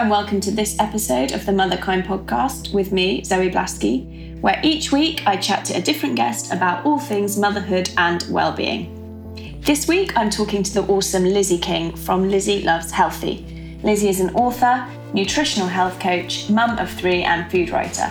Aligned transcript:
and 0.00 0.08
welcome 0.08 0.40
to 0.40 0.50
this 0.50 0.78
episode 0.78 1.32
of 1.32 1.44
the 1.44 1.52
Motherkind 1.52 2.06
podcast 2.06 2.72
with 2.72 2.90
me, 2.90 3.22
Zoe 3.22 3.50
Blaskey, 3.50 4.40
where 4.40 4.58
each 4.64 4.90
week 4.90 5.22
I 5.26 5.36
chat 5.36 5.66
to 5.66 5.74
a 5.74 5.82
different 5.82 6.16
guest 6.16 6.50
about 6.54 6.86
all 6.86 6.98
things 6.98 7.36
motherhood 7.36 7.90
and 7.98 8.24
well-being. 8.30 9.60
This 9.60 9.86
week 9.86 10.16
I'm 10.16 10.30
talking 10.30 10.62
to 10.62 10.72
the 10.72 10.84
awesome 10.84 11.24
Lizzie 11.24 11.58
King 11.58 11.94
from 11.94 12.30
Lizzie 12.30 12.62
Loves 12.62 12.90
Healthy. 12.90 13.78
Lizzie 13.82 14.08
is 14.08 14.20
an 14.20 14.34
author, 14.36 14.88
nutritional 15.12 15.68
health 15.68 16.00
coach, 16.00 16.48
mum 16.48 16.78
of 16.78 16.90
three, 16.90 17.22
and 17.22 17.50
food 17.50 17.68
writer. 17.68 18.10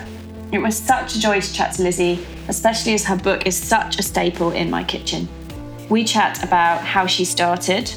It 0.51 0.59
was 0.59 0.77
such 0.77 1.15
a 1.15 1.19
joy 1.19 1.41
to 1.41 1.53
chat 1.53 1.73
to 1.77 1.81
Lizzie, 1.81 2.23
especially 2.49 2.93
as 2.93 3.03
her 3.05 3.17
book 3.17 3.47
is 3.47 3.57
such 3.57 3.97
a 3.97 4.03
staple 4.03 4.51
in 4.51 4.69
my 4.69 4.83
kitchen. 4.83 5.27
We 5.89 6.03
chat 6.03 6.43
about 6.43 6.81
how 6.81 7.07
she 7.07 7.25
started, 7.25 7.91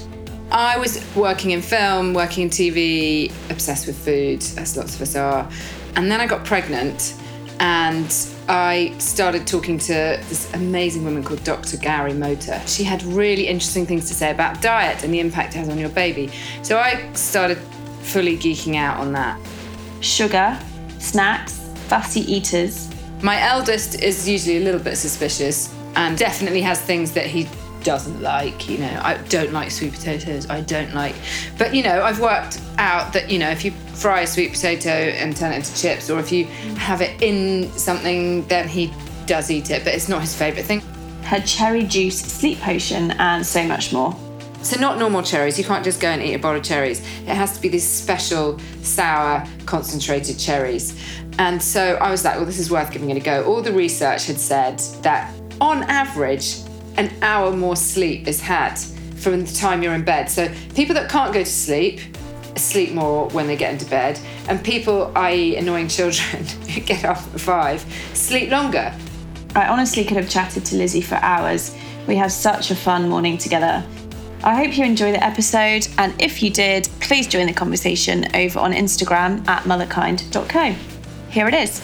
I 0.53 0.77
was 0.77 1.03
working 1.17 1.53
in 1.53 1.63
film, 1.63 2.13
working 2.13 2.43
in 2.43 2.51
TV, 2.51 3.33
obsessed 3.51 3.87
with 3.87 3.97
food, 3.97 4.45
as 4.59 4.77
lots 4.77 4.95
of 4.95 5.01
us 5.01 5.17
are. 5.17 5.49
And 5.97 6.11
then 6.11 6.21
I 6.21 6.27
got 6.27 6.45
pregnant 6.45 7.15
and 7.59 8.15
I 8.49 8.95
started 8.99 9.47
talking 9.47 9.79
to 9.79 9.95
this 10.29 10.53
amazing 10.53 11.05
woman 11.05 11.25
called 11.25 11.43
Dr. 11.43 11.79
Gowri 11.79 12.15
Motha. 12.15 12.61
She 12.67 12.85
had 12.85 13.03
really 13.03 13.47
interesting 13.47 13.87
things 13.87 14.09
to 14.09 14.15
say 14.15 14.31
about 14.31 14.61
diet 14.61 15.03
and 15.05 15.15
the 15.15 15.21
impact 15.21 15.55
it 15.55 15.59
has 15.61 15.71
on 15.71 15.79
your 15.79 15.89
baby. 15.89 16.31
So 16.61 16.79
I 16.79 17.11
started 17.15 17.57
fully 18.03 18.37
geeking 18.37 18.77
out 18.77 18.99
on 18.99 19.13
that. 19.13 19.41
Sugar, 20.01 20.61
snacks, 20.99 21.67
fussy 21.89 22.31
eaters. 22.31 22.91
My 23.23 23.41
eldest 23.41 24.03
is 24.03 24.29
usually 24.29 24.59
a 24.59 24.61
little 24.61 24.81
bit 24.81 24.97
suspicious 24.97 25.75
and 25.97 26.19
definitely 26.19 26.61
has 26.61 26.79
things 26.79 27.13
that 27.13 27.27
he 27.27 27.49
doesn't 27.85 28.21
like. 28.23 28.69
You 28.69 28.79
know, 28.79 29.01
I 29.03 29.19
don't 29.29 29.53
like 29.53 29.71
sweet 29.71 29.93
potatoes. 29.93 30.49
I 30.49 30.61
don't 30.61 30.95
like, 30.95 31.15
but 31.59 31.75
you 31.75 31.83
know, 31.83 32.03
I've 32.03 32.21
worked 32.21 32.61
out 32.79 33.13
that 33.13 33.31
you 33.31 33.39
know 33.39 33.51
if 33.51 33.65
you 33.65 33.73
fry 33.95 34.23
a 34.23 34.27
sweet 34.27 34.53
potato 34.53 34.91
and 34.91 35.37
turn 35.37 35.53
it 35.53 35.57
into 35.57 35.77
chips, 35.77 36.11
or 36.11 36.19
if 36.19 36.33
you 36.33 36.47
have 36.77 37.01
it 37.01 37.23
in 37.23 37.71
something, 37.73 38.47
then 38.49 38.69
he 38.69 38.93
does 39.27 39.51
eat 39.51 39.71
it. 39.71 39.85
But 39.85 39.95
it's 39.95 40.09
not 40.09 40.21
his 40.21 40.35
favourite 40.35 40.67
thing. 40.67 40.81
Her 41.23 41.41
cherry 41.41 41.85
juice 41.85 42.21
sleep 42.21 42.59
potion 42.59 43.13
and 43.13 43.45
so 43.47 43.65
much 43.65 43.93
more. 43.93 44.17
So 44.63 44.79
not 44.79 44.99
normal 44.99 45.23
cherries. 45.23 45.59
You 45.59 45.65
can't 45.65 45.85
just 45.85 46.01
go 46.01 46.09
and 46.09 46.23
eat 46.23 46.35
a 46.35 46.39
bowl 46.39 46.55
of 46.55 46.63
cherries. 46.63 47.01
It 47.01 47.35
has 47.35 47.57
to 47.57 47.61
be 47.61 47.69
these 47.69 47.87
special 47.87 48.59
sour 48.83 49.45
concentrated 49.67 50.39
cherries. 50.39 50.97
And 51.39 51.61
so 51.61 51.95
I 51.97 52.11
was 52.11 52.25
like, 52.25 52.37
well, 52.37 52.45
this 52.45 52.59
is 52.59 52.71
worth 52.71 52.93
giving 52.93 53.11
it 53.11 53.17
a 53.17 53.21
go. 53.21 53.45
All 53.45 53.61
the 53.61 53.73
research 53.73 54.27
had 54.27 54.39
said 54.39 54.79
that 55.03 55.35
on 55.61 55.83
average, 55.85 56.62
an 56.97 57.13
hour 57.23 57.55
more 57.55 57.77
sleep 57.77 58.27
is 58.27 58.41
had 58.41 58.79
from 59.17 59.45
the 59.45 59.53
time 59.53 59.83
you're 59.83 59.95
in 59.95 60.05
bed. 60.05 60.31
So 60.31 60.53
people 60.75 60.95
that 60.95 61.11
can't 61.11 61.33
go 61.33 61.41
to 61.41 61.51
sleep 61.51 62.01
sleep 62.57 62.93
more 62.93 63.29
when 63.31 63.47
they 63.47 63.57
get 63.57 63.73
into 63.73 63.87
bed, 63.87 64.19
and 64.49 64.63
people, 64.63 65.13
i.e., 65.17 65.57
annoying 65.57 65.89
children 65.89 66.45
who 66.45 66.81
get 66.93 67.05
up 67.05 67.19
at 67.19 67.41
five, 67.41 67.81
sleep 68.15 68.51
longer. 68.51 68.95
I 69.55 69.69
honestly 69.69 70.05
could 70.05 70.17
have 70.17 70.29
chatted 70.29 70.65
to 70.67 70.77
Lizzie 70.77 71.03
for 71.03 71.17
hours. 71.17 71.77
We 72.07 72.17
have 72.17 72.33
such 72.33 72.71
a 72.71 72.77
fun 72.77 73.09
morning 73.09 73.39
together. 73.39 73.85
I 74.45 74.57
hope 74.57 74.77
you 74.77 74.85
enjoy 74.85 75.13
the 75.13 75.23
episode, 75.23 75.87
and 75.99 76.21
if 76.21 76.43
you 76.43 76.51
did, 76.51 76.89
please 77.01 77.29
join 77.29 77.47
the 77.47 77.53
conversation 77.53 78.27
over 78.35 78.59
on 78.59 78.73
Instagram 78.73 79.47
at 79.47 79.63
motherkind.co. 79.65 80.75
Here 81.31 81.49
it 81.49 81.55
is. 81.55 81.81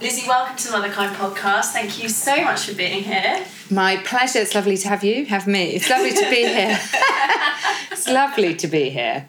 Lizzie, 0.00 0.26
welcome 0.26 0.56
to 0.56 0.68
the 0.68 0.78
Motherkind 0.78 1.14
podcast. 1.16 1.72
Thank 1.72 2.02
you 2.02 2.08
so 2.08 2.42
much 2.42 2.64
for 2.64 2.74
being 2.74 3.04
here. 3.04 3.44
My 3.68 3.98
pleasure. 3.98 4.38
It's 4.38 4.54
lovely 4.54 4.78
to 4.78 4.88
have 4.88 5.04
you, 5.04 5.26
have 5.26 5.46
me. 5.46 5.72
It's 5.72 5.90
lovely 5.90 6.12
to 6.12 6.30
be 6.30 6.46
here. 6.46 6.80
it's 7.92 8.08
lovely 8.08 8.54
to 8.54 8.66
be 8.66 8.88
here. 8.88 9.26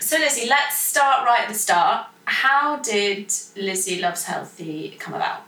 So, 0.00 0.18
Lizzie, 0.18 0.48
let's 0.48 0.76
start 0.76 1.24
right 1.24 1.42
at 1.42 1.48
the 1.48 1.54
start. 1.54 2.08
How 2.24 2.78
did 2.80 3.32
Lizzie 3.56 4.00
Loves 4.00 4.24
Healthy 4.24 4.96
come 4.98 5.14
about? 5.14 5.42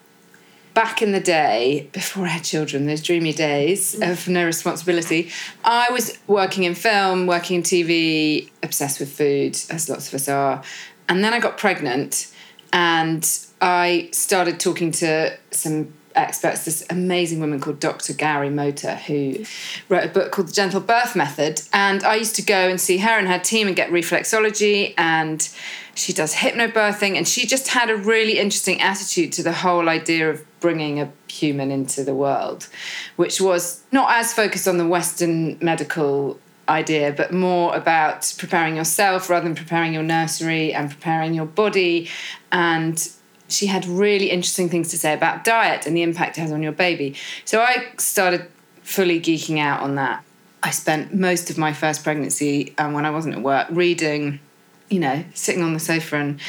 Back 0.72 1.02
in 1.02 1.10
the 1.10 1.20
day, 1.20 1.88
before 1.90 2.26
I 2.26 2.28
had 2.28 2.44
children, 2.44 2.86
those 2.86 3.02
dreamy 3.02 3.32
days 3.32 3.96
mm. 3.96 4.08
of 4.08 4.28
no 4.28 4.46
responsibility, 4.46 5.32
I 5.64 5.90
was 5.90 6.16
working 6.28 6.62
in 6.62 6.76
film, 6.76 7.26
working 7.26 7.56
in 7.56 7.62
TV, 7.64 8.50
obsessed 8.62 9.00
with 9.00 9.10
food, 9.10 9.58
as 9.68 9.88
lots 9.88 10.06
of 10.06 10.14
us 10.14 10.28
are. 10.28 10.62
And 11.08 11.24
then 11.24 11.34
I 11.34 11.40
got 11.40 11.58
pregnant 11.58 12.32
and 12.72 13.28
I 13.60 14.08
started 14.12 14.58
talking 14.58 14.90
to 14.92 15.36
some 15.50 15.92
experts, 16.14 16.64
this 16.64 16.84
amazing 16.90 17.40
woman 17.40 17.60
called 17.60 17.78
Dr. 17.78 18.12
Gowri 18.12 18.52
Motha, 18.52 18.96
who 18.96 19.44
wrote 19.88 20.04
a 20.04 20.08
book 20.08 20.32
called 20.32 20.48
The 20.48 20.52
Gentle 20.52 20.80
Birth 20.80 21.14
Method. 21.14 21.62
And 21.72 22.02
I 22.02 22.16
used 22.16 22.36
to 22.36 22.42
go 22.42 22.68
and 22.68 22.80
see 22.80 22.98
her 22.98 23.18
and 23.18 23.28
her 23.28 23.38
team 23.38 23.66
and 23.66 23.76
get 23.76 23.90
reflexology, 23.90 24.94
and 24.96 25.48
she 25.94 26.12
does 26.12 26.34
hypnobirthing. 26.34 27.16
And 27.16 27.28
she 27.28 27.46
just 27.46 27.68
had 27.68 27.90
a 27.90 27.96
really 27.96 28.38
interesting 28.38 28.80
attitude 28.80 29.32
to 29.34 29.42
the 29.42 29.52
whole 29.52 29.88
idea 29.88 30.30
of 30.30 30.44
bringing 30.60 31.00
a 31.00 31.10
human 31.28 31.70
into 31.70 32.04
the 32.04 32.14
world, 32.14 32.68
which 33.16 33.40
was 33.40 33.82
not 33.92 34.10
as 34.12 34.32
focused 34.32 34.68
on 34.68 34.78
the 34.78 34.86
Western 34.86 35.58
medical 35.60 36.38
idea, 36.68 37.12
but 37.12 37.32
more 37.32 37.74
about 37.74 38.32
preparing 38.38 38.76
yourself 38.76 39.28
rather 39.28 39.44
than 39.44 39.54
preparing 39.54 39.92
your 39.92 40.02
nursery 40.02 40.72
and 40.72 40.90
preparing 40.90 41.34
your 41.34 41.46
body 41.46 42.08
and 42.52 43.10
she 43.52 43.66
had 43.66 43.86
really 43.86 44.30
interesting 44.30 44.68
things 44.68 44.88
to 44.88 44.98
say 44.98 45.12
about 45.12 45.44
diet 45.44 45.86
and 45.86 45.96
the 45.96 46.02
impact 46.02 46.38
it 46.38 46.40
has 46.40 46.52
on 46.52 46.62
your 46.62 46.72
baby. 46.72 47.14
So 47.44 47.60
I 47.60 47.88
started 47.98 48.46
fully 48.82 49.20
geeking 49.20 49.58
out 49.58 49.80
on 49.80 49.94
that. 49.96 50.24
I 50.62 50.70
spent 50.70 51.14
most 51.14 51.50
of 51.50 51.58
my 51.58 51.72
first 51.72 52.04
pregnancy 52.04 52.74
um, 52.78 52.92
when 52.92 53.06
I 53.06 53.10
wasn't 53.10 53.36
at 53.36 53.42
work 53.42 53.68
reading, 53.70 54.40
you 54.88 55.00
know, 55.00 55.24
sitting 55.34 55.62
on 55.62 55.72
the 55.72 55.80
sofa 55.80 56.16
and 56.16 56.40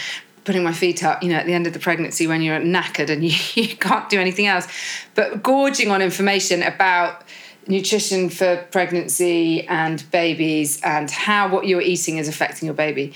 putting 0.43 0.63
my 0.63 0.73
feet 0.73 1.03
up, 1.03 1.21
you 1.21 1.29
know, 1.29 1.35
at 1.35 1.45
the 1.45 1.53
end 1.53 1.67
of 1.67 1.73
the 1.73 1.79
pregnancy 1.79 2.27
when 2.27 2.41
you're 2.41 2.59
knackered 2.59 3.09
and 3.09 3.23
you, 3.23 3.37
you 3.61 3.75
can't 3.75 4.09
do 4.09 4.19
anything 4.19 4.47
else, 4.47 4.67
but 5.15 5.43
gorging 5.43 5.91
on 5.91 6.01
information 6.01 6.63
about 6.63 7.23
nutrition 7.67 8.29
for 8.29 8.57
pregnancy 8.71 9.67
and 9.67 10.03
babies 10.11 10.81
and 10.81 11.09
how 11.11 11.47
what 11.47 11.67
you're 11.67 11.81
eating 11.81 12.17
is 12.17 12.27
affecting 12.27 12.65
your 12.65 12.73
baby. 12.73 13.13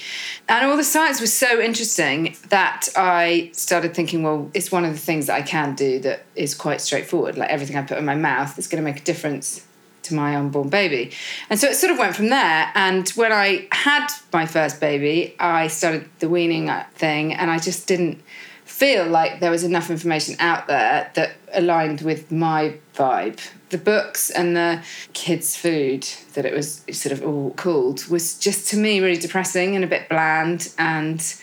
And 0.47 0.66
all 0.66 0.78
the 0.78 0.83
science 0.83 1.19
was 1.19 1.33
so 1.33 1.59
interesting 1.59 2.35
that 2.50 2.88
I 2.95 3.50
started 3.53 3.94
thinking, 3.94 4.23
well, 4.23 4.50
it's 4.53 4.72
one 4.72 4.85
of 4.85 4.91
the 4.94 5.00
things 5.00 5.28
that 5.28 5.35
I 5.35 5.41
can 5.41 5.75
do 5.75 6.00
that 6.00 6.23
is 6.35 6.53
quite 6.53 6.81
straightforward. 6.81 7.38
Like 7.38 7.50
everything 7.50 7.75
I 7.75 7.81
put 7.81 7.97
in 7.97 8.06
my 8.06 8.16
mouth 8.16 8.57
is 8.59 8.67
going 8.67 8.83
to 8.83 8.85
make 8.85 9.01
a 9.01 9.03
difference 9.03 9.66
to 10.03 10.13
my 10.13 10.35
unborn 10.35 10.69
baby. 10.69 11.12
And 11.50 11.59
so 11.59 11.67
it 11.67 11.75
sort 11.75 11.91
of 11.91 11.97
went 11.97 12.16
from 12.16 12.29
there. 12.29 12.72
And 12.75 13.09
when 13.09 13.31
I 13.31 13.67
had 13.72 14.07
my 14.31 14.45
first 14.45 14.79
baby, 14.79 15.35
I 15.39 15.67
started 15.67 16.07
the 16.19 16.29
weaning 16.29 16.72
thing 16.94 17.33
and 17.33 17.50
I 17.50 17.57
just 17.57 17.88
didn't 17.88 18.22
feel 18.63 19.07
like 19.07 19.39
there 19.39 19.51
was 19.51 19.63
enough 19.63 19.89
information 19.89 20.35
out 20.39 20.67
there 20.67 21.12
that 21.16 21.31
aligned 21.53 22.01
with 22.01 22.31
my 22.31 22.77
vibe 22.95 23.39
the 23.75 23.84
books 23.84 24.30
and 24.30 24.56
the 24.56 24.81
kids' 25.12 25.58
food 25.58 26.08
that 26.34 26.46
it 26.46 26.53
was 26.53 26.81
sort 26.91 27.12
of 27.12 27.22
all 27.24 27.52
called 27.52 28.06
was 28.08 28.40
just 28.40 28.69
to 28.69 28.78
me 28.78 29.02
really 29.02 29.18
depressing 29.18 29.75
and 29.75 29.84
a 29.84 29.88
bit 29.88 30.08
bland 30.08 30.74
and 30.78 31.36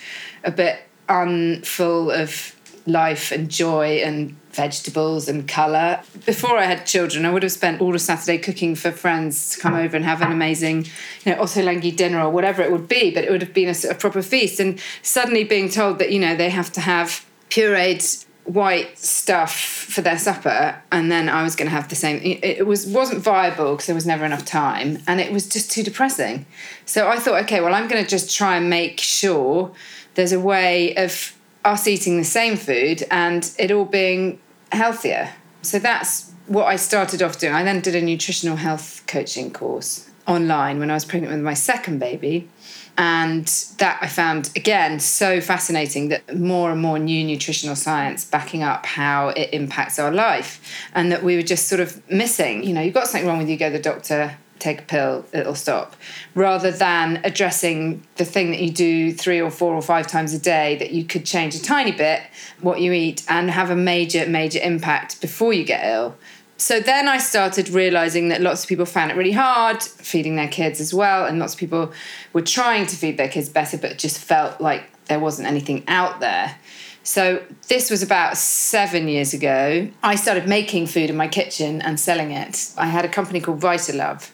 a 0.44 0.50
bit 0.50 0.81
unfull 1.09 2.10
of 2.10 2.56
life 2.87 3.31
and 3.32 3.50
joy 3.50 4.00
and 4.03 4.34
vegetables 4.50 5.28
and 5.28 5.47
colour. 5.47 6.00
Before 6.25 6.56
I 6.56 6.65
had 6.65 6.87
children, 6.87 7.26
I 7.26 7.31
would 7.31 7.43
have 7.43 7.53
spent 7.53 7.81
all 7.81 7.94
of 7.94 8.00
Saturday 8.00 8.38
cooking 8.38 8.75
for 8.75 8.91
friends 8.91 9.50
to 9.50 9.60
come 9.60 9.75
over 9.75 9.94
and 9.94 10.04
have 10.04 10.22
an 10.22 10.32
amazing, 10.32 10.87
you 11.25 11.32
know, 11.32 11.43
ottolenghi 11.43 11.94
dinner 11.94 12.20
or 12.20 12.31
whatever 12.31 12.62
it 12.62 12.72
would 12.72 12.88
be, 12.88 13.12
but 13.12 13.25
it 13.25 13.31
would 13.31 13.43
have 13.43 13.54
been 13.54 13.69
a, 13.69 13.91
a 13.91 13.94
proper 13.94 14.22
feast. 14.22 14.59
And 14.59 14.81
suddenly 15.03 15.44
being 15.44 15.69
told 15.69 15.99
that, 15.99 16.10
you 16.12 16.19
know, 16.19 16.34
they 16.34 16.50
have 16.50 16.72
to 16.72 16.81
have 16.81 17.25
pureed 17.50 18.25
white 18.44 18.98
stuff 18.98 19.54
for 19.54 20.00
their 20.00 20.19
supper 20.19 20.80
and 20.91 21.12
then 21.12 21.28
I 21.28 21.44
was 21.44 21.54
going 21.54 21.66
to 21.66 21.75
have 21.75 21.88
the 21.88 21.94
same 21.94 22.20
it 22.22 22.66
was 22.66 22.86
wasn't 22.86 23.20
viable 23.20 23.72
because 23.72 23.86
there 23.86 23.94
was 23.94 24.06
never 24.06 24.25
enough 24.25 24.44
time 24.44 24.98
and 25.06 25.20
it 25.20 25.32
was 25.32 25.48
just 25.48 25.70
too 25.70 25.82
depressing. 25.82 26.46
So 26.84 27.08
I 27.08 27.19
thought 27.19 27.44
okay 27.44 27.61
well 27.61 27.75
I'm 27.75 27.88
going 27.88 28.02
to 28.02 28.11
just 28.11 28.37
try 28.37 28.56
and 28.56 28.69
make 28.69 28.99
sure 28.99 29.72
there's 30.14 30.32
a 30.32 30.40
way 30.40 30.94
of 30.96 31.34
us 31.64 31.87
eating 31.87 32.16
the 32.16 32.25
same 32.25 32.56
food 32.56 33.05
and 33.11 33.52
it 33.58 33.70
all 33.70 33.84
being 33.84 34.40
healthier. 34.72 35.31
So 35.62 35.78
that's 35.78 36.32
what 36.46 36.66
I 36.66 36.76
started 36.76 37.22
off 37.22 37.38
doing. 37.38 37.55
I 37.55 37.62
then 37.62 37.81
did 37.81 37.94
a 37.94 38.02
nutritional 38.02 38.56
health 38.56 39.05
coaching 39.06 39.52
course 39.52 40.11
online 40.26 40.78
when 40.78 40.90
I 40.90 40.94
was 40.94 41.05
pregnant 41.05 41.32
with 41.32 41.43
my 41.43 41.55
second 41.55 41.99
baby 41.99 42.49
and 42.98 43.46
that 43.78 43.98
I 44.02 44.06
found, 44.06 44.50
again, 44.54 45.00
so 45.00 45.40
fascinating 45.40 46.08
that 46.08 46.36
more 46.36 46.70
and 46.70 46.80
more 46.80 46.98
new 46.98 47.24
nutritional 47.24 47.74
science 47.74 48.24
backing 48.24 48.62
up 48.62 48.84
how 48.84 49.28
it 49.28 49.50
impacts 49.52 49.98
our 49.98 50.12
life. 50.12 50.60
And 50.94 51.10
that 51.10 51.22
we 51.22 51.36
were 51.36 51.42
just 51.42 51.68
sort 51.68 51.80
of 51.80 52.08
missing, 52.10 52.64
you 52.64 52.74
know, 52.74 52.82
you've 52.82 52.94
got 52.94 53.06
something 53.06 53.26
wrong 53.26 53.38
with 53.38 53.48
you, 53.48 53.56
go 53.56 53.70
to 53.70 53.76
the 53.76 53.82
doctor, 53.82 54.36
take 54.58 54.80
a 54.80 54.84
pill, 54.84 55.24
it'll 55.32 55.54
stop. 55.54 55.96
Rather 56.34 56.70
than 56.70 57.20
addressing 57.24 58.06
the 58.16 58.24
thing 58.24 58.50
that 58.50 58.60
you 58.60 58.70
do 58.70 59.12
three 59.12 59.40
or 59.40 59.50
four 59.50 59.74
or 59.74 59.82
five 59.82 60.06
times 60.06 60.32
a 60.32 60.38
day, 60.38 60.76
that 60.76 60.92
you 60.92 61.04
could 61.04 61.26
change 61.26 61.54
a 61.54 61.62
tiny 61.62 61.92
bit 61.92 62.22
what 62.60 62.80
you 62.80 62.92
eat 62.92 63.24
and 63.28 63.50
have 63.50 63.70
a 63.70 63.76
major, 63.76 64.26
major 64.26 64.60
impact 64.62 65.20
before 65.20 65.52
you 65.52 65.64
get 65.64 65.84
ill. 65.84 66.16
So 66.62 66.79
then 66.79 67.09
I 67.09 67.19
started 67.19 67.70
realizing 67.70 68.29
that 68.29 68.41
lots 68.41 68.62
of 68.62 68.69
people 68.69 68.87
found 68.87 69.11
it 69.11 69.17
really 69.17 69.32
hard 69.32 69.82
feeding 69.82 70.37
their 70.37 70.47
kids 70.47 70.81
as 70.81 70.94
well, 70.94 71.26
and 71.26 71.41
lots 71.41 71.55
of 71.55 71.59
people 71.59 71.93
were 72.32 72.41
trying 72.41 72.87
to 72.87 72.94
feed 72.94 73.17
their 73.17 73.29
kids 73.29 73.49
better, 73.49 73.76
but 73.76 73.99
just 73.99 74.19
felt 74.19 74.61
like 74.61 74.85
there 75.06 75.19
wasn't 75.19 75.49
anything 75.49 75.82
out 75.88 76.20
there. 76.20 76.56
So 77.03 77.43
this 77.67 77.91
was 77.91 78.00
about 78.00 78.37
seven 78.37 79.09
years 79.09 79.35
ago. 79.35 79.91
I 80.05 80.14
started 80.14 80.47
making 80.47 80.87
food 80.87 81.11
in 81.11 81.17
my 81.17 81.26
kitchen 81.26 81.82
and 81.82 81.99
selling 81.99 82.31
it. 82.31 82.70
I 82.79 82.87
had 82.87 83.05
a 83.05 83.09
company 83.09 83.41
called 83.41 83.59
Vitalove. 83.59 84.31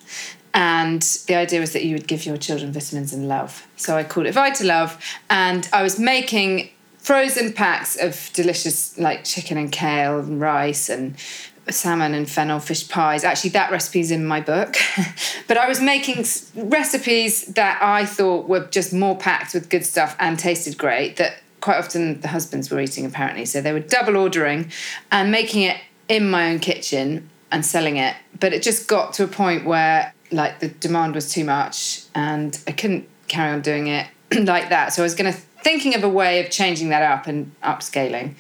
And 0.53 1.01
the 1.29 1.35
idea 1.35 1.61
was 1.61 1.73
that 1.73 1.87
you 1.87 1.95
would 1.95 2.07
give 2.07 2.27
your 2.27 2.37
children 2.37 2.73
vitamins 2.73 3.15
and 3.15 3.27
love. 3.27 3.67
So 3.77 3.97
I 3.97 4.05
called 4.05 4.27
it 4.27 4.35
Vitalove. 4.35 5.01
And 5.31 5.67
I 5.73 5.83
was 5.83 5.99
making 5.99 6.69
frozen 6.99 7.55
packs 7.55 7.97
of 7.97 8.29
delicious, 8.35 8.99
like 8.99 9.25
chicken 9.25 9.57
and 9.57 9.73
kale 9.73 10.19
and 10.19 10.43
rice 10.43 10.91
and 10.91 11.17
salmon 11.71 12.15
and 12.15 12.29
fennel 12.29 12.61
fish 12.61 12.89
pies. 12.89 13.25
Actually, 13.25 13.51
that 13.51 13.71
recipe's 13.71 14.11
in 14.11 14.25
my 14.25 14.41
book. 14.41 14.77
but 15.47 15.57
I 15.57 15.69
was 15.69 15.81
making 15.81 16.25
recipes 16.55 17.47
that 17.47 17.83
I 17.83 18.05
thought 18.05 18.49
were 18.49 18.67
just 18.67 18.93
more 18.93 19.17
packed 19.17 19.55
with 19.55 19.69
good 19.69 19.85
stuff 19.85 20.17
and 20.19 20.39
tasted 20.39 20.79
great 20.79 21.17
that 21.17 21.39
quite 21.61 21.79
often 21.79 22.21
the 22.21 22.29
husbands 22.29 22.71
were 22.71 22.81
eating 22.81 23.05
apparently. 23.05 23.45
So 23.45 23.61
they 23.61 23.73
were 23.73 23.81
double 23.81 24.17
ordering 24.17 24.71
and 25.11 25.31
making 25.31 25.63
it 25.63 25.77
in 26.09 26.31
my 26.31 26.51
own 26.51 26.59
kitchen 26.59 27.29
and 27.51 27.65
selling 27.65 27.97
it. 27.97 28.17
But 28.39 28.53
it 28.53 28.63
just 28.63 28.89
got 28.89 29.13
to 29.15 29.25
a 29.25 29.29
point 29.29 29.65
where 29.65 30.15
like 30.31 30.61
the 30.61 30.69
demand 30.69 31.15
was 31.15 31.33
too 31.33 31.45
much 31.45 32.05
and 32.15 32.59
I 32.67 32.73
couldn't 32.73 33.09
carry 33.29 33.53
on 33.53 33.63
doing 33.63 33.89
it 33.89 34.07
like 34.33 34.69
that. 34.71 34.93
So 34.93 35.03
I 35.03 35.05
was 35.05 35.15
going 35.15 35.33
to 35.33 35.39
thinking 35.63 35.95
of 35.95 36.05
a 36.05 36.09
way 36.09 36.45
of 36.45 36.51
changing 36.51 36.91
that 36.91 37.03
up 37.03 37.27
and 37.27 37.53
upscaling. 37.63 38.35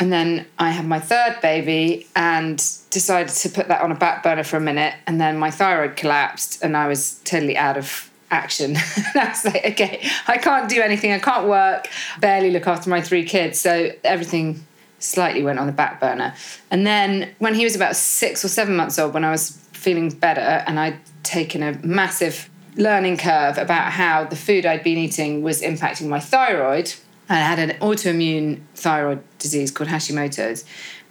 And 0.00 0.12
then 0.12 0.46
I 0.58 0.70
had 0.70 0.86
my 0.86 0.98
third 0.98 1.38
baby 1.40 2.06
and 2.16 2.56
decided 2.90 3.32
to 3.32 3.48
put 3.48 3.68
that 3.68 3.80
on 3.80 3.92
a 3.92 3.94
back 3.94 4.22
burner 4.22 4.42
for 4.42 4.56
a 4.56 4.60
minute. 4.60 4.94
And 5.06 5.20
then 5.20 5.38
my 5.38 5.50
thyroid 5.50 5.96
collapsed 5.96 6.62
and 6.62 6.76
I 6.76 6.88
was 6.88 7.20
totally 7.24 7.56
out 7.56 7.76
of 7.76 8.10
action. 8.30 8.76
I 9.14 9.28
was 9.28 9.44
like, 9.44 9.64
okay, 9.64 10.08
I 10.26 10.38
can't 10.38 10.68
do 10.68 10.82
anything. 10.82 11.12
I 11.12 11.18
can't 11.18 11.46
work, 11.46 11.88
barely 12.20 12.50
look 12.50 12.66
after 12.66 12.90
my 12.90 13.00
three 13.00 13.24
kids. 13.24 13.60
So 13.60 13.92
everything 14.02 14.66
slightly 14.98 15.42
went 15.42 15.58
on 15.58 15.66
the 15.66 15.72
back 15.72 16.00
burner. 16.00 16.34
And 16.70 16.86
then 16.86 17.34
when 17.38 17.54
he 17.54 17.64
was 17.64 17.76
about 17.76 17.94
six 17.94 18.44
or 18.44 18.48
seven 18.48 18.74
months 18.74 18.98
old, 18.98 19.14
when 19.14 19.24
I 19.24 19.30
was 19.30 19.50
feeling 19.72 20.10
better 20.10 20.64
and 20.66 20.80
I'd 20.80 20.98
taken 21.22 21.62
a 21.62 21.78
massive 21.84 22.48
learning 22.76 23.18
curve 23.18 23.58
about 23.58 23.92
how 23.92 24.24
the 24.24 24.36
food 24.36 24.66
I'd 24.66 24.82
been 24.82 24.98
eating 24.98 25.42
was 25.42 25.62
impacting 25.62 26.08
my 26.08 26.20
thyroid. 26.20 26.94
I 27.28 27.36
had 27.36 27.58
an 27.58 27.70
autoimmune 27.78 28.60
thyroid 28.74 29.22
disease 29.38 29.70
called 29.70 29.88
Hashimoto's, 29.88 30.64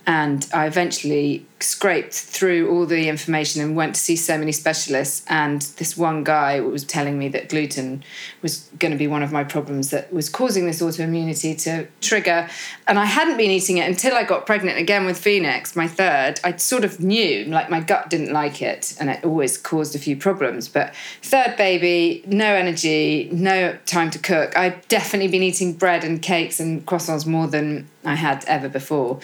and 0.05 0.49
I 0.53 0.65
eventually 0.65 1.45
scraped 1.63 2.13
through 2.13 2.69
all 2.69 2.85
the 2.85 3.07
information 3.07 3.61
and 3.61 3.73
went 3.73 3.95
to 3.95 4.01
see 4.01 4.17
so 4.17 4.37
many 4.37 4.51
specialists. 4.51 5.25
And 5.29 5.61
this 5.77 5.95
one 5.95 6.25
guy 6.25 6.59
was 6.59 6.83
telling 6.83 7.17
me 7.17 7.29
that 7.29 7.47
gluten 7.47 8.03
was 8.41 8.69
going 8.79 8.91
to 8.91 8.97
be 8.97 9.07
one 9.07 9.23
of 9.23 9.31
my 9.31 9.45
problems 9.45 9.91
that 9.91 10.11
was 10.11 10.27
causing 10.27 10.65
this 10.65 10.81
autoimmunity 10.81 11.57
to 11.63 11.87
trigger. 12.01 12.49
And 12.85 12.99
I 12.99 13.05
hadn't 13.05 13.37
been 13.37 13.49
eating 13.49 13.77
it 13.77 13.87
until 13.87 14.15
I 14.15 14.23
got 14.23 14.45
pregnant 14.45 14.77
again 14.77 15.05
with 15.05 15.17
Phoenix, 15.17 15.73
my 15.73 15.87
third. 15.87 16.41
I 16.43 16.57
sort 16.57 16.83
of 16.83 16.99
knew, 16.99 17.45
like 17.45 17.69
my 17.69 17.79
gut 17.79 18.09
didn't 18.09 18.33
like 18.33 18.61
it, 18.61 18.95
and 18.99 19.09
it 19.09 19.23
always 19.23 19.57
caused 19.57 19.95
a 19.95 19.99
few 19.99 20.17
problems. 20.17 20.67
But 20.67 20.93
third 21.21 21.55
baby, 21.55 22.23
no 22.27 22.53
energy, 22.53 23.29
no 23.31 23.77
time 23.85 24.09
to 24.11 24.19
cook. 24.19 24.57
I'd 24.57 24.85
definitely 24.89 25.29
been 25.29 25.43
eating 25.43 25.73
bread 25.73 26.03
and 26.03 26.21
cakes 26.21 26.59
and 26.59 26.85
croissants 26.85 27.25
more 27.25 27.47
than 27.47 27.87
I 28.03 28.15
had 28.15 28.43
ever 28.45 28.67
before. 28.67 29.21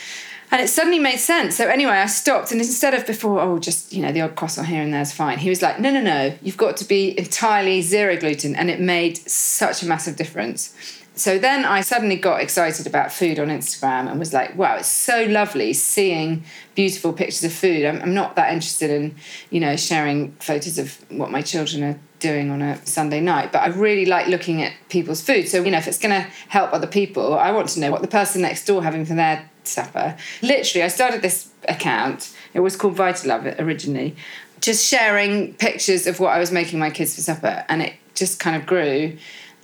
And 0.51 0.61
it 0.61 0.67
suddenly 0.67 0.99
made 0.99 1.17
sense. 1.17 1.57
So 1.57 1.67
anyway, 1.67 1.93
I 1.93 2.07
stopped, 2.07 2.51
and 2.51 2.59
instead 2.59 2.93
of 2.95 3.05
before, 3.05 3.39
oh, 3.39 3.59
just 3.59 3.93
you 3.93 4.01
know, 4.01 4.11
the 4.11 4.21
odd 4.21 4.35
croissant 4.35 4.67
here 4.67 4.81
and 4.81 4.91
there 4.93 5.01
is 5.01 5.13
fine. 5.13 5.37
He 5.37 5.49
was 5.49 5.61
like, 5.61 5.79
no, 5.79 5.91
no, 5.91 6.01
no, 6.01 6.35
you've 6.41 6.57
got 6.57 6.75
to 6.77 6.85
be 6.85 7.17
entirely 7.17 7.81
zero 7.81 8.17
gluten, 8.17 8.55
and 8.55 8.69
it 8.69 8.79
made 8.79 9.17
such 9.29 9.83
a 9.83 9.85
massive 9.85 10.15
difference. 10.15 10.73
So 11.15 11.37
then 11.37 11.65
I 11.65 11.81
suddenly 11.81 12.15
got 12.15 12.41
excited 12.41 12.87
about 12.87 13.11
food 13.11 13.39
on 13.39 13.49
Instagram 13.49 14.09
and 14.09 14.17
was 14.17 14.33
like, 14.33 14.57
wow, 14.57 14.77
it's 14.77 14.87
so 14.87 15.23
lovely 15.25 15.73
seeing 15.73 16.45
beautiful 16.75 17.11
pictures 17.11 17.43
of 17.43 17.51
food. 17.51 17.85
I'm, 17.85 18.01
I'm 18.01 18.13
not 18.13 18.37
that 18.37 18.53
interested 18.53 18.89
in, 18.89 19.15
you 19.49 19.59
know, 19.59 19.75
sharing 19.75 20.31
photos 20.33 20.77
of 20.77 20.97
what 21.11 21.29
my 21.29 21.41
children 21.41 21.83
are 21.83 21.99
doing 22.19 22.49
on 22.51 22.61
a 22.61 22.85
Sunday 22.85 23.19
night, 23.19 23.51
but 23.51 23.63
I 23.63 23.67
really 23.67 24.05
like 24.05 24.27
looking 24.27 24.61
at 24.61 24.71
people's 24.87 25.21
food. 25.21 25.49
So, 25.49 25.61
you 25.61 25.71
know, 25.71 25.77
if 25.77 25.87
it's 25.87 25.99
going 25.99 26.21
to 26.21 26.29
help 26.47 26.71
other 26.73 26.87
people, 26.87 27.37
I 27.37 27.51
want 27.51 27.67
to 27.69 27.81
know 27.81 27.91
what 27.91 28.01
the 28.01 28.07
person 28.07 28.41
next 28.41 28.65
door 28.65 28.81
having 28.81 29.05
for 29.05 29.13
their 29.13 29.48
supper. 29.67 30.17
Literally, 30.41 30.83
I 30.83 30.87
started 30.87 31.21
this 31.21 31.49
account. 31.67 32.35
It 32.53 32.61
was 32.61 32.75
called 32.75 32.95
Vitalove 32.95 33.59
originally, 33.59 34.15
just 34.61 34.85
sharing 34.85 35.53
pictures 35.55 36.07
of 36.07 36.19
what 36.19 36.33
I 36.33 36.39
was 36.39 36.51
making 36.51 36.79
my 36.79 36.89
kids 36.89 37.15
for 37.15 37.21
supper, 37.21 37.65
and 37.69 37.81
it 37.81 37.93
just 38.15 38.39
kind 38.39 38.55
of 38.55 38.65
grew. 38.65 39.17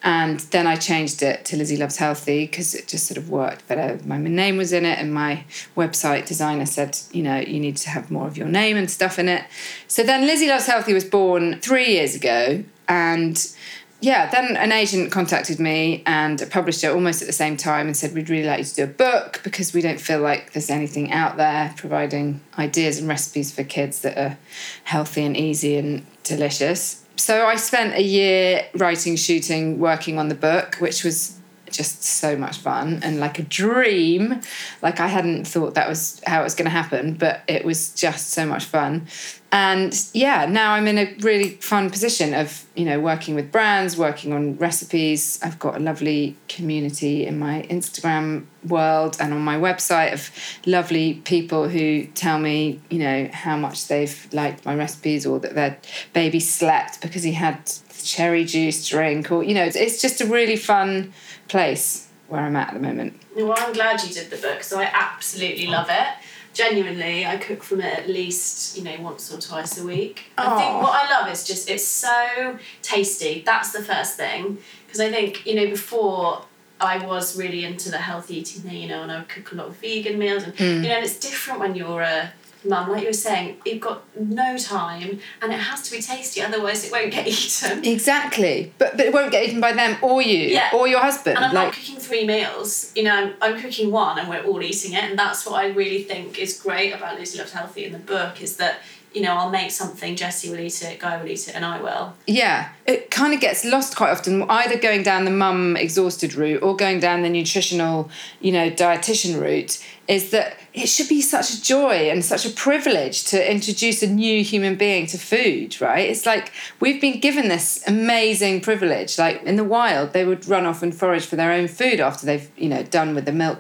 And 0.04 0.40
then 0.52 0.68
I 0.68 0.76
changed 0.76 1.24
it 1.24 1.46
to 1.46 1.58
Lizzie 1.58 1.78
Loves 1.78 1.98
Healthy 1.98 2.46
because 2.46 2.76
it 2.76 2.88
just 2.88 3.08
sort 3.08 3.18
of 3.18 3.32
worked 3.32 3.68
better. 3.68 4.00
My 4.06 4.18
name 4.18 4.58
was 4.58 4.72
in 4.72 4.86
it, 4.86 5.00
and 5.00 5.12
my 5.12 5.46
website 5.76 6.28
designer 6.28 6.68
said, 6.68 6.98
you 7.12 7.24
know, 7.24 7.40
you 7.40 7.60
need 7.60 7.78
to 7.78 7.90
have 7.90 8.12
more 8.12 8.28
of 8.28 8.38
your 8.38 8.48
name 8.48 8.78
and 8.78 8.92
stuff 8.92 9.18
in 9.18 9.28
it. 9.28 9.44
So 9.88 10.04
then 10.04 10.28
Lizzie 10.28 10.48
Loves 10.48 10.68
Healthy 10.68 10.94
was 10.94 11.06
born 11.06 11.60
three 11.60 11.88
years 11.88 12.14
ago, 12.14 12.64
and 12.88 13.55
yeah, 14.02 14.30
then 14.30 14.58
an 14.58 14.72
agent 14.72 15.12
contacted 15.12 15.60
me 15.60 16.04
and 16.06 16.42
a 16.42 16.46
publisher 16.46 16.92
almost 16.92 17.22
at 17.22 17.28
the 17.28 17.34
same 17.34 17.58
time 17.58 17.88
and 17.88 17.96
said, 17.96 18.14
We'd 18.14 18.30
really 18.30 18.48
like 18.48 18.60
you 18.60 18.66
to 18.66 18.76
do 18.76 18.84
a 18.84 18.88
book 18.88 19.42
because 19.44 19.74
we 19.74 19.82
don't 19.82 20.00
feel 20.00 20.20
like 20.20 20.54
there's 20.54 20.70
anything 20.70 21.12
out 21.12 21.38
there 21.38 21.74
providing 21.78 22.42
ideas 22.60 23.00
and 23.00 23.08
recipes 23.08 23.54
for 23.54 23.64
kids 23.64 24.02
that 24.02 24.18
are 24.18 24.38
healthy 24.84 25.24
and 25.24 25.36
easy 25.36 25.78
and 25.78 26.06
delicious. 26.24 27.04
So 27.16 27.46
I 27.46 27.56
spent 27.56 27.96
a 27.96 28.04
year 28.04 28.68
writing, 28.76 29.16
shooting, 29.16 29.80
working 29.80 30.20
on 30.20 30.28
the 30.28 30.36
book, 30.36 30.76
which 30.80 31.04
was 31.04 31.35
just 31.72 32.04
so 32.04 32.36
much 32.36 32.58
fun 32.58 33.00
and 33.04 33.20
like 33.20 33.40
a 33.40 33.44
dream. 33.44 34.42
Like 34.82 35.00
I 35.00 35.08
hadn't 35.08 35.46
thought 35.46 35.74
that 35.76 35.88
was 35.88 36.22
how 36.26 36.42
it 36.42 36.44
was 36.44 36.56
going 36.56 36.66
to 36.66 36.72
happen, 36.72 37.14
but 37.14 37.42
it 37.48 37.66
was 37.66 37.94
just 37.94 38.30
so 38.30 38.46
much 38.46 38.66
fun. 38.66 39.08
And 39.52 39.98
yeah, 40.14 40.46
now 40.48 40.74
I'm 40.74 40.86
in 40.86 40.98
a 40.98 41.16
really 41.22 41.52
fun 41.52 41.90
position 41.90 42.34
of, 42.34 42.66
you 42.76 42.84
know, 42.84 43.00
working 43.00 43.36
with 43.36 43.54
brands, 43.54 43.96
working 43.96 44.34
on 44.34 44.58
recipes. 44.58 45.40
I've 45.42 45.60
got 45.60 45.78
a 45.78 45.80
lovely 45.80 46.36
community 46.50 47.26
in 47.26 47.40
my 47.40 47.66
Instagram 47.70 48.48
world 48.68 49.16
and 49.18 49.34
on 49.34 49.40
my 49.42 49.56
website 49.56 50.12
of 50.12 50.30
lovely 50.66 51.22
people 51.24 51.70
who 51.70 52.06
tell 52.08 52.38
me, 52.38 52.82
you 52.90 53.00
know, 53.00 53.30
how 53.32 53.56
much 53.56 53.88
they've 53.88 54.28
liked 54.34 54.66
my 54.66 54.76
recipes 54.76 55.26
or 55.26 55.40
that 55.40 55.56
their 55.56 55.78
baby 56.12 56.42
slept 56.42 57.00
because 57.02 57.24
he 57.24 57.32
had 57.32 57.72
cherry 58.04 58.46
juice 58.46 58.88
drink 58.88 59.32
or, 59.32 59.44
you 59.44 59.54
know, 59.54 59.64
it's, 59.64 60.02
just 60.02 60.22
a 60.22 60.26
really 60.26 60.58
fun 60.58 61.14
place 61.48 62.08
where 62.28 62.42
I'm 62.42 62.56
at 62.56 62.70
at 62.70 62.74
the 62.74 62.80
moment. 62.80 63.22
Well, 63.36 63.54
I'm 63.58 63.74
glad 63.74 64.04
you 64.04 64.14
did 64.14 64.30
the 64.30 64.38
book, 64.38 64.64
so 64.64 64.80
I 64.80 64.90
absolutely 64.92 65.68
love 65.68 65.88
it. 65.90 66.08
Genuinely, 66.54 67.26
I 67.26 67.38
cook 67.38 67.64
from 67.64 67.82
it 67.82 68.00
at 68.00 68.08
least, 68.08 68.78
you 68.78 68.84
know, 68.84 68.96
once 69.02 69.32
or 69.32 69.40
twice 69.40 69.78
a 69.78 69.86
week. 69.86 70.32
I 70.38 70.58
think 70.58 70.82
what 70.82 70.94
I 70.94 71.20
love 71.20 71.32
is 71.32 71.44
just 71.44 71.70
it's 71.70 71.86
so 71.86 72.58
tasty. 72.82 73.44
That's 73.46 73.74
the 73.74 73.84
first 73.84 74.16
thing. 74.16 74.58
Because 74.86 75.02
I 75.02 75.12
think, 75.12 75.46
you 75.46 75.56
know, 75.56 75.68
before 75.68 76.46
I 76.80 77.06
was 77.06 77.38
really 77.38 77.66
into 77.66 77.92
the 77.92 77.98
healthy 77.98 78.38
eating 78.38 78.62
thing, 78.62 78.82
you 78.82 78.88
know, 78.88 79.04
and 79.04 79.12
I 79.12 79.20
would 79.20 79.30
cook 79.30 79.52
a 79.52 79.56
lot 79.56 79.68
of 79.68 79.76
vegan 79.78 80.18
meals 80.18 80.44
and 80.44 80.56
hmm. 80.58 80.64
you 80.64 80.90
know, 80.90 80.96
and 80.96 81.06
it's 81.06 81.20
different 81.20 81.60
when 81.60 81.76
you're 81.76 82.02
a 82.02 82.32
mum, 82.68 82.90
like 82.92 83.02
you 83.02 83.08
were 83.08 83.14
saying, 83.14 83.58
you've 83.66 83.82
got 83.82 84.04
no 84.20 84.58
time 84.58 85.20
and 85.42 85.52
it 85.54 85.60
has 85.60 85.82
to 85.84 85.92
be 85.92 86.02
tasty, 86.02 86.42
otherwise 86.42 86.84
it 86.86 86.92
won't 86.92 87.12
get 87.12 87.28
eaten. 87.36 87.84
Exactly. 87.86 88.72
But 88.78 88.98
but 88.98 89.06
it 89.06 89.14
won't 89.14 89.32
get 89.32 89.44
eaten 89.46 89.62
by 89.62 89.74
them 89.74 89.98
or 90.02 90.22
you 90.22 90.38
Yeah. 90.50 90.70
or 90.74 90.88
your 90.88 91.00
husband. 91.00 91.38
And 91.38 91.46
I'm 91.46 91.54
like 91.54 91.68
not 91.68 91.74
cooking 91.74 91.98
three 91.98 92.26
meals. 92.26 92.92
You 92.96 93.04
know, 93.04 93.16
I'm, 93.16 93.34
I'm 93.42 93.62
cooking 93.62 93.92
one, 93.92 94.20
and 94.20 94.30
we're 94.30 94.44
all 94.44 94.62
eating 94.62 94.94
it. 94.94 95.04
And 95.04 95.18
that's 95.18 95.46
what 95.46 95.56
I 95.64 95.68
really 95.70 96.04
think 96.04 96.40
is 96.40 96.60
great 96.60 96.92
about 96.94 97.18
Lucy 97.20 97.38
Loves 97.38 97.52
Healthy 97.54 97.86
in 97.86 97.94
the 97.94 98.00
book 98.00 98.42
is 98.42 98.58
that 98.58 98.80
you 99.16 99.22
know 99.22 99.34
I'll 99.34 99.50
make 99.50 99.72
something, 99.72 100.16
Jesse 100.16 100.50
will 100.50 100.60
eat 100.60 100.84
it, 100.84 101.00
Guy 101.00 101.18
will 101.22 101.30
eat 101.30 101.48
it, 101.48 101.56
and 101.56 101.64
I 101.64 101.82
will. 101.82 102.14
Yeah, 102.28 102.70
it 102.86 103.10
kind 103.10 103.34
of 103.34 103.40
gets 103.40 103.64
lost 103.64 103.96
quite 103.96 104.12
often, 104.12 104.44
either 104.44 104.78
going 104.78 105.04
down 105.04 105.26
the 105.26 105.32
mum 105.32 105.78
exhausted 105.78 106.36
route 106.36 106.62
or 106.62 106.76
going 106.76 107.00
down 107.00 107.22
the 107.22 107.30
nutritional, 107.30 108.10
you 108.42 108.52
know, 108.52 108.70
dietitian 108.70 109.42
route. 109.42 109.84
Is 110.08 110.30
that 110.30 110.58
it 110.72 110.88
should 110.88 111.10
be 111.10 111.20
such 111.20 111.52
a 111.52 111.62
joy 111.64 112.12
and 112.12 112.24
such 112.24 112.46
a 112.46 112.52
privilege 112.52 113.24
to 113.26 113.52
introduce 113.52 114.04
a 114.04 114.08
new 114.08 114.44
human 114.44 114.76
being 114.76 115.08
to 115.08 115.18
food, 115.18 115.82
right? 115.82 116.08
It's 116.08 116.28
like 116.28 116.52
we've 116.80 117.02
been 117.02 117.20
given 117.20 117.48
this 117.48 117.84
amazing 117.88 118.62
privilege. 118.62 119.18
Like 119.18 119.42
in 119.44 119.56
the 119.56 119.64
wild, 119.64 120.14
they 120.14 120.26
would 120.26 120.48
run 120.48 120.68
off 120.68 120.84
and 120.84 120.94
forage 120.94 121.26
for 121.26 121.38
their 121.38 121.52
own 121.52 121.68
food 121.68 122.00
after 122.00 122.28
they've, 122.28 122.48
you 122.56 122.70
know, 122.70 122.84
done 122.84 123.16
with 123.16 123.26
the 123.26 123.32
milk 123.32 123.58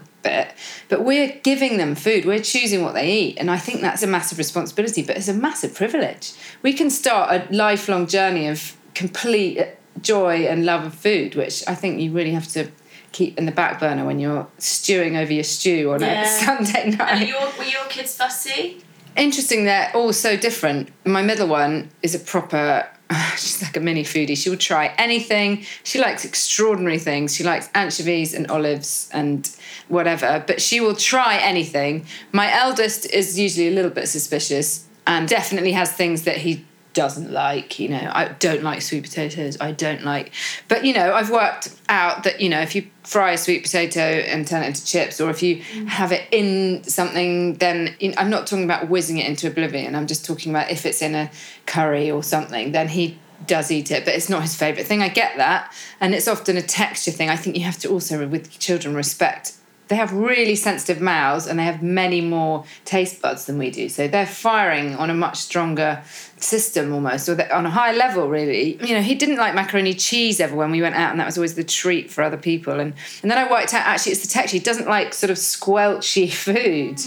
But 0.89 1.03
we're 1.03 1.39
giving 1.43 1.77
them 1.77 1.95
food, 1.95 2.25
we're 2.25 2.39
choosing 2.39 2.83
what 2.83 2.93
they 2.93 3.11
eat. 3.11 3.37
And 3.37 3.49
I 3.51 3.57
think 3.57 3.81
that's 3.81 4.03
a 4.03 4.07
massive 4.07 4.37
responsibility, 4.37 5.01
but 5.03 5.17
it's 5.17 5.27
a 5.27 5.33
massive 5.33 5.73
privilege. 5.73 6.33
We 6.61 6.73
can 6.73 6.89
start 6.89 7.31
a 7.31 7.53
lifelong 7.53 8.07
journey 8.07 8.47
of 8.47 8.75
complete 8.93 9.59
joy 10.01 10.45
and 10.47 10.65
love 10.65 10.85
of 10.85 10.93
food, 10.93 11.35
which 11.35 11.63
I 11.67 11.75
think 11.75 11.99
you 12.01 12.11
really 12.11 12.31
have 12.31 12.47
to 12.49 12.69
keep 13.11 13.37
in 13.37 13.45
the 13.45 13.51
back 13.51 13.79
burner 13.79 14.05
when 14.05 14.19
you're 14.19 14.45
stewing 14.57 15.15
over 15.15 15.31
your 15.31 15.43
stew 15.45 15.93
on 15.93 16.01
Yeah. 16.01 16.23
a 16.23 16.27
Sunday 16.45 16.81
And 16.83 17.01
are 17.01 17.15
night. 17.15 17.27
your, 17.29 17.41
were 17.57 17.63
your 17.63 17.85
kids 17.85 18.15
fussy? 18.17 18.81
Interesting, 19.15 19.65
they're 19.65 19.91
all 19.93 20.13
so 20.13 20.37
different. 20.37 20.89
My 21.05 21.21
middle 21.21 21.47
one 21.47 21.89
is 22.01 22.15
a 22.15 22.19
proper 22.19 22.87
she's 23.37 23.61
like 23.61 23.77
a 23.77 23.79
mini 23.79 24.03
foodie. 24.03 24.37
She 24.37 24.49
will 24.49 24.57
try 24.57 24.93
anything. 24.97 25.65
She 25.83 25.99
likes 25.99 26.25
extraordinary 26.25 26.99
things. 26.99 27.35
She 27.35 27.43
likes 27.43 27.69
anchovies 27.75 28.33
and 28.33 28.49
olives 28.49 29.09
and 29.13 29.49
whatever, 29.87 30.43
but 30.45 30.61
she 30.61 30.79
will 30.79 30.95
try 30.95 31.37
anything. 31.37 32.05
My 32.31 32.51
eldest 32.51 33.05
is 33.11 33.37
usually 33.39 33.67
a 33.67 33.71
little 33.71 33.91
bit 33.91 34.07
suspicious 34.07 34.87
and 35.05 35.27
definitely 35.27 35.73
has 35.73 35.91
things 35.91 36.23
that 36.23 36.37
he 36.37 36.65
doesn't 36.95 37.31
like. 37.31 37.77
You 37.79 37.89
know, 37.89 38.11
I 38.11 38.29
don't 38.39 38.63
like 38.63 38.81
sweet 38.81 39.03
potatoes. 39.03 39.57
I 39.61 39.71
don't 39.71 40.03
like, 40.03 40.33
but 40.67 40.83
you 40.83 40.93
know, 40.93 41.13
I've 41.13 41.29
worked 41.29 41.69
out 41.87 42.23
that 42.23 42.41
you 42.41 42.49
know 42.49 42.61
if 42.61 42.73
you 42.73 42.87
fry 43.03 43.33
a 43.33 43.37
sweet 43.37 43.61
potato 43.61 44.01
and 44.01 44.47
turn 44.47 44.63
it 44.63 44.67
into 44.67 44.83
chips, 44.83 45.21
or 45.21 45.29
if 45.29 45.43
you 45.43 45.57
mm. 45.57 45.87
have 45.87 46.11
it 46.11 46.27
in 46.31 46.83
something, 46.85 47.55
then 47.55 47.95
you 47.99 48.09
know, 48.09 48.15
I'm 48.17 48.31
not 48.31 48.47
talking 48.47 48.65
about 48.65 48.89
whizzing 48.89 49.19
it 49.19 49.27
into 49.27 49.45
oblivion. 49.47 49.93
I'm 49.93 50.07
just 50.07 50.25
talking 50.25 50.51
about 50.51 50.71
if 50.71 50.87
it's 50.87 51.03
in 51.03 51.13
a 51.13 51.29
curry 51.67 52.09
or 52.09 52.23
something, 52.23 52.71
then 52.71 52.87
he 52.87 53.19
does 53.45 53.69
eat 53.69 53.91
it, 53.91 54.05
but 54.05 54.15
it's 54.15 54.29
not 54.29 54.41
his 54.41 54.55
favourite 54.55 54.87
thing. 54.87 55.03
I 55.03 55.09
get 55.09 55.37
that. 55.37 55.71
And 55.99 56.15
it's 56.15 56.27
often 56.27 56.57
a 56.57 56.61
texture 56.61 57.11
thing. 57.11 57.29
I 57.29 57.35
think 57.35 57.55
you 57.55 57.63
have 57.63 57.77
to 57.79 57.89
also, 57.89 58.25
with 58.27 58.49
children, 58.57 58.95
respect 58.95 59.53
they 59.87 59.95
have 59.95 60.11
really 60.13 60.55
sensitive 60.55 61.01
mouths 61.01 61.45
and 61.45 61.59
they 61.59 61.63
have 61.63 61.83
many 61.83 62.21
more 62.21 62.65
taste 62.85 63.21
buds 63.21 63.45
than 63.45 63.57
we 63.57 63.69
do. 63.69 63.87
So 63.87 64.07
they're 64.07 64.25
firing 64.25 64.95
on 64.95 65.09
a 65.09 65.13
much 65.13 65.37
stronger 65.37 66.01
system 66.37 66.93
almost, 66.93 67.29
or 67.29 67.53
on 67.53 67.65
a 67.65 67.69
high 67.69 67.93
level, 67.93 68.27
really. 68.27 68.83
You 68.83 68.95
know, 68.95 69.01
he 69.01 69.15
didn't 69.15 69.37
like 69.37 69.53
macaroni 69.53 69.93
cheese 69.93 70.39
ever 70.39 70.55
when 70.55 70.71
we 70.71 70.81
went 70.81 70.95
out, 70.95 71.11
and 71.11 71.19
that 71.19 71.25
was 71.25 71.37
always 71.37 71.55
the 71.55 71.63
treat 71.63 72.11
for 72.11 72.23
other 72.23 72.37
people. 72.37 72.79
And, 72.79 72.93
and 73.21 73.31
then 73.31 73.37
I 73.37 73.49
worked 73.49 73.73
out 73.73 73.85
actually 73.85 74.13
it's 74.13 74.21
the 74.21 74.27
texture. 74.27 74.57
He 74.57 74.63
doesn't 74.63 74.87
like 74.87 75.13
sort 75.13 75.29
of 75.29 75.37
squelchy 75.37 76.31
food. 76.33 76.99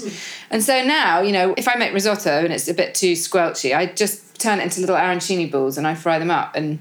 And 0.50 0.62
so 0.62 0.84
now, 0.84 1.20
you 1.20 1.32
know, 1.32 1.54
if 1.56 1.66
I 1.68 1.74
make 1.74 1.92
risotto 1.92 2.44
and 2.44 2.52
it's 2.52 2.68
a 2.68 2.74
bit 2.74 2.94
too 2.94 3.12
squelchy, 3.12 3.76
I 3.76 3.86
just 3.86 4.40
turn 4.40 4.60
it 4.60 4.64
into 4.64 4.80
little 4.80 4.96
arancini 4.96 5.50
balls 5.50 5.78
and 5.78 5.86
I 5.86 5.94
fry 5.94 6.18
them 6.18 6.30
up. 6.30 6.54
And 6.54 6.78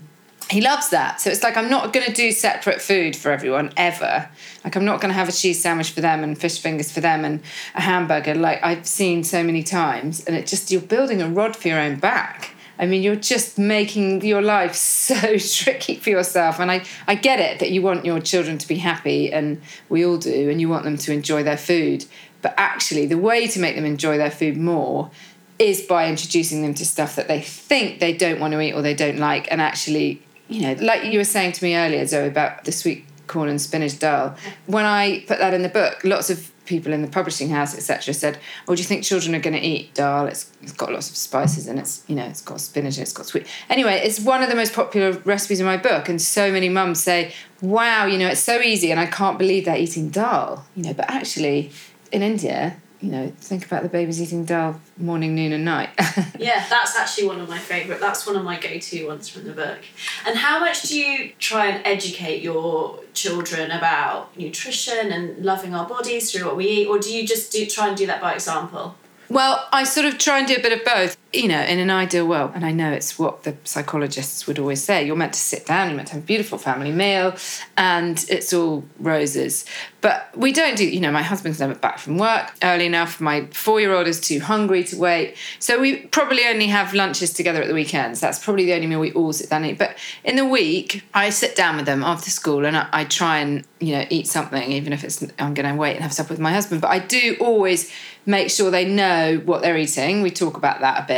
he 0.50 0.62
loves 0.62 0.90
that. 0.90 1.20
So 1.20 1.30
it's 1.30 1.44
like 1.44 1.58
I'm 1.58 1.70
not 1.70 1.92
going 1.92 2.06
to 2.06 2.14
do 2.14 2.32
separate 2.32 2.82
food 2.82 3.16
for 3.16 3.32
everyone 3.32 3.74
ever. 3.76 4.30
Like 4.64 4.76
I'm 4.76 4.86
not 4.86 5.02
going 5.02 5.10
to 5.10 5.16
have 5.16 5.28
a 5.28 5.32
cheese 5.32 5.62
sandwich 5.62 5.92
for 5.92 6.02
them 6.02 6.24
and 6.24 6.38
fish 6.38 6.60
fingers 6.60 6.92
for 6.92 7.02
them 7.02 7.26
and 7.26 7.42
a 7.76 7.82
hamburger 7.82 8.34
like 8.36 8.64
I've 8.64 8.88
seen 8.88 9.24
so 9.24 9.44
many 9.44 9.64
times. 9.64 10.24
And 10.26 10.36
it 10.36 10.48
just 10.48 10.72
you're 10.72 10.82
building 10.82 11.22
a 11.22 11.30
rod 11.30 11.56
for 11.56 11.68
your 11.68 11.80
own 11.80 11.98
back. 11.98 12.54
I 12.80 12.86
mean, 12.86 13.02
you're 13.02 13.16
just 13.16 13.58
making 13.58 14.24
your 14.24 14.42
life 14.42 14.76
so 14.76 15.38
tricky 15.38 15.96
for 15.96 16.10
yourself. 16.10 16.60
And 16.60 16.72
I, 16.72 16.86
I 17.08 17.16
get 17.16 17.40
it 17.40 17.60
that 17.60 17.72
you 17.72 17.82
want 17.82 18.06
your 18.06 18.20
children 18.20 18.58
to 18.58 18.68
be 18.68 18.78
happy, 18.78 19.32
and 19.32 19.62
we 19.90 20.06
all 20.06 20.18
do, 20.18 20.50
and 20.50 20.62
you 20.62 20.70
want 20.70 20.84
them 20.84 20.98
to 20.98 21.12
enjoy 21.12 21.44
their 21.44 21.58
food. 21.58 22.06
But 22.42 22.54
actually, 22.58 23.08
the 23.08 23.18
way 23.18 23.48
to 23.48 23.60
make 23.60 23.76
them 23.76 23.86
enjoy 23.86 24.18
their 24.18 24.32
food 24.32 24.58
more 24.58 25.10
is 25.58 25.82
by 25.82 26.08
introducing 26.08 26.62
them 26.62 26.76
to 26.76 26.86
stuff 26.86 27.16
that 27.16 27.28
they 27.28 27.42
think 27.42 28.00
they 28.00 28.14
don't 28.14 28.40
want 28.40 28.52
to 28.54 28.62
eat 28.62 28.74
or 28.74 28.84
they 28.84 28.94
don't 28.94 29.18
like, 29.18 29.48
and 29.52 29.60
actually 29.60 30.22
you 30.50 30.62
know, 30.62 30.74
like 30.84 31.06
you 31.06 31.20
were 31.20 31.26
saying 31.26 31.54
to 31.54 31.64
me 31.64 31.76
earlier, 31.76 32.06
Zoe, 32.06 32.28
about 32.28 32.66
the 32.66 32.72
sweet 32.72 33.06
corn 33.28 33.50
and 33.50 33.62
spinach 33.62 34.00
dal. 34.00 34.36
When 34.66 34.86
I 34.86 35.24
put 35.28 35.40
that 35.40 35.54
in 35.54 35.62
the 35.62 35.70
book, 35.70 36.02
lots 36.04 36.30
of 36.30 36.52
people 36.66 36.92
in 36.94 37.02
the 37.02 37.08
publishing 37.08 37.50
house, 37.50 37.76
etc., 37.76 38.14
said, 38.14 38.38
"Oh, 38.68 38.76
do 38.76 38.82
you 38.82 38.88
think 38.88 39.04
children 39.04 39.36
are 39.36 39.40
going 39.40 39.56
to 39.56 39.62
eat 39.62 39.94
dal? 39.94 40.28
It's, 40.28 40.52
it's 40.62 40.74
got 40.74 40.92
lots 40.92 41.10
of 41.10 41.16
spices 41.16 41.68
and 41.68 41.80
it's 41.80 42.04
you 42.08 42.16
know 42.16 42.26
it's 42.26 42.42
got 42.42 42.62
spinach 42.62 42.98
and 42.98 43.04
it's 43.04 43.14
got 43.14 43.26
sweet." 43.26 43.48
Anyway, 43.70 44.02
it's 44.04 44.20
one 44.20 44.44
of 44.44 44.50
the 44.50 44.56
most 44.56 44.74
popular 44.74 45.12
recipes 45.26 45.60
in 45.60 45.66
my 45.66 45.78
book, 45.78 46.10
and 46.10 46.22
so 46.22 46.52
many 46.52 46.70
mums 46.70 47.02
say, 47.02 47.34
"Wow, 47.62 48.06
you 48.06 48.18
know, 48.18 48.28
it's 48.28 48.42
so 48.42 48.62
easy, 48.62 48.92
and 48.92 49.00
I 49.00 49.06
can't 49.08 49.38
believe 49.38 49.66
they're 49.66 49.78
eating 49.78 50.10
dal." 50.10 50.66
You 50.76 50.84
know, 50.84 50.94
but 50.94 51.10
actually, 51.10 51.72
in 52.12 52.22
India, 52.22 52.78
you 53.00 53.12
know, 53.12 53.32
think 53.40 53.66
about 53.66 53.84
the 53.84 53.90
babies 53.90 54.22
eating 54.22 54.44
dal 54.44 54.80
morning, 54.98 55.36
noon, 55.36 55.54
and 55.54 55.64
night. 55.64 55.90
yeah, 56.40 56.66
that's 56.68 56.96
actually 56.96 57.28
one 57.28 57.40
of 57.40 57.48
my 57.48 57.60
favourite. 57.60 58.02
That's 58.02 58.26
one 58.26 58.36
of 58.36 58.44
my 58.44 58.60
go-to 58.60 59.08
ones 59.08 59.30
from 59.30 59.44
the 59.44 59.54
book. 59.54 59.80
And 60.26 60.38
how 60.38 60.60
much 60.60 60.84
do 60.84 61.00
you 61.00 61.32
try 61.38 61.68
and 61.68 61.86
educate 61.86 62.42
your 62.42 63.00
children 63.14 63.72
about 63.72 64.36
nutrition 64.38 65.12
and 65.12 65.46
loving 65.46 65.76
our 65.76 65.88
bodies 65.88 66.32
through 66.32 66.46
what 66.46 66.56
we 66.56 66.66
eat, 66.68 66.88
or 66.88 66.98
do 66.98 67.14
you 67.14 67.28
just 67.28 67.52
do 67.52 67.66
try 67.66 67.88
and 67.88 67.98
do 67.98 68.08
that 68.08 68.20
by 68.22 68.34
example? 68.34 68.96
Well, 69.30 69.68
I 69.72 69.84
sort 69.84 70.06
of 70.06 70.18
try 70.18 70.40
and 70.40 70.48
do 70.48 70.56
a 70.56 70.62
bit 70.62 70.72
of 70.72 70.86
both. 70.86 71.18
You 71.34 71.50
know, 71.50 71.62
in 71.62 71.78
an 71.80 71.90
ideal 71.90 72.26
world, 72.26 72.52
and 72.56 72.66
I 72.66 72.72
know 72.72 72.92
it's 72.92 73.20
what 73.20 73.44
the 73.44 73.56
psychologists 73.66 74.48
would 74.48 74.60
always 74.60 74.82
say 74.82 75.06
you're 75.06 75.16
meant 75.16 75.34
to 75.34 75.40
sit 75.40 75.66
down, 75.66 75.90
you're 75.90 75.98
meant 75.98 76.08
to 76.10 76.14
have 76.16 76.24
a 76.24 76.26
beautiful 76.26 76.58
family 76.58 76.92
meal, 76.92 77.36
and 77.76 78.26
it's 78.30 78.54
all 78.54 78.86
roses. 79.00 79.66
But 80.00 80.30
we 80.38 80.54
don't 80.54 80.78
do, 80.78 80.88
you 80.88 81.02
know, 81.02 81.12
my 81.12 81.24
husband's 81.24 81.60
never 81.60 81.76
back 81.76 82.00
from 82.00 82.18
work 82.18 82.54
early 82.64 82.86
enough. 82.86 83.20
My 83.20 83.48
four 83.48 83.82
year 83.82 83.94
old 83.94 84.08
is 84.08 84.22
too 84.22 84.40
hungry 84.40 84.84
to 84.86 84.98
wait. 84.98 85.36
So 85.60 85.82
we 85.82 85.98
probably 85.98 86.46
only 86.46 86.68
have 86.68 86.94
lunches 86.94 87.34
together 87.34 87.62
at 87.62 87.68
the 87.68 87.74
weekends. 87.74 88.22
That's 88.22 88.44
probably 88.44 88.66
the 88.66 88.74
only 88.74 88.88
meal 88.88 89.00
we 89.00 89.12
all 89.12 89.34
sit 89.34 89.50
down 89.50 89.64
and 89.64 89.72
eat. 89.72 89.78
But 89.78 89.98
in 90.24 90.36
the 90.36 90.46
week, 90.46 91.04
I 91.14 91.30
sit 91.32 91.56
down 91.56 91.76
with 91.78 91.88
them 91.88 92.04
after 92.04 92.30
school 92.30 92.66
and 92.66 92.78
I, 92.78 92.88
I 92.94 93.04
try 93.06 93.40
and, 93.40 93.66
you 93.80 93.94
know, 93.96 94.06
eat 94.10 94.28
something, 94.28 94.72
even 94.72 94.94
if 94.94 95.04
it's, 95.04 95.22
I'm 95.40 95.54
going 95.56 95.68
to 95.68 95.76
wait 95.76 95.96
and 95.96 96.04
have 96.04 96.14
supper 96.14 96.30
with 96.30 96.40
my 96.40 96.54
husband. 96.54 96.80
But 96.82 96.92
I 96.92 97.00
do 97.00 97.36
always 97.40 97.92
make 98.26 98.52
sure 98.52 98.70
they 98.70 98.86
know 98.86 99.42
what 99.46 99.62
they're 99.62 99.78
eating. 99.78 100.22
We 100.22 100.32
talk 100.32 100.58
about 100.58 100.82
that 100.82 101.04
a 101.04 101.08
bit. 101.08 101.17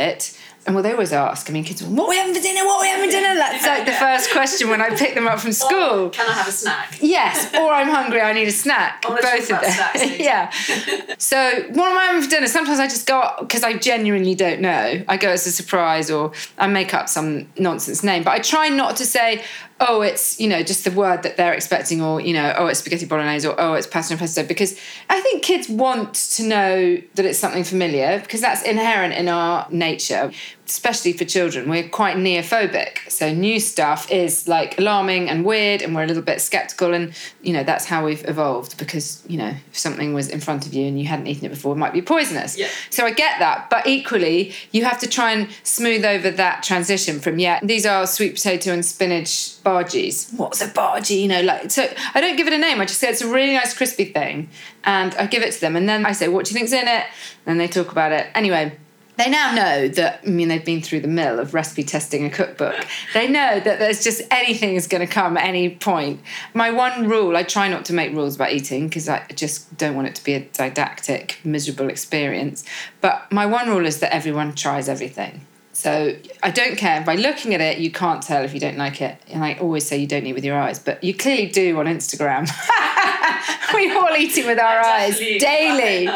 And 0.66 0.74
well, 0.74 0.82
they 0.82 0.92
always 0.92 1.12
ask. 1.12 1.48
I 1.48 1.54
mean, 1.54 1.64
kids, 1.64 1.82
what 1.82 2.04
are 2.04 2.10
we 2.10 2.16
having 2.16 2.34
for 2.34 2.40
dinner? 2.40 2.66
What 2.66 2.78
are 2.78 2.82
we 2.82 2.88
having 2.88 3.06
for 3.06 3.10
dinner? 3.10 3.34
That's 3.34 3.66
like 3.66 3.86
the 3.86 3.92
first 3.92 4.30
question 4.30 4.68
when 4.68 4.82
I 4.82 4.90
pick 4.90 5.14
them 5.14 5.26
up 5.26 5.40
from 5.40 5.52
school. 5.52 6.06
Or, 6.06 6.10
can 6.10 6.28
I 6.28 6.32
have 6.34 6.48
a 6.48 6.52
snack? 6.52 6.98
Yes, 7.00 7.54
or 7.54 7.72
I'm 7.72 7.88
hungry. 7.88 8.20
I 8.20 8.34
need 8.34 8.46
a 8.46 8.52
snack. 8.52 9.00
Both 9.00 9.20
of 9.24 9.48
them. 9.48 9.62
yeah. 10.20 10.50
so 11.16 11.64
what 11.70 11.90
am 11.90 11.98
I 11.98 12.04
having 12.04 12.22
for 12.22 12.28
dinner? 12.28 12.46
Sometimes 12.46 12.78
I 12.78 12.88
just 12.88 13.06
go 13.06 13.36
because 13.40 13.62
I 13.62 13.78
genuinely 13.78 14.34
don't 14.34 14.60
know. 14.60 15.02
I 15.08 15.16
go 15.16 15.30
as 15.30 15.46
a 15.46 15.50
surprise, 15.50 16.10
or 16.10 16.32
I 16.58 16.66
make 16.66 16.92
up 16.92 17.08
some 17.08 17.48
nonsense 17.58 18.04
name. 18.04 18.22
But 18.22 18.32
I 18.32 18.38
try 18.40 18.68
not 18.68 18.96
to 18.96 19.06
say, 19.06 19.42
oh, 19.80 20.02
it's, 20.02 20.38
you 20.38 20.46
know, 20.46 20.62
just 20.62 20.84
the 20.84 20.90
word 20.90 21.22
that 21.22 21.36
they're 21.36 21.54
expecting, 21.54 22.02
or, 22.02 22.20
you 22.20 22.34
know, 22.34 22.54
oh, 22.56 22.66
it's 22.66 22.80
spaghetti 22.80 23.06
bolognese, 23.06 23.48
or 23.48 23.58
oh, 23.58 23.74
it's 23.74 23.86
pasta 23.86 24.12
and 24.12 24.20
pesto, 24.20 24.44
because 24.44 24.78
I 25.08 25.20
think 25.20 25.42
kids 25.42 25.68
want 25.68 26.14
to 26.14 26.42
know 26.42 27.02
that 27.14 27.24
it's 27.24 27.38
something 27.38 27.64
familiar, 27.64 28.20
because 28.20 28.42
that's 28.42 28.62
inherent 28.62 29.14
in 29.14 29.28
our 29.28 29.66
nature, 29.70 30.32
especially 30.70 31.12
for 31.12 31.24
children. 31.24 31.68
We're 31.68 31.88
quite 31.88 32.16
neophobic. 32.16 33.10
So 33.10 33.32
new 33.32 33.60
stuff 33.60 34.10
is 34.10 34.48
like 34.48 34.78
alarming 34.78 35.28
and 35.28 35.44
weird, 35.44 35.82
and 35.82 35.94
we're 35.94 36.04
a 36.04 36.06
little 36.06 36.22
bit 36.22 36.40
skeptical, 36.40 36.94
and, 36.94 37.12
you 37.42 37.52
know, 37.52 37.64
that's 37.64 37.84
how 37.84 38.04
we've 38.04 38.26
evolved, 38.28 38.78
because, 38.78 39.22
you 39.26 39.36
know, 39.36 39.54
if 39.70 39.78
something 39.78 40.14
was 40.14 40.28
in 40.28 40.40
front 40.40 40.66
of 40.66 40.72
you 40.72 40.86
and 40.86 40.98
you 40.98 41.06
hadn't 41.06 41.26
eaten 41.26 41.46
it 41.46 41.50
before, 41.50 41.74
it 41.74 41.78
might 41.78 41.92
be 41.92 42.02
poisonous. 42.02 42.56
Yeah. 42.56 42.68
So 42.90 43.04
I 43.04 43.10
get 43.10 43.38
that, 43.40 43.68
but 43.68 43.86
equally, 43.86 44.54
you 44.70 44.84
have 44.84 44.98
to 45.00 45.08
try 45.08 45.32
and 45.32 45.48
smooth 45.62 46.04
over 46.04 46.30
that 46.30 46.62
transition 46.62 47.20
from, 47.20 47.38
yeah, 47.38 47.60
these 47.62 47.84
are 47.84 48.06
sweet 48.06 48.34
potato 48.34 48.72
and 48.72 48.84
spinach 48.84 49.60
bhajis. 49.64 50.32
What's 50.38 50.60
a 50.62 50.68
bhaji? 50.68 51.22
You 51.22 51.28
know, 51.28 51.42
like 51.42 51.70
so. 51.70 51.88
I 52.14 52.20
don't 52.20 52.36
give 52.36 52.46
it 52.46 52.52
a 52.52 52.58
name. 52.58 52.80
I 52.80 52.84
just 52.84 53.00
say 53.00 53.08
it's 53.08 53.20
a 53.20 53.28
really 53.28 53.54
nice 53.54 53.74
crispy 53.74 54.06
thing, 54.06 54.48
and 54.84 55.14
I 55.16 55.26
give 55.26 55.42
it 55.42 55.52
to 55.52 55.60
them, 55.60 55.76
and 55.76 55.88
then 55.88 56.06
I 56.06 56.12
say, 56.12 56.28
"What 56.28 56.46
do 56.46 56.50
you 56.50 56.58
think's 56.58 56.72
in 56.72 56.86
it?" 56.86 57.06
And 57.46 57.58
they 57.58 57.68
talk 57.68 57.90
about 57.92 58.12
it. 58.12 58.28
Anyway, 58.34 58.78
they 59.20 59.30
now 59.30 59.52
know 59.52 59.88
that. 59.88 60.20
I 60.26 60.28
mean, 60.28 60.48
they've 60.48 60.64
been 60.64 60.80
through 60.80 61.00
the 61.00 61.08
mill 61.08 61.38
of 61.38 61.52
recipe 61.52 61.84
testing 61.84 62.24
a 62.24 62.30
cookbook. 62.30 62.74
They 63.12 63.28
know 63.28 63.60
that 63.60 63.78
there's 63.78 64.02
just 64.02 64.22
anything 64.30 64.76
is 64.76 64.86
going 64.86 65.06
to 65.06 65.12
come 65.12 65.36
at 65.36 65.44
any 65.44 65.70
point. 65.70 66.20
My 66.54 66.70
one 66.70 67.08
rule: 67.08 67.36
I 67.36 67.42
try 67.42 67.68
not 67.68 67.84
to 67.86 67.92
make 67.92 68.12
rules 68.12 68.36
about 68.36 68.52
eating 68.52 68.88
because 68.88 69.08
I 69.08 69.26
just 69.34 69.76
don't 69.76 69.94
want 69.94 70.08
it 70.08 70.14
to 70.16 70.24
be 70.24 70.34
a 70.34 70.40
didactic, 70.40 71.38
miserable 71.44 71.90
experience. 71.90 72.64
But 73.00 73.30
my 73.30 73.46
one 73.46 73.68
rule 73.68 73.84
is 73.84 74.00
that 74.00 74.14
everyone 74.14 74.54
tries 74.54 74.88
everything. 74.88 75.46
So 75.72 76.14
I 76.42 76.50
don't 76.50 76.76
care. 76.76 77.02
By 77.02 77.16
looking 77.16 77.54
at 77.54 77.60
it, 77.60 77.78
you 77.78 77.90
can't 77.90 78.22
tell 78.22 78.44
if 78.44 78.52
you 78.52 78.60
don't 78.60 78.76
like 78.76 79.00
it. 79.00 79.18
And 79.28 79.44
I 79.44 79.54
always 79.54 79.86
say 79.86 79.96
you 79.96 80.06
don't 80.06 80.26
eat 80.26 80.34
with 80.34 80.44
your 80.44 80.58
eyes, 80.58 80.78
but 80.78 81.02
you 81.02 81.14
clearly 81.14 81.46
do 81.46 81.78
on 81.78 81.86
Instagram. 81.86 82.46
we 83.74 83.90
all 83.92 84.14
eat 84.16 84.36
it 84.36 84.46
with 84.46 84.58
our 84.58 84.80
eyes 84.80 85.18
daily. 85.18 86.06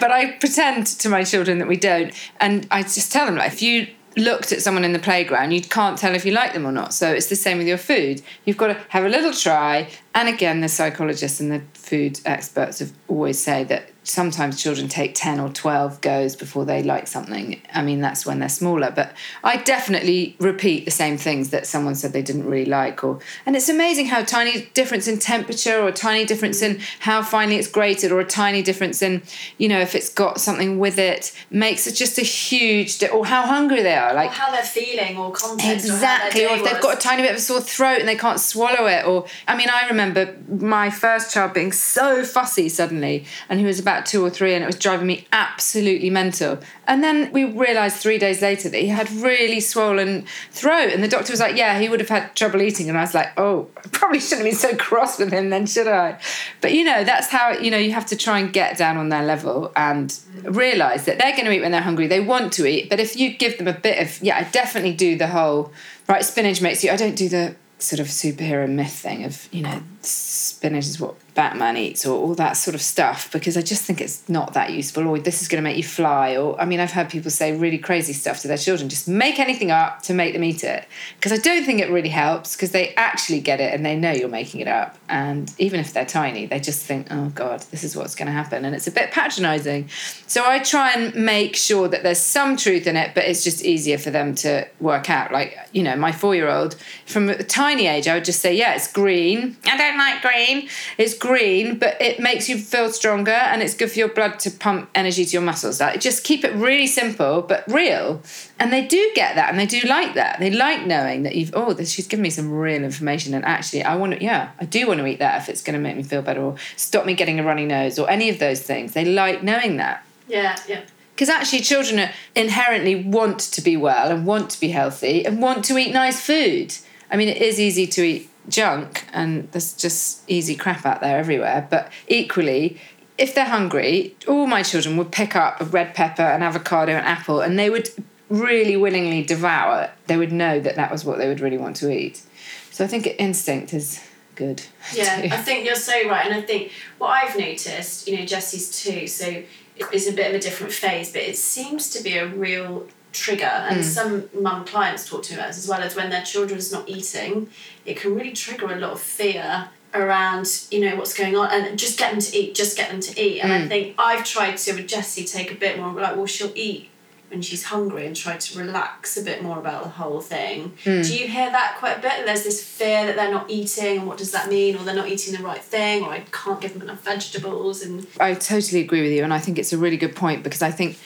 But 0.00 0.10
I 0.10 0.32
pretend 0.32 0.86
to 0.86 1.08
my 1.08 1.24
children 1.24 1.58
that 1.58 1.68
we 1.68 1.76
don't. 1.76 2.12
And 2.40 2.66
I 2.70 2.82
just 2.82 3.12
tell 3.12 3.26
them, 3.26 3.36
like, 3.36 3.52
if 3.52 3.62
you 3.62 3.88
looked 4.16 4.52
at 4.52 4.60
someone 4.62 4.84
in 4.84 4.92
the 4.92 4.98
playground, 4.98 5.52
you 5.52 5.62
can't 5.62 5.96
tell 5.96 6.14
if 6.14 6.24
you 6.24 6.32
like 6.32 6.52
them 6.52 6.66
or 6.66 6.72
not. 6.72 6.92
So 6.92 7.10
it's 7.10 7.26
the 7.26 7.36
same 7.36 7.58
with 7.58 7.68
your 7.68 7.78
food. 7.78 8.22
You've 8.44 8.56
got 8.56 8.68
to 8.68 8.74
have 8.88 9.04
a 9.04 9.08
little 9.08 9.32
try. 9.32 9.88
And 10.14 10.28
again, 10.28 10.60
the 10.60 10.68
psychologists 10.68 11.40
and 11.40 11.52
the 11.52 11.62
food 11.74 12.20
experts 12.24 12.80
have 12.80 12.92
always 13.06 13.38
say 13.38 13.64
that 13.64 13.90
sometimes 14.08 14.62
children 14.62 14.88
take 14.88 15.14
10 15.14 15.38
or 15.38 15.50
12 15.50 16.00
goes 16.00 16.34
before 16.34 16.64
they 16.64 16.82
like 16.82 17.06
something. 17.06 17.60
I 17.74 17.82
mean, 17.82 18.00
that's 18.00 18.24
when 18.24 18.38
they're 18.38 18.48
smaller. 18.48 18.90
But 18.90 19.12
I 19.44 19.56
definitely 19.56 20.36
repeat 20.40 20.84
the 20.84 20.90
same 20.90 21.18
things 21.18 21.50
that 21.50 21.66
someone 21.66 21.94
said 21.94 22.12
they 22.12 22.22
didn't 22.22 22.46
really 22.46 22.64
like. 22.64 23.04
Or 23.04 23.20
And 23.44 23.54
it's 23.54 23.68
amazing 23.68 24.06
how 24.06 24.22
tiny 24.24 24.62
difference 24.74 25.06
in 25.06 25.18
temperature 25.18 25.80
or 25.80 25.88
a 25.88 25.92
tiny 25.92 26.24
difference 26.24 26.62
in 26.62 26.80
how 27.00 27.22
finely 27.22 27.56
it's 27.56 27.68
grated 27.68 28.10
or 28.10 28.20
a 28.20 28.24
tiny 28.24 28.62
difference 28.62 29.02
in, 29.02 29.22
you 29.58 29.68
know, 29.68 29.80
if 29.80 29.94
it's 29.94 30.08
got 30.08 30.40
something 30.40 30.78
with 30.78 30.98
it 30.98 31.32
makes 31.50 31.86
it 31.86 31.92
just 31.92 32.18
a 32.18 32.22
huge, 32.22 32.98
di- 32.98 33.08
or 33.08 33.26
how 33.26 33.42
hungry 33.46 33.82
they 33.82 33.94
are. 33.94 34.14
Like 34.14 34.30
or 34.30 34.34
how 34.34 34.50
they're 34.50 34.62
feeling 34.62 35.18
or 35.18 35.32
context. 35.32 35.86
Exactly. 35.86 36.46
Or, 36.46 36.50
or 36.50 36.56
if 36.56 36.64
they've 36.64 36.82
got 36.82 36.96
a 36.96 37.00
tiny 37.00 37.22
bit 37.22 37.32
of 37.32 37.36
a 37.36 37.40
sore 37.40 37.60
throat 37.60 37.98
and 38.00 38.08
they 38.08 38.16
can't 38.16 38.40
swallow 38.40 38.86
it. 38.86 39.06
Or, 39.06 39.26
I 39.46 39.56
mean, 39.56 39.68
I 39.68 39.86
remember 39.88 40.36
my 40.48 40.90
first 40.90 41.32
child 41.32 41.52
being 41.52 41.72
so 41.72 42.24
fussy 42.24 42.68
suddenly 42.68 43.26
and 43.48 43.60
he 43.60 43.66
was 43.66 43.78
about 43.78 43.97
about 43.98 44.06
two 44.06 44.24
or 44.24 44.30
three 44.30 44.54
and 44.54 44.62
it 44.62 44.66
was 44.66 44.78
driving 44.78 45.06
me 45.06 45.26
absolutely 45.32 46.10
mental. 46.10 46.58
And 46.86 47.02
then 47.02 47.32
we 47.32 47.44
realised 47.44 47.96
three 47.96 48.18
days 48.18 48.40
later 48.40 48.68
that 48.68 48.78
he 48.78 48.88
had 48.88 49.10
really 49.10 49.60
swollen 49.60 50.24
throat. 50.50 50.90
And 50.92 51.02
the 51.02 51.08
doctor 51.08 51.32
was 51.32 51.40
like, 51.40 51.56
Yeah, 51.56 51.78
he 51.78 51.88
would 51.88 52.00
have 52.00 52.08
had 52.08 52.34
trouble 52.34 52.62
eating. 52.62 52.88
And 52.88 52.96
I 52.96 53.02
was 53.02 53.14
like, 53.14 53.28
Oh, 53.36 53.68
I 53.76 53.88
probably 53.88 54.20
shouldn't 54.20 54.46
have 54.46 54.52
been 54.52 54.70
so 54.70 54.76
cross 54.76 55.18
with 55.18 55.32
him 55.32 55.50
then, 55.50 55.66
should 55.66 55.88
I? 55.88 56.20
But 56.60 56.72
you 56.72 56.84
know, 56.84 57.04
that's 57.04 57.28
how, 57.28 57.50
you 57.50 57.70
know, 57.70 57.78
you 57.78 57.92
have 57.92 58.06
to 58.06 58.16
try 58.16 58.38
and 58.38 58.52
get 58.52 58.78
down 58.78 58.96
on 58.96 59.08
their 59.08 59.24
level 59.24 59.72
and 59.76 60.16
realise 60.44 61.04
that 61.04 61.18
they're 61.18 61.32
going 61.32 61.46
to 61.46 61.52
eat 61.52 61.60
when 61.60 61.72
they're 61.72 61.80
hungry. 61.80 62.06
They 62.06 62.20
want 62.20 62.52
to 62.54 62.66
eat. 62.66 62.88
But 62.88 63.00
if 63.00 63.16
you 63.16 63.36
give 63.36 63.58
them 63.58 63.68
a 63.68 63.72
bit 63.72 64.00
of, 64.00 64.22
yeah, 64.22 64.36
I 64.36 64.44
definitely 64.44 64.94
do 64.94 65.18
the 65.18 65.28
whole, 65.28 65.72
right, 66.08 66.24
spinach 66.24 66.62
makes 66.62 66.84
you, 66.84 66.90
I 66.90 66.96
don't 66.96 67.16
do 67.16 67.28
the 67.28 67.56
sort 67.78 68.00
of 68.00 68.06
superhero 68.06 68.68
myth 68.68 68.92
thing 68.92 69.24
of, 69.24 69.48
you 69.52 69.62
know, 69.62 69.80
spinach 70.02 70.86
is 70.86 71.00
what 71.00 71.14
Batman 71.38 71.76
eats 71.76 72.04
or 72.04 72.18
all 72.20 72.34
that 72.34 72.54
sort 72.54 72.74
of 72.74 72.82
stuff 72.82 73.30
because 73.30 73.56
I 73.56 73.62
just 73.62 73.84
think 73.84 74.00
it's 74.00 74.28
not 74.28 74.54
that 74.54 74.72
useful. 74.72 75.06
Or 75.06 75.20
this 75.20 75.40
is 75.40 75.46
going 75.46 75.62
to 75.62 75.70
make 75.70 75.76
you 75.76 75.84
fly. 75.84 76.36
Or 76.36 76.60
I 76.60 76.64
mean 76.64 76.80
I've 76.80 76.90
heard 76.90 77.08
people 77.10 77.30
say 77.30 77.56
really 77.56 77.78
crazy 77.78 78.12
stuff 78.12 78.40
to 78.40 78.48
their 78.48 78.58
children 78.58 78.88
just 78.88 79.06
make 79.06 79.38
anything 79.38 79.70
up 79.70 80.02
to 80.02 80.14
make 80.14 80.32
them 80.32 80.42
eat 80.42 80.64
it. 80.64 80.84
Because 81.14 81.30
I 81.30 81.36
don't 81.36 81.64
think 81.64 81.80
it 81.80 81.90
really 81.90 82.08
helps 82.08 82.56
because 82.56 82.72
they 82.72 82.92
actually 82.96 83.38
get 83.38 83.60
it 83.60 83.72
and 83.72 83.86
they 83.86 83.94
know 83.94 84.10
you're 84.10 84.28
making 84.28 84.62
it 84.62 84.66
up. 84.66 84.98
And 85.08 85.54
even 85.58 85.78
if 85.78 85.92
they're 85.92 86.04
tiny 86.04 86.46
they 86.46 86.58
just 86.58 86.84
think 86.84 87.06
oh 87.12 87.28
god 87.36 87.60
this 87.70 87.84
is 87.84 87.94
what's 87.94 88.16
going 88.16 88.26
to 88.26 88.32
happen. 88.32 88.64
And 88.64 88.74
it's 88.74 88.88
a 88.88 88.90
bit 88.90 89.12
patronizing. 89.12 89.88
So 90.26 90.42
I 90.44 90.58
try 90.58 90.92
and 90.94 91.14
make 91.14 91.54
sure 91.54 91.86
that 91.86 92.02
there's 92.02 92.18
some 92.18 92.56
truth 92.56 92.88
in 92.88 92.96
it 92.96 93.14
but 93.14 93.22
it's 93.26 93.44
just 93.44 93.64
easier 93.64 93.98
for 93.98 94.10
them 94.10 94.34
to 94.42 94.66
work 94.80 95.08
out. 95.08 95.30
Like 95.30 95.56
you 95.70 95.84
know 95.84 95.94
my 95.94 96.10
4-year-old 96.10 96.74
from 97.06 97.28
a 97.28 97.44
tiny 97.44 97.86
age 97.86 98.08
I 98.08 98.14
would 98.14 98.24
just 98.24 98.40
say 98.40 98.56
yeah 98.56 98.74
it's 98.74 98.92
green. 98.92 99.56
I 99.66 99.76
don't 99.76 99.98
like 99.98 100.20
green. 100.20 100.68
It's 100.98 101.16
green 101.16 101.27
green, 101.28 101.78
but 101.78 102.00
it 102.00 102.18
makes 102.18 102.48
you 102.48 102.56
feel 102.56 102.90
stronger 102.90 103.30
and 103.30 103.62
it's 103.62 103.74
good 103.74 103.90
for 103.90 103.98
your 103.98 104.08
blood 104.08 104.38
to 104.40 104.50
pump 104.50 104.88
energy 104.94 105.26
to 105.26 105.32
your 105.34 105.42
muscles. 105.42 105.78
Like, 105.78 106.00
just 106.00 106.24
keep 106.24 106.42
it 106.42 106.54
really 106.54 106.86
simple 106.86 107.42
but 107.42 107.64
real. 107.68 108.22
And 108.58 108.72
they 108.72 108.86
do 108.86 109.12
get 109.14 109.34
that 109.34 109.50
and 109.50 109.58
they 109.58 109.66
do 109.66 109.86
like 109.86 110.14
that. 110.14 110.40
They 110.40 110.50
like 110.50 110.86
knowing 110.86 111.24
that 111.24 111.36
you've, 111.36 111.50
oh, 111.54 111.74
this, 111.74 111.90
she's 111.90 112.06
given 112.06 112.22
me 112.22 112.30
some 112.30 112.50
real 112.50 112.82
information. 112.82 113.34
And 113.34 113.44
actually, 113.44 113.82
I 113.82 113.94
want 113.96 114.14
to, 114.14 114.24
yeah, 114.24 114.52
I 114.58 114.64
do 114.64 114.88
want 114.88 115.00
to 115.00 115.06
eat 115.06 115.18
that 115.18 115.42
if 115.42 115.50
it's 115.50 115.60
going 115.60 115.74
to 115.74 115.80
make 115.80 115.96
me 115.96 116.02
feel 116.02 116.22
better 116.22 116.40
or 116.40 116.56
stop 116.76 117.04
me 117.04 117.12
getting 117.12 117.38
a 117.38 117.44
runny 117.44 117.66
nose 117.66 117.98
or 117.98 118.08
any 118.08 118.30
of 118.30 118.38
those 118.38 118.62
things. 118.62 118.94
They 118.94 119.04
like 119.04 119.42
knowing 119.42 119.76
that. 119.76 120.04
Yeah, 120.26 120.58
yeah 120.66 120.80
because 121.14 121.30
actually 121.30 121.60
children 121.60 122.08
inherently 122.36 122.94
want 122.94 123.40
to 123.40 123.60
be 123.60 123.76
well 123.76 124.12
and 124.12 124.24
want 124.24 124.50
to 124.50 124.60
be 124.60 124.68
healthy 124.68 125.26
and 125.26 125.42
want 125.42 125.64
to 125.64 125.76
eat 125.76 125.92
nice 125.92 126.20
food 126.20 126.72
i 127.10 127.16
mean 127.16 127.26
it 127.26 127.38
is 127.38 127.58
easy 127.58 127.88
to 127.88 128.02
eat 128.04 128.30
junk 128.48 129.06
and 129.12 129.50
there's 129.52 129.74
just 129.74 130.28
easy 130.28 130.54
crap 130.54 130.84
out 130.84 131.00
there 131.00 131.18
everywhere. 131.18 131.66
But 131.68 131.90
equally, 132.06 132.80
if 133.16 133.34
they're 133.34 133.44
hungry, 133.44 134.16
all 134.26 134.46
my 134.46 134.62
children 134.62 134.96
would 134.96 135.12
pick 135.12 135.34
up 135.34 135.60
a 135.60 135.64
red 135.64 135.94
pepper, 135.94 136.22
an 136.22 136.42
avocado, 136.42 136.92
an 136.92 137.04
apple, 137.04 137.40
and 137.40 137.58
they 137.58 137.70
would 137.70 137.90
really 138.28 138.76
willingly 138.76 139.22
devour 139.22 139.82
it. 139.82 139.90
They 140.06 140.16
would 140.16 140.32
know 140.32 140.60
that 140.60 140.76
that 140.76 140.90
was 140.90 141.04
what 141.04 141.18
they 141.18 141.28
would 141.28 141.40
really 141.40 141.58
want 141.58 141.76
to 141.76 141.90
eat. 141.90 142.22
So 142.70 142.84
I 142.84 142.86
think 142.86 143.06
instinct 143.18 143.74
is 143.74 144.00
good. 144.34 144.62
Yeah, 144.94 145.20
too. 145.20 145.28
I 145.32 145.36
think 145.38 145.66
you're 145.66 145.74
so 145.74 146.08
right. 146.08 146.24
And 146.24 146.34
I 146.34 146.40
think 146.40 146.72
what 146.98 147.08
I've 147.08 147.36
noticed, 147.36 148.08
you 148.08 148.18
know, 148.18 148.24
Jesse's 148.24 148.82
too, 148.82 149.06
so 149.06 149.42
it's 149.76 150.08
a 150.08 150.12
bit 150.12 150.28
of 150.28 150.34
a 150.34 150.38
different 150.38 150.72
phase, 150.72 151.12
but 151.12 151.22
it 151.22 151.36
seems 151.36 151.90
to 151.90 152.02
be 152.02 152.16
a 152.16 152.26
real 152.26 152.86
trigger 153.12 153.44
and 153.44 153.80
mm. 153.80 153.84
some 153.84 154.28
mum 154.38 154.64
clients 154.64 155.08
talk 155.08 155.22
to 155.22 155.42
us 155.42 155.58
as 155.58 155.68
well 155.68 155.80
as 155.80 155.96
when 155.96 156.10
their 156.10 156.22
children's 156.22 156.70
not 156.72 156.88
eating 156.88 157.48
it 157.86 157.96
can 157.96 158.14
really 158.14 158.32
trigger 158.32 158.66
a 158.66 158.76
lot 158.76 158.92
of 158.92 159.00
fear 159.00 159.68
around 159.94 160.46
you 160.70 160.80
know 160.80 160.94
what's 160.96 161.16
going 161.16 161.34
on 161.34 161.48
and 161.50 161.78
just 161.78 161.98
get 161.98 162.10
them 162.10 162.20
to 162.20 162.36
eat 162.36 162.54
just 162.54 162.76
get 162.76 162.90
them 162.90 163.00
to 163.00 163.18
eat 163.20 163.40
and 163.40 163.50
mm. 163.50 163.64
i 163.64 163.68
think 163.68 163.94
i've 163.98 164.24
tried 164.24 164.56
to 164.56 164.74
with 164.74 164.86
jessie 164.86 165.24
take 165.24 165.50
a 165.50 165.54
bit 165.54 165.78
more 165.78 165.92
like 165.92 166.14
well 166.16 166.26
she'll 166.26 166.52
eat 166.54 166.90
when 167.30 167.42
she's 167.42 167.64
hungry 167.64 168.06
and 168.06 168.16
try 168.16 168.36
to 168.36 168.58
relax 168.58 169.16
a 169.16 169.22
bit 169.22 169.42
more 169.42 169.58
about 169.58 169.82
the 169.82 169.88
whole 169.88 170.20
thing 170.20 170.72
mm. 170.84 171.06
do 171.06 171.16
you 171.16 171.26
hear 171.26 171.50
that 171.50 171.76
quite 171.78 171.98
a 171.98 172.00
bit 172.00 172.26
there's 172.26 172.44
this 172.44 172.62
fear 172.62 173.06
that 173.06 173.16
they're 173.16 173.30
not 173.30 173.48
eating 173.50 173.98
and 173.98 174.06
what 174.06 174.18
does 174.18 174.32
that 174.32 174.50
mean 174.50 174.76
or 174.76 174.84
they're 174.84 174.94
not 174.94 175.08
eating 175.08 175.34
the 175.34 175.42
right 175.42 175.62
thing 175.62 176.02
or 176.02 176.10
i 176.10 176.20
can't 176.32 176.60
give 176.60 176.74
them 176.74 176.82
enough 176.82 177.02
vegetables 177.02 177.82
and 177.82 178.06
i 178.20 178.34
totally 178.34 178.82
agree 178.82 179.02
with 179.02 179.12
you 179.12 179.24
and 179.24 179.32
i 179.32 179.38
think 179.38 179.58
it's 179.58 179.72
a 179.72 179.78
really 179.78 179.96
good 179.96 180.14
point 180.14 180.42
because 180.42 180.62
i 180.62 180.70
think 180.70 180.98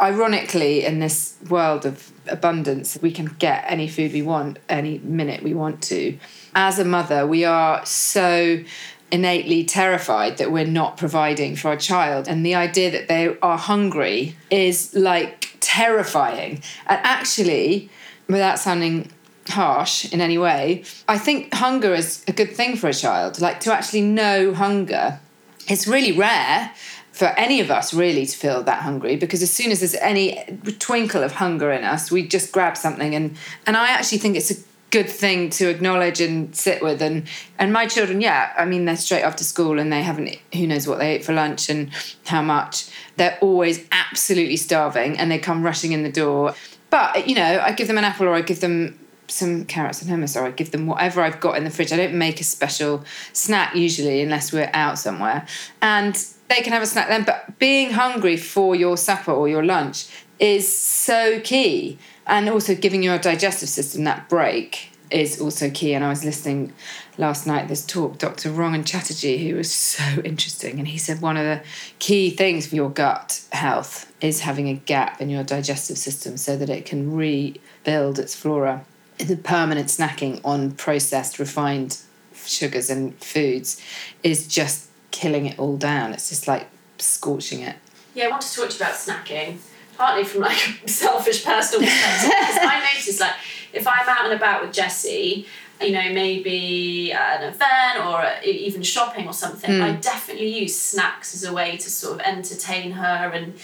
ironically, 0.00 0.84
in 0.84 0.98
this 0.98 1.36
world 1.48 1.86
of 1.86 2.12
abundance, 2.28 2.98
we 3.00 3.12
can 3.12 3.26
get 3.38 3.64
any 3.66 3.88
food 3.88 4.12
we 4.12 4.22
want 4.22 4.58
any 4.68 4.98
minute 4.98 5.42
we 5.42 5.54
want 5.54 5.82
to. 5.84 6.18
As 6.54 6.78
a 6.78 6.84
mother, 6.84 7.26
we 7.26 7.44
are 7.44 7.84
so 7.86 8.62
innately 9.10 9.64
terrified 9.64 10.36
that 10.38 10.50
we're 10.50 10.66
not 10.66 10.96
providing 10.96 11.54
for 11.56 11.68
our 11.68 11.76
child. 11.76 12.28
And 12.28 12.44
the 12.44 12.54
idea 12.54 12.90
that 12.90 13.08
they 13.08 13.36
are 13.40 13.58
hungry 13.58 14.36
is 14.50 14.94
like 14.94 15.56
terrifying. 15.60 16.62
And 16.86 17.00
actually, 17.04 17.88
without 18.28 18.58
sounding 18.58 19.10
harsh 19.48 20.12
in 20.12 20.20
any 20.20 20.38
way, 20.38 20.84
I 21.08 21.18
think 21.18 21.54
hunger 21.54 21.94
is 21.94 22.24
a 22.26 22.32
good 22.32 22.54
thing 22.54 22.76
for 22.76 22.88
a 22.88 22.94
child. 22.94 23.40
Like 23.40 23.60
to 23.60 23.72
actually 23.72 24.02
know 24.02 24.52
hunger. 24.54 25.20
It's 25.68 25.86
really 25.86 26.12
rare 26.12 26.72
for 27.16 27.28
any 27.38 27.60
of 27.60 27.70
us 27.70 27.94
really 27.94 28.26
to 28.26 28.36
feel 28.36 28.62
that 28.62 28.82
hungry 28.82 29.16
because 29.16 29.42
as 29.42 29.50
soon 29.50 29.72
as 29.72 29.80
there's 29.80 29.94
any 29.94 30.44
twinkle 30.78 31.22
of 31.22 31.32
hunger 31.32 31.72
in 31.72 31.82
us 31.82 32.10
we 32.10 32.28
just 32.28 32.52
grab 32.52 32.76
something 32.76 33.14
and 33.14 33.34
and 33.66 33.74
I 33.74 33.88
actually 33.88 34.18
think 34.18 34.36
it's 34.36 34.50
a 34.50 34.62
good 34.90 35.08
thing 35.08 35.48
to 35.48 35.66
acknowledge 35.70 36.20
and 36.20 36.54
sit 36.54 36.82
with 36.82 37.00
and 37.00 37.26
and 37.58 37.72
my 37.72 37.86
children 37.86 38.20
yeah 38.20 38.52
I 38.58 38.66
mean 38.66 38.84
they're 38.84 38.98
straight 38.98 39.22
after 39.22 39.44
school 39.44 39.78
and 39.78 39.90
they 39.90 40.02
haven't 40.02 40.36
who 40.52 40.66
knows 40.66 40.86
what 40.86 40.98
they 40.98 41.14
ate 41.14 41.24
for 41.24 41.32
lunch 41.32 41.70
and 41.70 41.90
how 42.26 42.42
much 42.42 42.90
they're 43.16 43.38
always 43.40 43.82
absolutely 43.92 44.58
starving 44.58 45.18
and 45.18 45.30
they 45.30 45.38
come 45.38 45.62
rushing 45.62 45.92
in 45.92 46.02
the 46.02 46.12
door 46.12 46.54
but 46.90 47.26
you 47.26 47.34
know 47.34 47.62
I 47.64 47.72
give 47.72 47.88
them 47.88 47.96
an 47.96 48.04
apple 48.04 48.26
or 48.26 48.34
I 48.34 48.42
give 48.42 48.60
them 48.60 48.98
some 49.28 49.64
carrots 49.64 50.00
and 50.00 50.08
hummus, 50.08 50.40
or 50.40 50.46
I 50.46 50.52
give 50.52 50.70
them 50.70 50.86
whatever 50.86 51.20
I've 51.20 51.40
got 51.40 51.56
in 51.56 51.64
the 51.64 51.70
fridge. 51.70 51.92
I 51.92 51.96
don't 51.96 52.14
make 52.14 52.40
a 52.40 52.44
special 52.44 53.04
snack 53.32 53.74
usually 53.74 54.22
unless 54.22 54.52
we're 54.52 54.70
out 54.72 55.00
somewhere. 55.00 55.44
And 55.82 56.16
they 56.48 56.60
can 56.60 56.72
have 56.72 56.82
a 56.82 56.86
snack 56.86 57.08
then, 57.08 57.24
but 57.24 57.58
being 57.58 57.92
hungry 57.92 58.36
for 58.36 58.74
your 58.74 58.96
supper 58.96 59.32
or 59.32 59.48
your 59.48 59.64
lunch 59.64 60.06
is 60.38 60.70
so 60.76 61.40
key. 61.40 61.98
And 62.26 62.48
also 62.48 62.74
giving 62.74 63.02
your 63.02 63.18
digestive 63.18 63.68
system 63.68 64.04
that 64.04 64.28
break 64.28 64.90
is 65.10 65.40
also 65.40 65.70
key. 65.70 65.94
And 65.94 66.04
I 66.04 66.08
was 66.08 66.24
listening 66.24 66.72
last 67.18 67.46
night 67.46 67.68
this 67.68 67.86
talk, 67.86 68.18
Dr. 68.18 68.50
Rangan 68.50 68.84
Chatterjee, 68.84 69.48
who 69.48 69.56
was 69.56 69.72
so 69.72 70.02
interesting. 70.24 70.78
And 70.78 70.88
he 70.88 70.98
said 70.98 71.20
one 71.20 71.36
of 71.36 71.44
the 71.44 71.62
key 71.98 72.30
things 72.30 72.66
for 72.66 72.74
your 72.74 72.90
gut 72.90 73.44
health 73.52 74.12
is 74.20 74.40
having 74.40 74.68
a 74.68 74.74
gap 74.74 75.20
in 75.20 75.30
your 75.30 75.44
digestive 75.44 75.98
system 75.98 76.36
so 76.36 76.56
that 76.56 76.70
it 76.70 76.84
can 76.84 77.14
rebuild 77.14 78.18
its 78.18 78.34
flora. 78.34 78.84
The 79.18 79.36
permanent 79.36 79.88
snacking 79.88 80.40
on 80.44 80.72
processed, 80.72 81.38
refined 81.38 81.98
sugars 82.34 82.90
and 82.90 83.16
foods 83.22 83.80
is 84.22 84.46
just 84.46 84.90
killing 85.16 85.46
it 85.46 85.58
all 85.58 85.78
down. 85.78 86.12
It's 86.12 86.28
just 86.28 86.46
like 86.46 86.68
scorching 86.98 87.60
it. 87.60 87.76
Yeah, 88.14 88.26
I 88.26 88.28
want 88.28 88.42
to 88.42 88.54
talk 88.54 88.68
to 88.68 88.78
you 88.78 88.84
about 88.84 88.94
snacking, 88.94 89.56
partly 89.96 90.24
from 90.24 90.42
like 90.42 90.58
a 90.84 90.88
selfish 90.88 91.42
personal 91.42 91.80
perspective. 91.86 92.30
because 92.38 92.58
I 92.60 92.92
notice 92.94 93.18
like 93.20 93.34
if 93.72 93.86
I'm 93.86 94.08
out 94.08 94.26
and 94.26 94.34
about 94.34 94.62
with 94.62 94.74
Jessie, 94.74 95.46
you 95.80 95.92
know, 95.92 96.12
maybe 96.12 97.12
at 97.12 97.42
an 97.42 97.54
event 97.54 98.06
or 98.06 98.24
even 98.44 98.82
shopping 98.82 99.26
or 99.26 99.32
something, 99.32 99.70
mm. 99.70 99.82
I 99.82 99.92
definitely 99.92 100.60
use 100.60 100.78
snacks 100.78 101.34
as 101.34 101.44
a 101.44 101.52
way 101.52 101.78
to 101.78 101.90
sort 101.90 102.20
of 102.20 102.26
entertain 102.26 102.92
her 102.92 103.30
and 103.32 103.54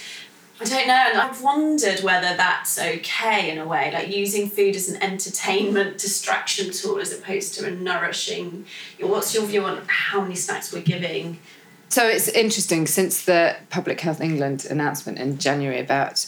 I 0.62 0.64
don't 0.64 0.86
know, 0.86 0.94
and 0.94 1.18
I've 1.18 1.42
wondered 1.42 2.04
whether 2.04 2.36
that's 2.36 2.78
okay 2.78 3.50
in 3.50 3.58
a 3.58 3.66
way, 3.66 3.90
like 3.92 4.14
using 4.14 4.48
food 4.48 4.76
as 4.76 4.88
an 4.88 5.02
entertainment 5.02 5.98
distraction 5.98 6.70
tool 6.70 7.00
as 7.00 7.12
opposed 7.12 7.54
to 7.54 7.66
a 7.66 7.72
nourishing. 7.72 8.66
What's 9.00 9.34
your 9.34 9.44
view 9.44 9.64
on 9.64 9.82
how 9.88 10.20
many 10.20 10.36
snacks 10.36 10.72
we're 10.72 10.82
giving? 10.82 11.40
So 11.88 12.06
it's 12.06 12.28
interesting 12.28 12.86
since 12.86 13.24
the 13.24 13.56
Public 13.70 14.00
Health 14.00 14.20
England 14.20 14.64
announcement 14.70 15.18
in 15.18 15.38
January 15.38 15.80
about 15.80 16.26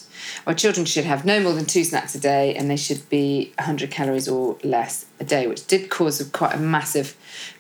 our 0.48 0.54
children 0.54 0.84
should 0.84 1.04
have 1.04 1.24
no 1.24 1.38
more 1.38 1.52
than 1.52 1.64
two 1.64 1.84
snacks 1.84 2.16
a 2.16 2.20
day 2.20 2.56
and 2.56 2.68
they 2.68 2.76
should 2.76 3.08
be 3.08 3.52
100 3.58 3.92
calories 3.92 4.26
or 4.26 4.58
less 4.64 5.06
a 5.20 5.24
day, 5.24 5.46
which 5.46 5.64
did 5.68 5.90
cause 5.90 6.20
quite 6.32 6.56
a 6.56 6.58
massive 6.58 7.16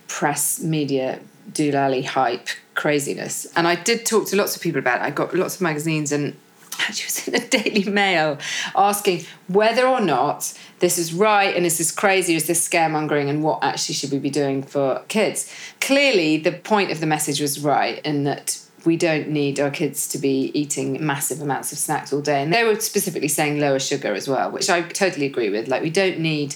press 0.08 0.60
media 0.60 1.20
doolally 1.52 2.04
hype 2.04 2.48
craziness. 2.74 3.46
And 3.54 3.68
I 3.68 3.76
did 3.76 4.04
talk 4.04 4.26
to 4.28 4.36
lots 4.36 4.56
of 4.56 4.62
people 4.62 4.80
about 4.80 5.00
it. 5.00 5.04
I 5.04 5.10
got 5.10 5.32
lots 5.34 5.54
of 5.54 5.60
magazines 5.60 6.10
and 6.10 6.36
she 6.92 7.06
was 7.06 7.28
in 7.28 7.34
the 7.34 7.58
Daily 7.58 7.90
Mail 7.90 8.38
asking 8.76 9.24
whether 9.48 9.86
or 9.86 10.00
not 10.00 10.56
this 10.80 10.98
is 10.98 11.14
right 11.14 11.54
and 11.54 11.64
is 11.64 11.78
this 11.78 11.90
crazy, 11.90 12.34
is 12.34 12.46
this 12.46 12.68
scaremongering, 12.68 13.28
and 13.28 13.42
what 13.42 13.62
actually 13.62 13.94
should 13.94 14.10
we 14.10 14.18
be 14.18 14.30
doing 14.30 14.62
for 14.62 15.02
kids. 15.08 15.52
Clearly, 15.80 16.36
the 16.36 16.52
point 16.52 16.90
of 16.90 17.00
the 17.00 17.06
message 17.06 17.40
was 17.40 17.60
right 17.60 18.04
in 18.04 18.24
that 18.24 18.60
we 18.84 18.96
don't 18.96 19.28
need 19.28 19.58
our 19.60 19.70
kids 19.70 20.08
to 20.08 20.18
be 20.18 20.50
eating 20.54 21.04
massive 21.04 21.40
amounts 21.40 21.72
of 21.72 21.78
snacks 21.78 22.12
all 22.12 22.20
day. 22.20 22.42
And 22.42 22.52
they 22.52 22.64
were 22.64 22.78
specifically 22.80 23.28
saying 23.28 23.58
lower 23.58 23.78
sugar 23.78 24.12
as 24.14 24.28
well, 24.28 24.50
which 24.50 24.68
I 24.68 24.82
totally 24.82 25.26
agree 25.26 25.50
with. 25.50 25.68
Like, 25.68 25.82
we 25.82 25.90
don't 25.90 26.18
need 26.18 26.54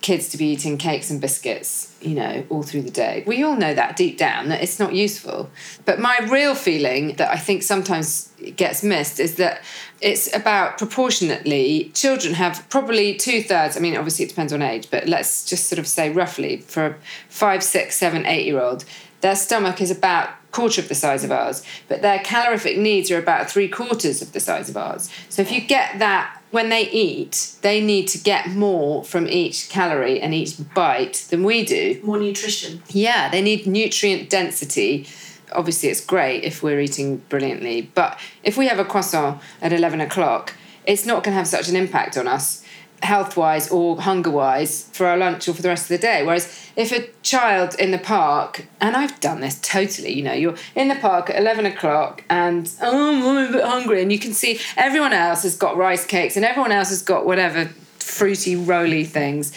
kids 0.00 0.28
to 0.30 0.38
be 0.38 0.46
eating 0.46 0.78
cakes 0.78 1.10
and 1.10 1.20
biscuits, 1.20 1.94
you 2.00 2.14
know, 2.14 2.44
all 2.48 2.62
through 2.62 2.82
the 2.82 2.90
day. 2.90 3.22
We 3.26 3.42
all 3.42 3.56
know 3.56 3.74
that 3.74 3.96
deep 3.96 4.16
down 4.16 4.48
that 4.48 4.62
it's 4.62 4.78
not 4.78 4.94
useful. 4.94 5.50
But 5.84 6.00
my 6.00 6.18
real 6.30 6.54
feeling 6.54 7.16
that 7.16 7.30
I 7.30 7.36
think 7.36 7.62
sometimes 7.62 8.32
gets 8.56 8.82
missed 8.82 9.20
is 9.20 9.36
that 9.36 9.62
it's 10.00 10.34
about 10.34 10.78
proportionately 10.78 11.90
children 11.94 12.34
have 12.34 12.66
probably 12.70 13.14
two 13.14 13.42
thirds. 13.42 13.76
I 13.76 13.80
mean, 13.80 13.96
obviously 13.96 14.24
it 14.24 14.28
depends 14.28 14.52
on 14.52 14.62
age, 14.62 14.90
but 14.90 15.06
let's 15.06 15.44
just 15.44 15.68
sort 15.68 15.78
of 15.78 15.86
say 15.86 16.10
roughly 16.10 16.58
for 16.58 16.86
a 16.86 16.96
five, 17.28 17.62
six, 17.62 17.96
seven, 17.96 18.24
eight 18.24 18.46
year 18.46 18.60
old, 18.60 18.84
their 19.20 19.36
stomach 19.36 19.80
is 19.80 19.90
about 19.90 20.30
quarter 20.50 20.80
of 20.80 20.88
the 20.88 20.94
size 20.94 21.24
of 21.24 21.30
ours, 21.30 21.62
but 21.88 22.02
their 22.02 22.18
calorific 22.18 22.76
needs 22.76 23.10
are 23.10 23.18
about 23.18 23.50
three 23.50 23.68
quarters 23.68 24.20
of 24.20 24.32
the 24.32 24.40
size 24.40 24.68
of 24.68 24.76
ours. 24.76 25.10
So 25.28 25.42
if 25.42 25.52
you 25.52 25.60
get 25.60 25.98
that 25.98 26.42
when 26.50 26.68
they 26.68 26.88
eat, 26.90 27.54
they 27.62 27.80
need 27.80 28.08
to 28.08 28.18
get 28.18 28.48
more 28.48 29.04
from 29.04 29.28
each 29.28 29.68
calorie 29.68 30.20
and 30.20 30.34
each 30.34 30.56
bite 30.74 31.26
than 31.30 31.44
we 31.44 31.64
do. 31.64 32.00
More 32.02 32.18
nutrition. 32.18 32.82
Yeah, 32.88 33.30
they 33.30 33.42
need 33.42 33.66
nutrient 33.66 34.28
density. 34.28 35.06
Obviously, 35.52 35.88
it's 35.88 36.04
great 36.04 36.44
if 36.44 36.62
we're 36.62 36.80
eating 36.80 37.18
brilliantly, 37.28 37.82
but 37.94 38.18
if 38.42 38.56
we 38.56 38.66
have 38.66 38.78
a 38.78 38.84
croissant 38.84 39.40
at 39.62 39.72
11 39.72 40.00
o'clock, 40.00 40.54
it's 40.86 41.06
not 41.06 41.22
going 41.22 41.32
to 41.32 41.38
have 41.38 41.46
such 41.46 41.68
an 41.68 41.76
impact 41.76 42.16
on 42.16 42.26
us 42.26 42.64
health 43.02 43.36
wise 43.36 43.70
or 43.70 44.00
hunger 44.00 44.30
wise 44.30 44.88
for 44.92 45.06
our 45.06 45.16
lunch 45.16 45.48
or 45.48 45.54
for 45.54 45.62
the 45.62 45.68
rest 45.68 45.84
of 45.84 45.88
the 45.88 45.98
day. 45.98 46.24
Whereas 46.24 46.70
if 46.76 46.92
a 46.92 47.08
child 47.22 47.74
in 47.78 47.90
the 47.90 47.98
park, 47.98 48.66
and 48.80 48.96
I've 48.96 49.18
done 49.20 49.40
this 49.40 49.58
totally, 49.60 50.12
you 50.12 50.22
know, 50.22 50.32
you're 50.32 50.56
in 50.74 50.88
the 50.88 50.96
park 50.96 51.30
at 51.30 51.36
11 51.36 51.66
o'clock 51.66 52.24
and, 52.28 52.70
oh, 52.82 53.38
I'm 53.38 53.48
a 53.48 53.52
bit 53.52 53.64
hungry, 53.64 54.02
and 54.02 54.12
you 54.12 54.18
can 54.18 54.32
see 54.32 54.60
everyone 54.76 55.12
else 55.12 55.42
has 55.42 55.56
got 55.56 55.76
rice 55.76 56.06
cakes 56.06 56.36
and 56.36 56.44
everyone 56.44 56.72
else 56.72 56.90
has 56.90 57.02
got 57.02 57.26
whatever 57.26 57.70
fruity, 57.98 58.56
roly 58.56 59.04
things. 59.04 59.52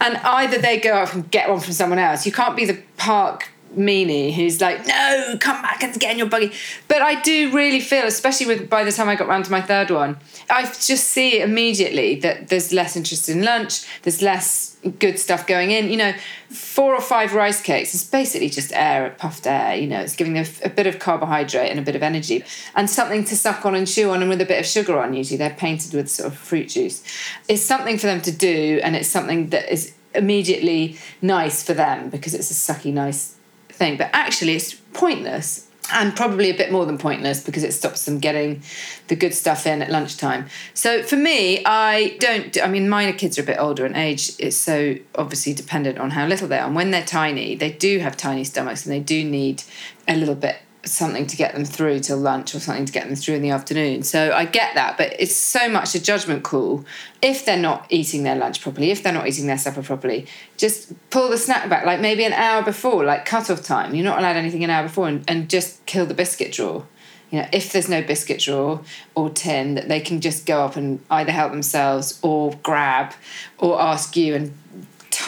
And 0.00 0.16
either 0.18 0.58
they 0.58 0.78
go 0.78 0.94
off 0.94 1.14
and 1.14 1.30
get 1.30 1.48
one 1.48 1.60
from 1.60 1.72
someone 1.72 1.98
else. 1.98 2.26
You 2.26 2.32
can't 2.32 2.56
be 2.56 2.64
the 2.64 2.80
park 2.96 3.50
meanie 3.76 4.32
who's 4.32 4.60
like, 4.60 4.86
no, 4.86 5.36
come 5.40 5.60
back 5.62 5.82
and 5.82 5.98
get 5.98 6.12
in 6.12 6.18
your 6.18 6.28
buggy. 6.28 6.52
But 6.86 7.02
I 7.02 7.20
do 7.20 7.52
really 7.52 7.80
feel, 7.80 8.06
especially 8.06 8.46
with 8.46 8.70
by 8.70 8.84
the 8.84 8.92
time 8.92 9.08
I 9.08 9.14
got 9.14 9.28
round 9.28 9.44
to 9.46 9.50
my 9.50 9.60
third 9.60 9.90
one, 9.90 10.18
I 10.50 10.64
just 10.64 11.08
see 11.08 11.40
immediately 11.40 12.20
that 12.20 12.48
there's 12.48 12.72
less 12.72 12.96
interest 12.96 13.28
in 13.28 13.42
lunch, 13.42 13.86
there's 14.02 14.22
less 14.22 14.76
good 14.98 15.18
stuff 15.18 15.46
going 15.46 15.70
in. 15.70 15.90
You 15.90 15.96
know, 15.96 16.12
four 16.48 16.94
or 16.94 17.00
five 17.00 17.34
rice 17.34 17.60
cakes 17.60 17.94
is 17.94 18.04
basically 18.04 18.48
just 18.48 18.72
air, 18.72 19.14
puffed 19.18 19.46
air. 19.46 19.74
You 19.74 19.86
know, 19.86 20.00
it's 20.00 20.16
giving 20.16 20.34
them 20.34 20.46
a 20.64 20.70
bit 20.70 20.86
of 20.86 20.98
carbohydrate 20.98 21.70
and 21.70 21.78
a 21.78 21.82
bit 21.82 21.96
of 21.96 22.02
energy 22.02 22.44
and 22.74 22.88
something 22.88 23.24
to 23.24 23.36
suck 23.36 23.64
on 23.66 23.74
and 23.74 23.86
chew 23.86 24.10
on 24.10 24.20
and 24.20 24.28
with 24.28 24.40
a 24.40 24.46
bit 24.46 24.58
of 24.58 24.66
sugar 24.66 24.98
on. 24.98 25.14
Usually 25.14 25.36
they're 25.36 25.50
painted 25.50 25.94
with 25.94 26.08
sort 26.08 26.32
of 26.32 26.38
fruit 26.38 26.68
juice. 26.68 27.02
It's 27.48 27.62
something 27.62 27.98
for 27.98 28.06
them 28.06 28.20
to 28.22 28.32
do 28.32 28.80
and 28.82 28.96
it's 28.96 29.08
something 29.08 29.50
that 29.50 29.72
is 29.72 29.94
immediately 30.14 30.98
nice 31.20 31.62
for 31.62 31.74
them 31.74 32.08
because 32.08 32.34
it's 32.34 32.50
a 32.50 32.54
sucky, 32.54 32.92
nice 32.92 33.37
thing. 33.78 33.96
But 33.96 34.10
actually, 34.12 34.54
it's 34.54 34.74
pointless 34.74 35.68
and 35.90 36.14
probably 36.14 36.50
a 36.50 36.56
bit 36.56 36.70
more 36.70 36.84
than 36.84 36.98
pointless 36.98 37.42
because 37.42 37.64
it 37.64 37.72
stops 37.72 38.04
them 38.04 38.18
getting 38.18 38.62
the 39.08 39.16
good 39.16 39.32
stuff 39.32 39.66
in 39.66 39.80
at 39.80 39.90
lunchtime. 39.90 40.46
So 40.74 41.02
for 41.02 41.16
me, 41.16 41.64
I 41.64 42.16
don't. 42.20 42.56
I 42.62 42.68
mean, 42.68 42.88
minor 42.88 43.12
kids 43.12 43.38
are 43.38 43.42
a 43.42 43.46
bit 43.46 43.58
older 43.58 43.86
in 43.86 43.96
age. 43.96 44.32
It's 44.38 44.56
so 44.56 44.96
obviously 45.14 45.54
dependent 45.54 45.98
on 45.98 46.10
how 46.10 46.26
little 46.26 46.48
they 46.48 46.58
are. 46.58 46.66
And 46.66 46.74
when 46.74 46.90
they're 46.90 47.04
tiny, 47.04 47.54
they 47.54 47.72
do 47.72 48.00
have 48.00 48.16
tiny 48.16 48.44
stomachs 48.44 48.84
and 48.84 48.92
they 48.92 49.00
do 49.00 49.24
need 49.24 49.62
a 50.06 50.16
little 50.16 50.34
bit 50.34 50.56
something 50.88 51.26
to 51.26 51.36
get 51.36 51.54
them 51.54 51.64
through 51.64 52.00
till 52.00 52.16
lunch 52.16 52.54
or 52.54 52.60
something 52.60 52.84
to 52.84 52.92
get 52.92 53.06
them 53.06 53.16
through 53.16 53.36
in 53.36 53.42
the 53.42 53.50
afternoon. 53.50 54.02
So 54.02 54.32
I 54.32 54.44
get 54.44 54.74
that, 54.74 54.96
but 54.96 55.14
it's 55.18 55.34
so 55.34 55.68
much 55.68 55.94
a 55.94 56.02
judgment 56.02 56.42
call. 56.42 56.84
If 57.22 57.44
they're 57.44 57.56
not 57.56 57.86
eating 57.90 58.22
their 58.22 58.36
lunch 58.36 58.60
properly, 58.60 58.90
if 58.90 59.02
they're 59.02 59.12
not 59.12 59.26
eating 59.26 59.46
their 59.46 59.58
supper 59.58 59.82
properly, 59.82 60.26
just 60.56 60.92
pull 61.10 61.28
the 61.28 61.38
snack 61.38 61.68
back, 61.68 61.84
like 61.86 62.00
maybe 62.00 62.24
an 62.24 62.32
hour 62.32 62.62
before, 62.62 63.04
like 63.04 63.24
cut 63.24 63.50
off 63.50 63.62
time. 63.62 63.94
You're 63.94 64.04
not 64.04 64.18
allowed 64.18 64.36
anything 64.36 64.64
an 64.64 64.70
hour 64.70 64.84
before, 64.84 65.08
and, 65.08 65.24
and 65.28 65.48
just 65.48 65.84
kill 65.86 66.06
the 66.06 66.14
biscuit 66.14 66.52
drawer. 66.52 66.86
You 67.30 67.40
know, 67.40 67.48
if 67.52 67.72
there's 67.72 67.90
no 67.90 68.02
biscuit 68.02 68.40
drawer 68.40 68.80
or 69.14 69.28
tin, 69.28 69.74
that 69.74 69.88
they 69.88 70.00
can 70.00 70.20
just 70.20 70.46
go 70.46 70.64
up 70.64 70.76
and 70.76 71.00
either 71.10 71.32
help 71.32 71.52
themselves 71.52 72.18
or 72.22 72.54
grab 72.62 73.12
or 73.58 73.80
ask 73.80 74.16
you 74.16 74.34
and 74.34 74.54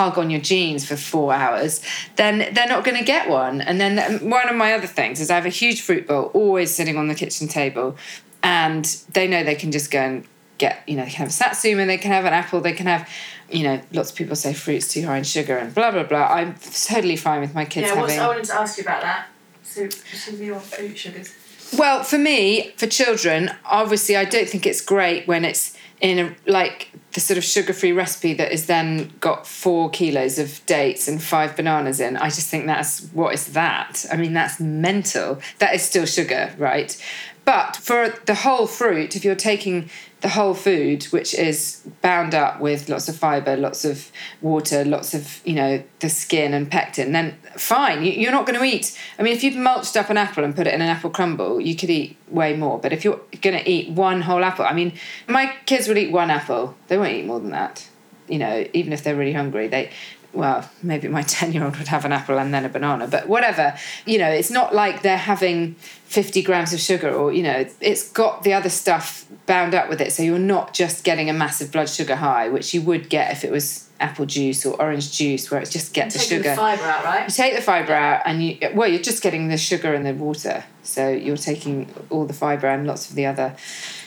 tug 0.00 0.16
on 0.18 0.30
your 0.30 0.40
jeans 0.40 0.86
for 0.86 0.96
four 0.96 1.32
hours, 1.32 1.82
then 2.16 2.38
they're 2.54 2.68
not 2.68 2.84
going 2.84 2.96
to 2.96 3.04
get 3.04 3.28
one. 3.28 3.60
And 3.60 3.78
then 3.78 4.28
one 4.30 4.48
of 4.48 4.56
my 4.56 4.72
other 4.72 4.86
things 4.86 5.20
is 5.20 5.30
I 5.30 5.34
have 5.34 5.46
a 5.46 5.50
huge 5.50 5.82
fruit 5.82 6.06
bowl 6.06 6.30
always 6.32 6.70
sitting 6.70 6.96
on 6.96 7.08
the 7.08 7.14
kitchen 7.14 7.48
table, 7.48 7.96
and 8.42 8.84
they 9.12 9.26
know 9.28 9.44
they 9.44 9.54
can 9.54 9.70
just 9.70 9.90
go 9.90 10.00
and 10.00 10.26
get, 10.56 10.82
you 10.86 10.96
know, 10.96 11.04
they 11.04 11.10
can 11.10 11.18
have 11.18 11.28
a 11.28 11.32
satsuma, 11.32 11.84
they 11.84 11.98
can 11.98 12.12
have 12.12 12.24
an 12.24 12.32
apple, 12.32 12.60
they 12.62 12.72
can 12.72 12.86
have, 12.86 13.08
you 13.50 13.62
know, 13.62 13.80
lots 13.92 14.10
of 14.10 14.16
people 14.16 14.36
say 14.36 14.54
fruit's 14.54 14.90
too 14.90 15.04
high 15.04 15.18
in 15.18 15.24
sugar 15.24 15.58
and 15.58 15.74
blah 15.74 15.90
blah 15.90 16.04
blah. 16.04 16.26
I'm 16.28 16.54
totally 16.54 17.16
fine 17.16 17.40
with 17.40 17.54
my 17.54 17.66
kids 17.66 17.88
yeah, 17.88 17.94
having. 17.94 18.18
I 18.18 18.26
wanted 18.26 18.44
to 18.44 18.54
ask 18.54 18.78
you 18.78 18.84
about 18.84 19.02
that. 19.02 19.26
So, 19.62 19.84
of 19.84 20.40
your 20.40 20.60
fruit 20.60 20.96
sugars. 20.96 21.34
Well, 21.76 22.02
for 22.02 22.18
me, 22.18 22.72
for 22.76 22.88
children, 22.88 23.50
obviously, 23.64 24.16
I 24.16 24.24
don't 24.24 24.48
think 24.48 24.66
it's 24.66 24.80
great 24.80 25.28
when 25.28 25.44
it's 25.44 25.76
in 26.00 26.18
a 26.18 26.50
like 26.50 26.90
the 27.12 27.20
sort 27.20 27.36
of 27.36 27.44
sugar-free 27.44 27.92
recipe 27.92 28.34
that 28.34 28.52
is 28.52 28.66
then 28.66 29.12
got 29.20 29.46
four 29.46 29.90
kilos 29.90 30.38
of 30.38 30.64
dates 30.66 31.08
and 31.08 31.22
five 31.22 31.56
bananas 31.56 32.00
in. 32.00 32.16
I 32.16 32.26
just 32.26 32.48
think 32.48 32.66
that's 32.66 33.08
what 33.12 33.34
is 33.34 33.48
that? 33.48 34.06
I 34.12 34.16
mean, 34.16 34.32
that's 34.32 34.60
mental. 34.60 35.40
That 35.58 35.74
is 35.74 35.82
still 35.82 36.06
sugar, 36.06 36.54
right? 36.56 36.96
But 37.44 37.76
for 37.76 38.14
the 38.26 38.34
whole 38.34 38.66
fruit, 38.66 39.16
if 39.16 39.24
you're 39.24 39.34
taking 39.34 39.90
the 40.20 40.28
whole 40.28 40.54
food, 40.54 41.04
which 41.04 41.34
is 41.34 41.82
bound 42.02 42.34
up 42.34 42.60
with 42.60 42.88
lots 42.88 43.08
of 43.08 43.16
fibre, 43.16 43.56
lots 43.56 43.84
of 43.84 44.12
water, 44.42 44.84
lots 44.84 45.14
of, 45.14 45.40
you 45.44 45.54
know, 45.54 45.82
the 46.00 46.10
skin 46.10 46.52
and 46.52 46.70
pectin, 46.70 47.12
then 47.12 47.36
fine. 47.56 48.04
You're 48.04 48.32
not 48.32 48.46
going 48.46 48.58
to 48.58 48.64
eat. 48.64 48.98
I 49.18 49.22
mean, 49.22 49.34
if 49.34 49.42
you've 49.42 49.56
mulched 49.56 49.96
up 49.96 50.10
an 50.10 50.18
apple 50.18 50.44
and 50.44 50.54
put 50.54 50.66
it 50.66 50.74
in 50.74 50.82
an 50.82 50.88
apple 50.88 51.10
crumble, 51.10 51.60
you 51.60 51.74
could 51.74 51.90
eat 51.90 52.18
way 52.28 52.54
more. 52.54 52.78
But 52.78 52.92
if 52.92 53.04
you're 53.04 53.20
going 53.40 53.58
to 53.58 53.68
eat 53.68 53.90
one 53.90 54.20
whole 54.20 54.44
apple, 54.44 54.66
I 54.66 54.74
mean, 54.74 54.92
my 55.26 55.54
kids 55.64 55.88
would 55.88 55.96
eat 55.96 56.12
one 56.12 56.30
apple. 56.30 56.76
They 56.88 56.98
won't 56.98 57.12
eat 57.12 57.26
more 57.26 57.40
than 57.40 57.50
that. 57.50 57.88
You 58.28 58.38
know, 58.38 58.66
even 58.74 58.92
if 58.92 59.02
they're 59.02 59.16
really 59.16 59.32
hungry, 59.32 59.68
they 59.68 59.90
well, 60.32 60.68
maybe 60.82 61.08
my 61.08 61.22
10 61.40 61.52
year 61.52 61.64
old 61.64 61.76
would 61.76 61.88
have 61.88 62.04
an 62.04 62.12
apple 62.12 62.38
and 62.38 62.52
then 62.52 62.64
a 62.64 62.68
banana, 62.68 63.06
but 63.06 63.28
whatever. 63.28 63.76
You 64.06 64.18
know, 64.18 64.30
it's 64.30 64.50
not 64.50 64.74
like 64.74 65.02
they're 65.02 65.16
having 65.16 65.74
50 65.74 66.42
grams 66.42 66.72
of 66.72 66.80
sugar 66.80 67.10
or, 67.10 67.32
you 67.32 67.42
know, 67.42 67.66
it's 67.80 68.10
got 68.10 68.42
the 68.42 68.52
other 68.52 68.68
stuff 68.68 69.26
bound 69.46 69.74
up 69.74 69.88
with 69.88 70.00
it. 70.00 70.12
So 70.12 70.22
you're 70.22 70.38
not 70.38 70.74
just 70.74 71.04
getting 71.04 71.28
a 71.30 71.32
massive 71.32 71.72
blood 71.72 71.88
sugar 71.88 72.16
high, 72.16 72.48
which 72.48 72.74
you 72.74 72.82
would 72.82 73.08
get 73.08 73.32
if 73.32 73.44
it 73.44 73.50
was 73.50 73.88
apple 74.00 74.24
juice 74.24 74.64
or 74.64 74.80
orange 74.80 75.12
juice, 75.12 75.50
where 75.50 75.60
it's 75.60 75.70
just 75.70 75.92
get 75.92 76.10
the 76.10 76.18
sugar. 76.18 76.50
the 76.50 76.56
fibre 76.56 76.84
out, 76.84 77.04
right? 77.04 77.28
You 77.28 77.34
take 77.34 77.54
the 77.54 77.62
fibre 77.62 77.92
out 77.92 78.22
and 78.24 78.42
you, 78.42 78.58
well, 78.74 78.88
you're 78.88 79.02
just 79.02 79.22
getting 79.22 79.48
the 79.48 79.58
sugar 79.58 79.92
and 79.94 80.06
the 80.06 80.14
water. 80.14 80.64
So 80.82 81.10
you're 81.10 81.36
taking 81.36 81.92
all 82.08 82.24
the 82.24 82.32
fibre 82.32 82.68
and 82.68 82.86
lots 82.86 83.10
of 83.10 83.16
the 83.16 83.26
other 83.26 83.56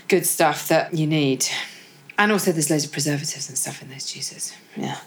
good 0.08 0.26
stuff 0.26 0.68
that 0.70 0.94
you 0.94 1.08
need. 1.08 1.46
And 2.18 2.32
also, 2.32 2.52
there's 2.52 2.70
loads 2.70 2.86
of 2.86 2.92
preservatives 2.92 3.50
and 3.50 3.58
stuff 3.58 3.82
in 3.82 3.90
those 3.90 4.12
juices. 4.12 4.54
Yeah. 4.76 4.98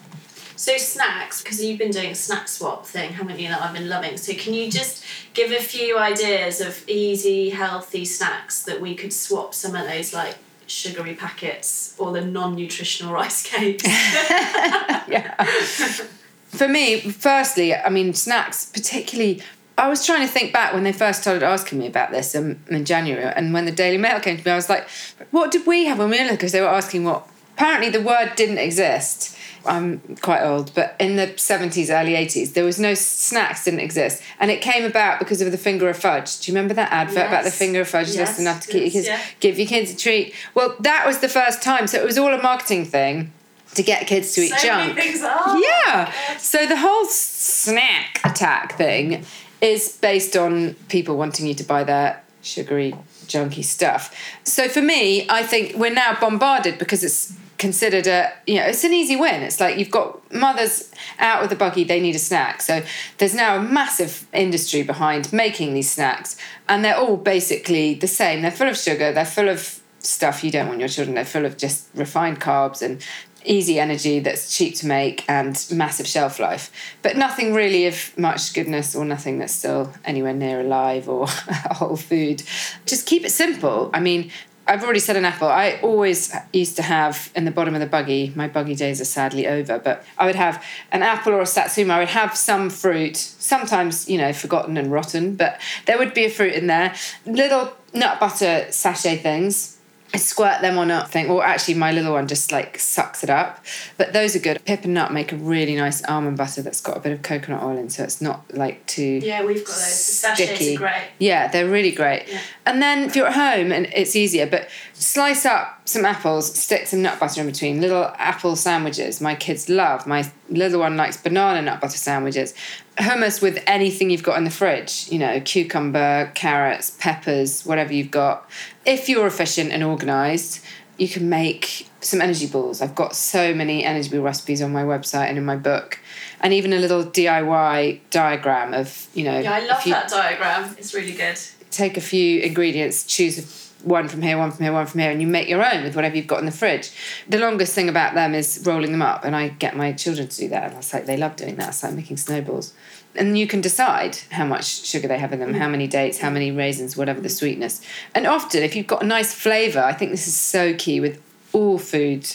So 0.56 0.78
snacks, 0.78 1.42
because 1.42 1.62
you've 1.62 1.78
been 1.78 1.90
doing 1.90 2.12
a 2.12 2.14
snack 2.14 2.48
swap 2.48 2.86
thing, 2.86 3.12
haven't 3.12 3.38
you? 3.38 3.48
That 3.48 3.60
I've 3.60 3.74
been 3.74 3.88
loving. 3.88 4.16
So 4.16 4.32
can 4.32 4.54
you 4.54 4.70
just 4.70 5.04
give 5.34 5.52
a 5.52 5.60
few 5.60 5.98
ideas 5.98 6.62
of 6.62 6.82
easy, 6.88 7.50
healthy 7.50 8.06
snacks 8.06 8.62
that 8.62 8.80
we 8.80 8.94
could 8.94 9.12
swap 9.12 9.54
some 9.54 9.76
of 9.76 9.86
those 9.86 10.14
like 10.14 10.36
sugary 10.66 11.14
packets 11.14 11.94
or 11.98 12.10
the 12.12 12.22
non-nutritional 12.22 13.12
rice 13.12 13.42
cakes? 13.42 13.84
yeah. 13.86 15.44
For 16.46 16.68
me, 16.68 17.00
firstly, 17.00 17.74
I 17.74 17.90
mean 17.90 18.14
snacks, 18.14 18.64
particularly 18.64 19.42
I 19.78 19.88
was 19.88 20.06
trying 20.06 20.26
to 20.26 20.32
think 20.32 20.52
back 20.52 20.72
when 20.72 20.84
they 20.84 20.92
first 20.92 21.20
started 21.20 21.42
asking 21.42 21.78
me 21.78 21.86
about 21.86 22.10
this 22.10 22.34
um, 22.34 22.58
in 22.68 22.84
January, 22.84 23.32
and 23.36 23.52
when 23.52 23.66
the 23.66 23.72
Daily 23.72 23.98
Mail 23.98 24.20
came 24.20 24.38
to 24.38 24.44
me, 24.44 24.50
I 24.50 24.56
was 24.56 24.68
like, 24.68 24.88
"What 25.30 25.50
did 25.50 25.66
we 25.66 25.84
have 25.84 25.98
when 25.98 26.10
we 26.10 26.22
were? 26.22 26.30
Because 26.30 26.52
they 26.52 26.60
were 26.60 26.68
asking 26.68 27.04
what. 27.04 27.28
Apparently, 27.54 27.88
the 27.88 28.02
word 28.02 28.32
didn't 28.36 28.58
exist 28.58 29.36
I'm 29.66 30.16
quite 30.16 30.42
old, 30.42 30.72
but 30.74 30.96
in 30.98 31.16
the 31.16 31.26
70s, 31.28 31.90
early 31.90 32.12
80s, 32.12 32.54
there 32.54 32.64
was 32.64 32.78
no 32.78 32.94
snacks 32.94 33.64
didn't 33.64 33.80
exist. 33.80 34.22
And 34.38 34.50
it 34.50 34.60
came 34.60 34.84
about 34.84 35.18
because 35.18 35.40
of 35.42 35.50
the 35.50 35.58
finger 35.58 35.88
of 35.88 35.96
fudge. 35.96 36.40
Do 36.40 36.50
you 36.50 36.56
remember 36.56 36.74
that 36.74 36.92
advert 36.92 37.16
yes. 37.16 37.28
about 37.28 37.44
the 37.44 37.50
finger 37.50 37.80
of 37.80 37.88
fudge? 37.88 38.08
Yes. 38.08 38.16
Just 38.16 38.40
enough 38.40 38.60
to 38.62 38.68
keep 38.68 38.82
yes, 38.84 38.94
your 38.94 39.02
kids, 39.02 39.08
yeah. 39.08 39.20
give 39.40 39.58
your 39.58 39.68
kids 39.68 39.92
a 39.92 39.96
treat. 39.96 40.34
Well, 40.54 40.76
that 40.80 41.06
was 41.06 41.18
the 41.18 41.28
first 41.28 41.62
time. 41.62 41.86
So 41.86 41.98
it 42.00 42.04
was 42.04 42.18
all 42.18 42.32
a 42.32 42.42
marketing 42.42 42.84
thing 42.84 43.32
to 43.74 43.82
get 43.82 44.06
kids 44.06 44.32
to 44.34 44.42
eat 44.42 44.52
so 44.52 44.66
junk. 44.66 44.96
yeah. 44.96 46.12
So 46.38 46.66
the 46.66 46.76
whole 46.76 47.04
snack 47.06 48.20
attack 48.24 48.76
thing 48.76 49.24
is 49.60 49.96
based 49.96 50.36
on 50.36 50.74
people 50.88 51.16
wanting 51.16 51.46
you 51.46 51.54
to 51.54 51.64
buy 51.64 51.84
their 51.84 52.22
sugary, 52.42 52.94
junky 53.26 53.64
stuff. 53.64 54.14
So 54.44 54.68
for 54.68 54.82
me, 54.82 55.26
I 55.28 55.42
think 55.42 55.76
we're 55.76 55.92
now 55.92 56.18
bombarded 56.20 56.78
because 56.78 57.02
it's 57.02 57.36
considered 57.58 58.06
a 58.06 58.30
you 58.46 58.56
know 58.56 58.66
it's 58.66 58.84
an 58.84 58.92
easy 58.92 59.16
win. 59.16 59.42
It's 59.42 59.60
like 59.60 59.78
you've 59.78 59.90
got 59.90 60.32
mothers 60.32 60.90
out 61.18 61.40
with 61.40 61.50
the 61.50 61.56
buggy 61.56 61.84
they 61.84 62.00
need 62.00 62.14
a 62.14 62.18
snack. 62.20 62.62
So 62.62 62.82
there's 63.18 63.34
now 63.34 63.56
a 63.56 63.62
massive 63.62 64.26
industry 64.32 64.82
behind 64.82 65.32
making 65.32 65.74
these 65.74 65.90
snacks 65.90 66.36
and 66.68 66.84
they're 66.84 66.96
all 66.96 67.16
basically 67.16 67.94
the 67.94 68.08
same. 68.08 68.42
They're 68.42 68.50
full 68.50 68.68
of 68.68 68.76
sugar 68.76 69.12
they're 69.12 69.24
full 69.24 69.48
of 69.48 69.80
stuff 69.98 70.44
you 70.44 70.52
don't 70.52 70.68
want 70.68 70.78
your 70.78 70.88
children 70.88 71.16
they're 71.16 71.24
full 71.24 71.44
of 71.44 71.56
just 71.56 71.88
refined 71.94 72.40
carbs 72.40 72.80
and 72.80 73.04
easy 73.46 73.78
energy 73.78 74.18
that's 74.20 74.56
cheap 74.56 74.74
to 74.76 74.87
make 74.87 75.24
and 75.28 75.66
massive 75.72 76.06
shelf 76.06 76.38
life, 76.38 76.70
but 77.02 77.16
nothing 77.16 77.54
really 77.54 77.87
of 77.87 78.16
much 78.18 78.52
goodness 78.52 78.94
or 78.94 79.04
nothing 79.04 79.38
that's 79.38 79.54
still 79.54 79.92
anywhere 80.04 80.35
near 80.35 80.61
alive 80.61 81.09
or 81.09 81.26
whole 81.70 81.96
food. 81.96 82.42
Just 82.85 83.06
keep 83.06 83.24
it 83.24 83.30
simple. 83.30 83.90
I 83.94 84.00
mean, 84.00 84.30
I've 84.68 84.82
already 84.82 84.98
said 84.98 85.16
an 85.16 85.24
apple. 85.24 85.46
I 85.46 85.78
always 85.80 86.35
used 86.52 86.74
to 86.76 86.82
have 86.82 87.30
in 87.37 87.44
the 87.44 87.52
bottom 87.52 87.74
of 87.74 87.80
the 87.80 87.87
buggy, 87.87 88.32
my 88.35 88.48
buggy 88.48 88.74
days 88.74 89.00
are 89.00 89.04
sadly 89.04 89.46
over, 89.46 89.78
but 89.78 90.04
I 90.18 90.26
would 90.26 90.35
have 90.35 90.64
an 90.90 91.04
apple 91.04 91.35
or 91.35 91.40
a 91.40 91.46
satsuma. 91.46 91.94
I 91.94 91.98
would 92.00 92.09
have 92.09 92.37
some 92.37 92.68
fruit, 92.68 93.16
sometimes, 93.16 94.09
you 94.09 94.18
know, 94.18 94.32
forgotten 94.32 94.76
and 94.76 94.90
rotten, 94.90 95.37
but 95.37 95.61
there 95.87 95.98
would 95.98 96.14
be 96.14 96.24
a 96.24 96.30
fruit 96.30 96.54
in 96.54 96.66
there. 96.66 96.94
Little 97.26 97.76
nut 97.94 98.18
butter 98.18 98.66
sachet 98.70 99.18
things 99.18 99.75
I 100.14 100.18
squirt 100.18 100.62
them 100.62 100.78
on 100.78 100.90
up 100.90 101.10
thing, 101.10 101.28
or 101.28 101.44
actually 101.44 101.74
my 101.74 101.92
little 101.92 102.12
one 102.12 102.26
just 102.26 102.52
like 102.52 102.78
sucks 102.78 103.24
it 103.24 103.30
up. 103.30 103.64
But 103.96 104.12
those 104.12 104.36
are 104.36 104.38
good. 104.38 104.64
Pip 104.64 104.84
and 104.84 104.94
nut 104.94 105.12
make 105.12 105.32
a 105.32 105.36
really 105.36 105.76
nice 105.76 106.04
almond 106.04 106.36
butter 106.36 106.62
that's 106.62 106.80
got 106.80 106.96
a 106.96 107.00
bit 107.00 107.12
of 107.12 107.22
coconut 107.22 107.62
oil 107.62 107.76
in, 107.76 107.90
so 107.90 108.04
it's 108.04 108.20
not 108.20 108.44
like 108.54 108.84
too 108.86 109.20
yeah. 109.22 109.44
We've 109.44 109.64
got 109.64 109.74
those. 109.74 109.76
The 109.76 110.12
sachets 110.12 110.50
sticky. 110.52 110.76
are 110.76 110.78
great. 110.78 111.02
Yeah, 111.18 111.48
they're 111.48 111.68
really 111.68 111.92
great. 111.92 112.28
Yeah. 112.28 112.40
And 112.64 112.82
then 112.82 113.04
if 113.04 113.16
you're 113.16 113.26
at 113.26 113.34
home 113.34 113.72
and 113.72 113.86
it's 113.94 114.16
easier, 114.16 114.46
but 114.46 114.68
slice 114.98 115.44
up 115.44 115.87
some 115.87 116.04
apples, 116.04 116.52
stick 116.59 116.87
some 116.87 117.02
nut 117.02 117.20
butter 117.20 117.40
in 117.40 117.46
between. 117.46 117.80
Little 117.80 118.04
apple 118.16 118.56
sandwiches. 118.56 119.20
My 119.20 119.35
kids 119.35 119.68
love. 119.68 120.06
My 120.06 120.30
little 120.48 120.80
one 120.80 120.96
likes 120.96 121.16
banana 121.16 121.62
nut 121.62 121.80
butter 121.80 121.98
sandwiches. 121.98 122.54
Hummus 122.96 123.42
with 123.42 123.62
anything 123.66 124.11
you've 124.11 124.22
got 124.22 124.38
in 124.38 124.44
the 124.44 124.50
fridge, 124.50 125.06
you 125.11 125.18
know, 125.18 125.40
cucumber, 125.40 126.32
carrots, 126.35 126.90
peppers, 126.98 127.64
whatever 127.64 127.92
you've 127.92 128.11
got. 128.11 128.48
If 128.85 129.09
you're 129.09 129.26
efficient 129.26 129.70
and 129.70 129.82
organised, 129.82 130.64
you 130.96 131.09
can 131.09 131.28
make 131.28 131.88
some 132.00 132.22
energy 132.22 132.46
balls. 132.46 132.80
I've 132.80 132.94
got 132.94 133.14
so 133.14 133.52
many 133.54 133.85
energy 133.85 134.09
ball 134.09 134.20
recipes 134.20 134.62
on 134.62 134.72
my 134.72 134.82
website 134.82 135.28
and 135.28 135.37
in 135.37 135.44
my 135.44 135.56
book, 135.56 136.00
and 136.40 136.54
even 136.54 136.72
a 136.72 136.78
little 136.78 137.04
DIY 137.04 138.00
diagram 138.11 138.72
of, 138.72 139.09
you 139.12 139.24
know, 139.24 139.38
Yeah, 139.38 139.52
I 139.52 139.66
love 139.66 139.85
you 139.85 139.92
that 139.92 140.09
diagram. 140.09 140.74
It's 140.78 140.94
really 140.94 141.12
good. 141.12 141.38
take 141.70 141.98
a 141.98 142.00
few 142.00 142.40
ingredients, 142.40 143.04
choose 143.04 143.65
one 143.82 144.08
from 144.08 144.22
here, 144.22 144.38
one 144.38 144.50
from 144.50 144.64
here, 144.64 144.72
one 144.72 144.86
from 144.86 145.00
here, 145.00 145.10
and 145.10 145.20
you 145.20 145.26
make 145.26 145.48
your 145.48 145.64
own 145.64 145.84
with 145.84 145.94
whatever 145.94 146.16
you've 146.16 146.26
got 146.26 146.40
in 146.40 146.46
the 146.46 146.52
fridge. 146.52 146.90
The 147.28 147.38
longest 147.38 147.74
thing 147.74 147.88
about 147.88 148.14
them 148.14 148.34
is 148.34 148.62
rolling 148.64 148.92
them 148.92 149.02
up, 149.02 149.24
and 149.24 149.36
I 149.36 149.48
get 149.48 149.76
my 149.76 149.92
children 149.92 150.28
to 150.28 150.36
do 150.36 150.48
that. 150.48 150.72
It's 150.72 150.92
like 150.92 151.06
they 151.06 151.16
love 151.16 151.36
doing 151.36 151.56
that. 151.56 151.68
It's 151.68 151.82
like 151.82 151.94
making 151.94 152.16
snowballs. 152.16 152.74
And 153.14 153.38
you 153.38 153.46
can 153.46 153.60
decide 153.60 154.16
how 154.30 154.44
much 154.44 154.84
sugar 154.84 155.08
they 155.08 155.18
have 155.18 155.32
in 155.32 155.40
them, 155.40 155.54
how 155.54 155.68
many 155.68 155.86
dates, 155.86 156.18
how 156.18 156.30
many 156.30 156.50
raisins, 156.50 156.96
whatever 156.96 157.20
the 157.20 157.28
sweetness. 157.28 157.80
And 158.14 158.26
often, 158.26 158.62
if 158.62 158.76
you've 158.76 158.86
got 158.86 159.02
a 159.02 159.06
nice 159.06 159.32
flavour, 159.32 159.80
I 159.80 159.92
think 159.92 160.10
this 160.10 160.26
is 160.26 160.38
so 160.38 160.74
key 160.74 161.00
with 161.00 161.22
all 161.52 161.78
food 161.78 162.26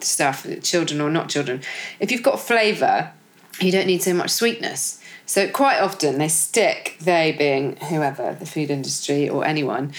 stuff, 0.00 0.46
children 0.62 1.00
or 1.00 1.10
not 1.10 1.28
children. 1.28 1.60
If 2.00 2.10
you've 2.10 2.22
got 2.22 2.40
flavour, 2.40 3.12
you 3.60 3.70
don't 3.70 3.86
need 3.86 4.02
so 4.02 4.14
much 4.14 4.30
sweetness. 4.30 5.00
So 5.26 5.48
quite 5.48 5.80
often 5.80 6.18
they 6.18 6.28
stick, 6.28 6.96
they 7.00 7.32
being 7.32 7.76
whoever, 7.76 8.36
the 8.38 8.46
food 8.46 8.70
industry 8.70 9.28
or 9.28 9.44
anyone, 9.44 9.92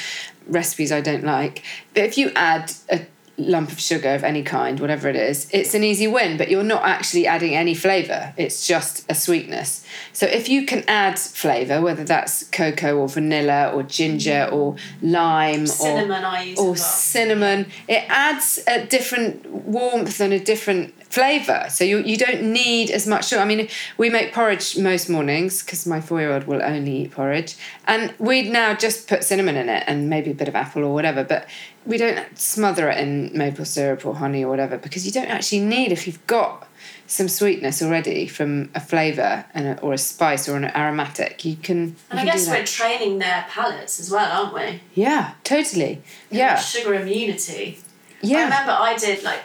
recipes 0.48 0.92
I 0.92 1.02
don't 1.02 1.24
like. 1.24 1.64
But 1.94 2.04
if 2.04 2.18
you 2.18 2.32
add 2.36 2.72
a 2.90 3.06
lump 3.38 3.71
of 3.71 3.80
sugar 3.80 4.15
of 4.15 4.24
any 4.24 4.43
kind, 4.43 4.80
whatever 4.80 5.10
it 5.10 5.15
is, 5.15 5.48
it's 5.52 5.74
an 5.74 5.84
easy 5.84 6.08
win, 6.08 6.38
but 6.38 6.50
you're 6.50 6.63
not 6.63 6.84
actually 6.84 7.28
adding 7.28 7.56
any 7.56 7.74
flavour. 7.74 8.34
It's 8.38 8.65
just 8.65 9.10
a 9.10 9.15
sweetness. 9.15 9.86
So 10.13 10.26
if 10.26 10.48
you 10.48 10.65
can 10.65 10.84
add 10.88 11.19
flavour, 11.19 11.82
whether 11.82 12.04
that's 12.04 12.43
cocoa 12.45 12.98
or 12.98 13.10
vanilla 13.10 13.71
or 13.74 13.84
ginger 13.84 14.48
mm. 14.50 14.54
or 14.54 14.76
lime 15.02 15.63
or 15.63 15.67
Cinnamon 15.67 16.24
I 16.24 16.43
use 16.43 16.60
or 16.60 16.65
well. 16.67 16.76
cinnamon. 16.76 17.67
It 17.88 18.06
adds 18.08 18.60
a 18.67 18.86
different 18.86 19.45
warmth 19.50 20.19
and 20.21 20.32
a 20.32 20.39
different 20.39 20.93
flavour. 21.12 21.65
So 21.69 21.84
you, 21.84 22.00
you 22.00 22.17
don't 22.17 22.41
need 22.41 22.89
as 22.89 23.08
much 23.08 23.30
sugar. 23.30 23.41
I 23.41 23.45
mean, 23.45 23.67
we 23.98 24.10
make 24.10 24.34
porridge 24.34 24.78
most 24.78 25.10
mornings 25.10 25.63
because 25.63 25.86
my 25.86 26.02
four 26.02 26.19
year 26.19 26.34
old 26.34 26.45
will 26.45 26.62
only 26.62 27.04
eat 27.04 27.12
porridge. 27.12 27.56
And 27.86 28.13
we'd 28.19 28.50
now 28.50 28.74
just 28.74 29.08
put 29.08 29.24
cinnamon 29.24 29.56
in 29.56 29.69
it 29.69 29.84
and 29.88 30.10
maybe 30.10 30.32
a 30.32 30.34
bit 30.34 30.48
of 30.48 30.56
apple 30.56 30.84
or 30.84 30.93
whatever. 30.93 31.24
But 31.24 31.48
we 31.86 31.98
don't 31.98 32.38
smother 32.38 32.89
it 32.89 32.98
in 32.98 33.32
maple 33.38 33.65
syrup 33.65 34.06
or 34.06 34.15
honey 34.15 34.43
or 34.43 34.50
whatever 34.50 34.78
because 34.78 35.06
you 35.06 35.12
don't 35.12 35.30
actually 35.30 35.62
need, 35.62 35.91
if 35.91 36.08
you've 36.08 36.26
got 36.28 36.67
some 37.08 37.28
sweetness 37.28 37.82
already 37.82 38.28
from 38.28 38.69
a 38.74 38.80
flavour 38.80 39.45
and 39.54 39.67
a, 39.67 39.80
or 39.82 39.93
a 39.93 39.98
spice 39.98 40.50
or 40.50 40.56
an 40.56 40.65
aromatic, 40.76 41.45
you 41.45 41.56
can. 41.56 41.88
you 41.88 41.95
And 42.10 42.19
I 42.19 42.26
can 42.26 42.34
guess 42.34 42.48
we're 42.48 42.65
training 42.65 43.19
their 43.19 43.45
palates 43.50 44.00
as 44.00 44.10
well, 44.10 44.45
aren't 44.45 44.54
we? 44.54 44.82
Yeah, 44.95 45.34
totally. 45.43 46.02
Yeah, 46.32 46.58
Sugar 46.58 46.95
immunity. 46.95 47.80
I 48.24 48.28
yeah. 48.28 48.43
remember 48.45 48.71
I 48.71 48.98
did 48.98 49.24
like 49.24 49.41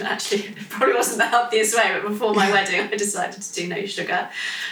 actually 0.06 0.40
it 0.44 0.68
probably 0.68 0.94
wasn't 0.94 1.18
the 1.18 1.26
healthiest 1.26 1.76
way, 1.76 1.90
but 2.00 2.08
before 2.10 2.34
my 2.34 2.50
wedding 2.56 2.80
I 2.80 2.88
decided 2.96 3.40
to 3.40 3.52
do 3.54 3.66
no 3.68 3.84
sugar. 3.86 4.28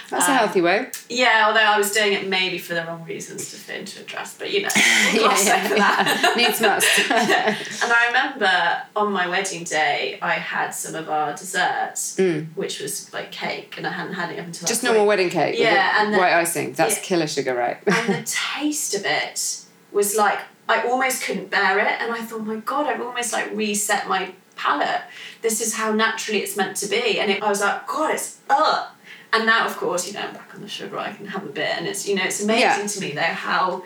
That's 0.09 0.27
a 0.27 0.31
Um, 0.31 0.37
healthy 0.37 0.61
way. 0.61 0.89
Yeah, 1.09 1.45
although 1.47 1.59
I 1.59 1.77
was 1.77 1.91
doing 1.91 2.13
it 2.13 2.27
maybe 2.27 2.57
for 2.57 2.73
the 2.73 2.83
wrong 2.85 3.03
reasons 3.05 3.49
to 3.51 3.57
fit 3.57 3.79
into 3.79 4.01
a 4.01 4.03
dress, 4.03 4.35
but 4.37 4.51
you 4.51 4.61
know, 4.63 4.69
Yeah, 4.75 5.13
yeah, 5.13 5.43
yeah. 5.43 5.75
that. 5.75 6.33
Needs 6.37 6.61
must. 6.61 7.09
and 7.09 7.91
I 7.93 8.07
remember 8.07 8.81
on 8.95 9.11
my 9.11 9.27
wedding 9.27 9.63
day, 9.63 10.19
I 10.21 10.33
had 10.33 10.69
some 10.71 10.95
of 10.95 11.09
our 11.09 11.33
desserts, 11.35 12.17
which 12.55 12.79
was 12.79 13.11
like 13.13 13.31
cake, 13.31 13.75
and 13.77 13.85
I 13.87 13.91
hadn't 13.91 14.13
had 14.13 14.31
it 14.31 14.39
up 14.39 14.45
until 14.45 14.65
Mm. 14.65 14.69
Just 14.69 14.83
normal 14.83 15.01
point. 15.01 15.07
wedding 15.09 15.29
cake. 15.29 15.55
Yeah, 15.59 16.01
and 16.01 16.13
the- 16.13 16.17
white 16.17 16.33
icing. 16.33 16.73
That's 16.73 16.95
yeah. 16.97 17.01
killer 17.03 17.27
sugar, 17.27 17.55
right? 17.55 17.77
and 17.87 18.15
the 18.15 18.23
taste 18.59 18.93
of 18.95 19.05
it 19.05 19.61
was 19.91 20.15
like 20.15 20.39
I 20.67 20.81
almost 20.87 21.21
couldn't 21.23 21.51
bear 21.51 21.77
it, 21.79 22.01
and 22.01 22.11
I 22.11 22.21
thought, 22.21 22.43
my 22.45 22.55
God, 22.57 22.87
I've 22.87 22.99
almost 23.01 23.31
like 23.33 23.51
reset 23.53 24.07
my 24.07 24.33
palate. 24.55 25.01
This 25.41 25.61
is 25.61 25.75
how 25.75 25.91
naturally 25.91 26.39
it's 26.41 26.55
meant 26.57 26.77
to 26.77 26.87
be, 26.87 27.19
and 27.19 27.29
it, 27.31 27.43
I 27.43 27.49
was 27.49 27.61
like, 27.61 27.87
God, 27.87 28.13
it's 28.15 28.37
ugh. 28.49 28.87
And 29.33 29.45
now, 29.45 29.65
of 29.65 29.75
course, 29.77 30.07
you 30.07 30.13
know, 30.13 30.21
I'm 30.21 30.33
back 30.33 30.51
on 30.55 30.61
the 30.61 30.67
sugar. 30.69 30.97
I 30.97 31.11
can 31.11 31.25
have 31.27 31.43
a 31.43 31.49
bit, 31.49 31.69
and 31.77 31.87
it's 31.87 32.07
you 32.07 32.15
know, 32.15 32.23
it's 32.23 32.41
amazing 32.43 32.61
Yeah. 32.61 32.87
to 32.87 33.01
me 33.01 33.11
though 33.11 33.21
how 33.21 33.83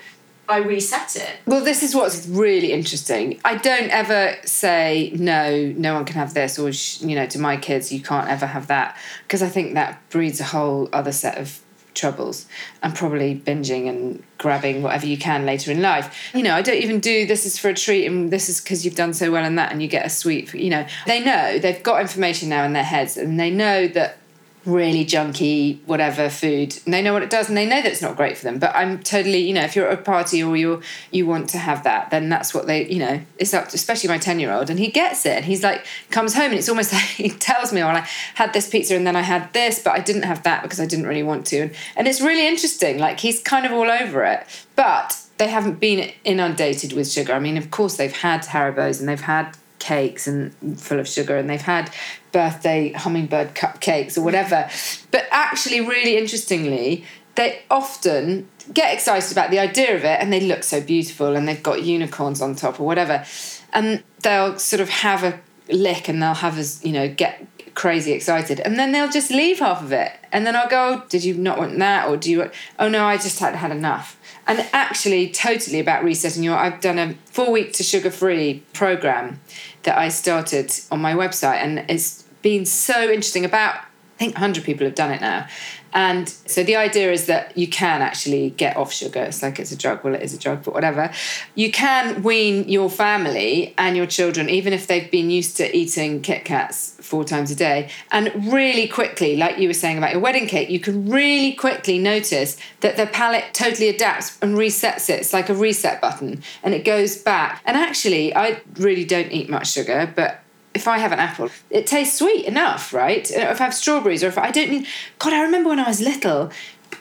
I 0.47 0.57
reset 0.57 1.15
it. 1.15 1.37
Well, 1.45 1.63
this 1.63 1.83
is 1.83 1.93
what's 1.95 2.27
really 2.27 2.71
interesting. 2.71 3.39
I 3.45 3.55
don't 3.55 3.89
ever 3.91 4.35
say 4.45 5.11
no, 5.15 5.73
no 5.77 5.93
one 5.93 6.05
can 6.05 6.15
have 6.15 6.33
this, 6.33 6.57
or 6.57 6.71
sh- 6.71 7.01
you 7.01 7.15
know, 7.15 7.27
to 7.27 7.39
my 7.39 7.55
kids, 7.57 7.91
you 7.91 8.01
can't 8.01 8.27
ever 8.29 8.47
have 8.47 8.67
that, 8.67 8.97
because 9.27 9.43
I 9.43 9.49
think 9.49 9.73
that 9.75 10.01
breeds 10.09 10.39
a 10.39 10.45
whole 10.45 10.89
other 10.93 11.11
set 11.11 11.37
of 11.37 11.59
troubles 11.93 12.45
and 12.81 12.95
probably 12.95 13.35
binging 13.35 13.89
and 13.89 14.23
grabbing 14.37 14.81
whatever 14.81 15.05
you 15.05 15.17
can 15.17 15.45
later 15.45 15.71
in 15.71 15.81
life. 15.81 16.31
You 16.33 16.43
know, 16.43 16.55
I 16.55 16.61
don't 16.61 16.81
even 16.81 16.99
do 16.99 17.25
this 17.25 17.45
is 17.45 17.57
for 17.57 17.69
a 17.69 17.73
treat 17.73 18.05
and 18.05 18.31
this 18.31 18.49
is 18.49 18.61
because 18.61 18.85
you've 18.85 18.95
done 18.95 19.13
so 19.13 19.31
well 19.31 19.45
in 19.45 19.55
that 19.55 19.71
and 19.71 19.81
you 19.81 19.87
get 19.87 20.05
a 20.05 20.09
sweet, 20.09 20.53
you 20.53 20.69
know. 20.69 20.85
They 21.05 21.23
know, 21.23 21.59
they've 21.59 21.81
got 21.83 22.01
information 22.01 22.49
now 22.49 22.63
in 22.63 22.73
their 22.73 22.83
heads 22.83 23.17
and 23.17 23.39
they 23.39 23.51
know 23.51 23.87
that 23.89 24.17
really 24.65 25.05
junky 25.05 25.79
whatever 25.85 26.29
food. 26.29 26.77
And 26.85 26.93
they 26.93 27.01
know 27.01 27.13
what 27.13 27.23
it 27.23 27.29
does 27.29 27.47
and 27.47 27.57
they 27.57 27.65
know 27.65 27.81
that 27.81 27.85
it's 27.85 28.01
not 28.01 28.17
great 28.17 28.37
for 28.37 28.43
them. 28.43 28.59
But 28.59 28.75
i'm 28.75 28.99
totally 28.99 29.39
you 29.39 29.53
know 29.53 29.61
if 29.61 29.75
you're 29.75 29.87
at 29.87 29.99
a 29.99 30.01
party 30.01 30.43
or 30.43 30.55
you're 30.57 30.81
you 31.11 31.25
want 31.25 31.49
to 31.49 31.57
have 31.57 31.83
that 31.83 32.11
then 32.11 32.29
that's 32.29 32.53
what 32.53 32.67
they 32.67 32.87
you 32.87 32.99
know 32.99 33.21
it's 33.37 33.53
up 33.53 33.69
to, 33.69 33.75
especially 33.75 34.09
my 34.09 34.17
10 34.17 34.39
year 34.39 34.51
old 34.51 34.69
and 34.69 34.79
he 34.79 34.89
gets 34.89 35.25
it. 35.25 35.37
And 35.37 35.45
he's 35.45 35.63
like 35.63 35.85
comes 36.09 36.33
home 36.33 36.51
and 36.51 36.55
it's 36.55 36.69
almost 36.69 36.93
like 36.99 37.03
he 37.03 37.29
tells 37.29 37.71
me 37.71 37.81
oh 37.81 37.87
i 37.87 38.07
had 38.35 38.53
this 38.53 38.69
pizza 38.69 38.95
and 38.95 39.07
then 39.07 39.15
i 39.15 39.21
had 39.21 39.51
this 39.53 39.81
but 39.81 39.93
i 39.93 39.99
didn't 39.99 40.23
have 40.23 40.43
that 40.43 40.63
because 40.63 40.79
i 40.79 40.85
didn't 40.85 41.07
really 41.07 41.23
want 41.23 41.45
to. 41.47 41.61
And, 41.61 41.75
and 41.95 42.07
it's 42.07 42.21
really 42.21 42.47
interesting 42.47 42.99
like 42.99 43.19
he's 43.19 43.41
kind 43.41 43.65
of 43.65 43.71
all 43.71 43.89
over 43.89 44.23
it. 44.23 44.45
But 44.75 45.17
they 45.37 45.47
haven't 45.47 45.79
been 45.79 46.11
inundated 46.25 46.93
with 46.93 47.09
sugar. 47.09 47.33
I 47.33 47.39
mean 47.39 47.57
of 47.57 47.71
course 47.71 47.95
they've 47.95 48.11
had 48.11 48.41
haribos 48.41 48.99
and 48.99 49.07
they've 49.07 49.21
had 49.21 49.57
cakes 49.79 50.27
and 50.27 50.53
full 50.79 50.99
of 50.99 51.07
sugar 51.07 51.37
and 51.37 51.49
they've 51.49 51.61
had 51.61 51.91
birthday 52.31 52.91
hummingbird 52.91 53.55
cupcakes 53.55 54.17
or 54.17 54.21
whatever. 54.21 54.69
But 55.11 55.25
actually 55.31 55.81
really 55.81 56.17
interestingly 56.17 57.05
they 57.35 57.61
often 57.71 58.49
get 58.73 58.93
excited 58.93 59.31
about 59.31 59.49
the 59.49 59.59
idea 59.59 59.95
of 59.95 60.03
it 60.03 60.19
and 60.19 60.31
they 60.31 60.41
look 60.41 60.61
so 60.61 60.81
beautiful 60.81 61.37
and 61.37 61.47
they've 61.47 61.63
got 61.63 61.83
unicorns 61.83 62.41
on 62.41 62.53
top 62.53 62.79
or 62.79 62.85
whatever. 62.85 63.23
And 63.71 64.03
they'll 64.23 64.59
sort 64.59 64.81
of 64.81 64.89
have 64.89 65.23
a 65.23 65.39
lick 65.69 66.09
and 66.09 66.21
they'll 66.21 66.33
have 66.33 66.57
us 66.57 66.83
you 66.83 66.91
know 66.91 67.07
get 67.07 67.45
crazy 67.75 68.11
excited. 68.11 68.59
And 68.59 68.77
then 68.77 68.91
they'll 68.91 69.09
just 69.09 69.31
leave 69.31 69.59
half 69.59 69.81
of 69.81 69.93
it. 69.93 70.11
And 70.31 70.45
then 70.45 70.55
i'll 70.55 70.69
go 70.69 71.01
oh, 71.01 71.05
did 71.07 71.23
you 71.23 71.33
not 71.35 71.57
want 71.57 71.77
that? 71.79 72.09
Or 72.09 72.17
do 72.17 72.29
you 72.29 72.39
want 72.39 72.53
oh 72.77 72.89
no 72.89 73.05
i 73.05 73.15
just 73.15 73.39
had 73.39 73.55
had 73.55 73.71
enough. 73.71 74.19
And 74.45 74.67
actually 74.73 75.29
totally 75.29 75.79
about 75.79 76.03
resetting 76.03 76.43
your 76.43 76.57
i've 76.57 76.81
done 76.81 76.99
a 76.99 77.13
four 77.25 77.51
week 77.51 77.71
to 77.73 77.83
sugar 77.83 78.11
free 78.11 78.63
program 78.73 79.39
that 79.83 79.97
i 79.97 80.09
started 80.09 80.71
on 80.91 80.99
my 80.99 81.13
website. 81.13 81.57
And 81.57 81.85
it's 81.89 82.23
been 82.41 82.65
so 82.65 83.03
interesting. 83.03 83.45
About 83.45 83.75
i 83.75 84.17
think 84.17 84.33
100 84.33 84.63
people 84.63 84.85
have 84.85 84.95
done 84.95 85.11
it 85.11 85.21
now 85.21 85.47
and 85.93 86.29
so 86.29 86.63
the 86.63 86.75
idea 86.75 87.11
is 87.11 87.25
that 87.25 87.57
you 87.57 87.67
can 87.67 88.01
actually 88.01 88.51
get 88.51 88.77
off 88.77 88.93
sugar. 88.93 89.23
It's 89.23 89.41
like 89.41 89.59
it's 89.59 89.71
a 89.71 89.77
drug. 89.77 90.03
Well, 90.03 90.15
it 90.15 90.21
is 90.21 90.33
a 90.33 90.39
drug, 90.39 90.63
but 90.63 90.73
whatever. 90.73 91.11
You 91.55 91.71
can 91.71 92.21
wean 92.21 92.67
your 92.69 92.89
family 92.89 93.73
and 93.77 93.97
your 93.97 94.05
children, 94.05 94.49
even 94.49 94.73
if 94.73 94.87
they've 94.87 95.09
been 95.09 95.29
used 95.29 95.57
to 95.57 95.75
eating 95.75 96.21
Kit 96.21 96.45
Kats 96.45 96.95
four 97.01 97.23
times 97.23 97.49
a 97.49 97.55
day. 97.55 97.89
And 98.11 98.51
really 98.51 98.87
quickly, 98.87 99.35
like 99.35 99.57
you 99.57 99.67
were 99.67 99.73
saying 99.73 99.97
about 99.97 100.11
your 100.11 100.21
wedding 100.21 100.47
cake, 100.47 100.69
you 100.69 100.79
can 100.79 101.09
really 101.09 101.53
quickly 101.53 101.97
notice 101.97 102.57
that 102.81 102.97
the 102.97 103.07
palate 103.07 103.53
totally 103.53 103.89
adapts 103.89 104.37
and 104.41 104.55
resets 104.55 105.09
it. 105.09 105.19
It's 105.19 105.33
like 105.33 105.49
a 105.49 105.55
reset 105.55 106.01
button 106.01 106.43
and 106.63 106.73
it 106.73 106.85
goes 106.85 107.17
back. 107.17 107.61
And 107.65 107.75
actually, 107.75 108.35
I 108.35 108.61
really 108.75 109.05
don't 109.05 109.31
eat 109.31 109.49
much 109.49 109.71
sugar, 109.71 110.11
but 110.15 110.41
if 110.79 110.87
I 110.87 110.97
have 110.97 111.11
an 111.11 111.19
apple, 111.19 111.49
it 111.69 111.85
tastes 111.87 112.17
sweet 112.17 112.45
enough, 112.45 112.93
right? 112.93 113.25
If 113.29 113.59
I 113.61 113.63
have 113.65 113.73
strawberries, 113.73 114.23
or 114.23 114.27
if 114.27 114.37
I 114.37 114.49
don't 114.51 114.69
need, 114.71 114.87
God, 115.19 115.33
I 115.33 115.41
remember 115.41 115.69
when 115.69 115.79
I 115.79 115.87
was 115.87 115.99
little, 116.01 116.51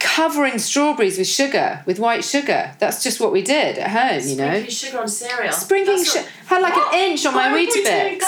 covering 0.00 0.58
strawberries 0.58 1.16
with 1.18 1.26
sugar, 1.28 1.82
with 1.86 1.98
white 1.98 2.24
sugar. 2.24 2.74
That's 2.80 3.02
just 3.02 3.20
what 3.20 3.32
we 3.32 3.42
did 3.42 3.78
at 3.78 3.90
home, 3.90 4.28
you 4.28 4.36
know. 4.36 4.48
Sprinkling 4.50 4.70
sugar 4.70 4.98
on 5.00 5.08
cereal. 5.08 5.52
Sprinkling 5.52 6.04
sugar 6.04 6.20
what- 6.20 6.46
had 6.52 6.62
like 6.62 6.76
What? 6.76 6.94
an 6.94 7.10
inch 7.10 7.24
on 7.26 7.34
Why 7.34 7.48
my 7.50 7.56
Weetabix. 7.58 8.22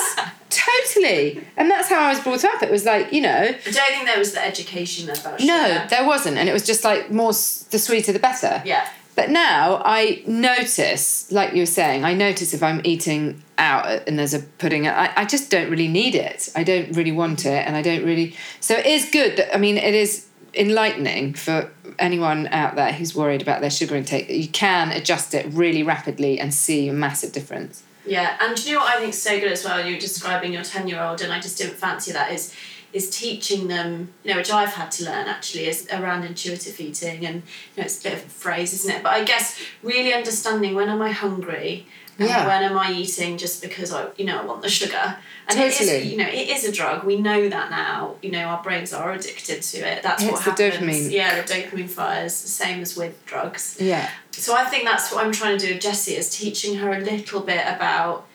Totally, 0.51 1.47
and 1.57 1.71
that's 1.71 1.89
how 1.89 2.01
I 2.01 2.09
was 2.11 2.21
brought 2.21 2.45
up. 2.45 2.63
It 2.63 2.71
was 2.71 2.85
like 2.85 3.13
you 3.13 3.21
know, 3.21 3.31
I 3.31 3.53
don't 3.53 3.91
think 3.93 4.07
there 4.07 4.19
was 4.19 4.33
the 4.33 4.45
education 4.45 5.09
about 5.09 5.41
sugar. 5.41 5.47
no, 5.53 5.87
there 5.89 6.05
wasn't, 6.07 6.39
and 6.39 6.49
it 6.49 6.53
was 6.53 6.65
just 6.67 6.83
like 6.85 7.11
more 7.11 7.33
the 7.33 7.79
sweeter 7.79 8.13
the 8.13 8.19
better. 8.19 8.61
Yeah. 8.65 8.87
But 9.21 9.29
now 9.29 9.83
I 9.85 10.23
notice, 10.27 11.31
like 11.31 11.53
you 11.53 11.61
were 11.61 11.67
saying, 11.67 12.07
I 12.07 12.15
notice 12.15 12.55
if 12.55 12.63
I'm 12.63 12.81
eating 12.85 13.45
out 13.59 14.09
and 14.09 14.19
there's 14.19 14.33
a 14.33 14.39
pudding, 14.39 14.89
I, 14.89 15.13
I 15.15 15.27
just 15.27 15.51
don't 15.51 15.69
really 15.71 15.89
need 15.89 16.15
it. 16.15 16.49
I 16.57 16.63
don't 16.65 16.97
really 16.97 17.13
want 17.13 17.45
it, 17.45 17.67
and 17.67 17.77
I 17.77 17.83
don't 17.83 18.03
really. 18.03 18.35
So 18.61 18.77
it 18.77 18.87
is 18.87 19.11
good 19.11 19.37
that, 19.37 19.55
I 19.55 19.59
mean, 19.59 19.77
it 19.77 19.93
is 19.93 20.27
enlightening 20.55 21.35
for 21.35 21.71
anyone 21.99 22.47
out 22.47 22.77
there 22.77 22.95
who's 22.95 23.15
worried 23.15 23.43
about 23.43 23.61
their 23.61 23.69
sugar 23.69 23.95
intake 23.95 24.27
that 24.29 24.39
you 24.39 24.49
can 24.49 24.91
adjust 24.91 25.35
it 25.35 25.45
really 25.53 25.83
rapidly 25.83 26.41
and 26.41 26.55
see 26.55 26.89
a 26.89 26.95
massive 26.95 27.33
difference. 27.33 27.83
Yeah, 28.07 28.39
and 28.41 28.57
do 28.57 28.71
you 28.71 28.77
know 28.77 28.81
what 28.81 28.97
I 28.97 29.01
think 29.01 29.11
is 29.11 29.21
so 29.21 29.39
good 29.39 29.53
as 29.53 29.63
well? 29.63 29.85
You're 29.87 30.01
describing 30.01 30.55
your 30.55 30.65
ten 30.65 30.89
year 30.89 31.03
old, 31.03 31.21
and 31.21 31.31
I 31.31 31.41
just 31.41 31.59
didn't 31.59 31.75
fancy 31.75 32.11
that. 32.13 32.33
Is 32.33 32.55
is 32.93 33.09
teaching 33.11 33.69
them, 33.69 34.13
you 34.25 34.31
know, 34.33 34.37
which 34.39 34.51
I've 34.51 34.71
had 34.75 34.91
to 34.93 35.05
learn 35.05 35.27
actually, 35.29 35.67
is 35.67 35.87
around 35.93 36.25
intuitive 36.25 36.81
eating, 36.81 37.25
and 37.27 37.37
you 37.37 37.77
know, 37.79 37.85
it's 37.85 38.01
a 38.01 38.03
bit 38.03 38.13
of 38.15 38.25
a 38.27 38.29
phrase, 38.29 38.73
isn't 38.75 38.91
it? 38.97 39.03
But 39.03 39.13
I 39.13 39.25
guess 39.25 39.61
really 39.83 40.13
understanding 40.13 40.75
when 40.75 40.89
am 40.89 41.01
I 41.03 41.11
hungry, 41.11 41.87
and 42.19 42.29
Yeah. 42.29 42.47
when 42.47 42.63
am 42.65 42.77
I 42.77 42.93
eating 42.93 43.39
just 43.39 43.63
because 43.63 43.93
I, 43.93 44.09
you 44.19 44.25
know, 44.27 44.41
I 44.41 44.45
want 44.45 44.61
the 44.63 44.69
sugar. 44.69 45.17
And 45.49 45.59
it 45.59 45.73
Totally. 45.73 45.99
is, 45.99 46.07
you 46.07 46.17
know, 46.19 46.29
it 46.29 46.49
is 46.49 46.65
a 46.65 46.71
drug. 46.73 47.05
We 47.05 47.17
know 47.21 47.49
that 47.49 47.71
now. 47.71 48.17
You 48.23 48.31
know, 48.31 48.45
our 48.45 48.63
brains 48.63 48.93
are 48.93 49.13
addicted 49.13 49.63
to 49.63 49.79
it. 49.79 50.03
That's 50.03 50.23
what 50.23 50.35
it's 50.35 50.45
the 50.45 50.51
happens. 50.51 50.77
dopamine. 50.77 51.11
Yeah, 51.11 51.41
the 51.41 51.53
dopamine 51.53 51.89
fires. 51.89 52.43
The 52.43 52.49
same 52.49 52.83
as 52.83 52.95
with 52.97 53.25
drugs. 53.25 53.77
Yeah. 53.81 54.11
So 54.33 54.55
I 54.55 54.65
think 54.65 54.85
that's 54.85 55.11
what 55.11 55.25
I'm 55.25 55.33
trying 55.33 55.59
to 55.59 55.67
do 55.67 55.73
with 55.75 55.83
Jessie 55.83 56.15
is 56.17 56.29
teaching 56.31 56.77
her 56.77 56.93
a 56.93 56.99
little 57.01 57.41
bit 57.41 57.65
about 57.67 58.27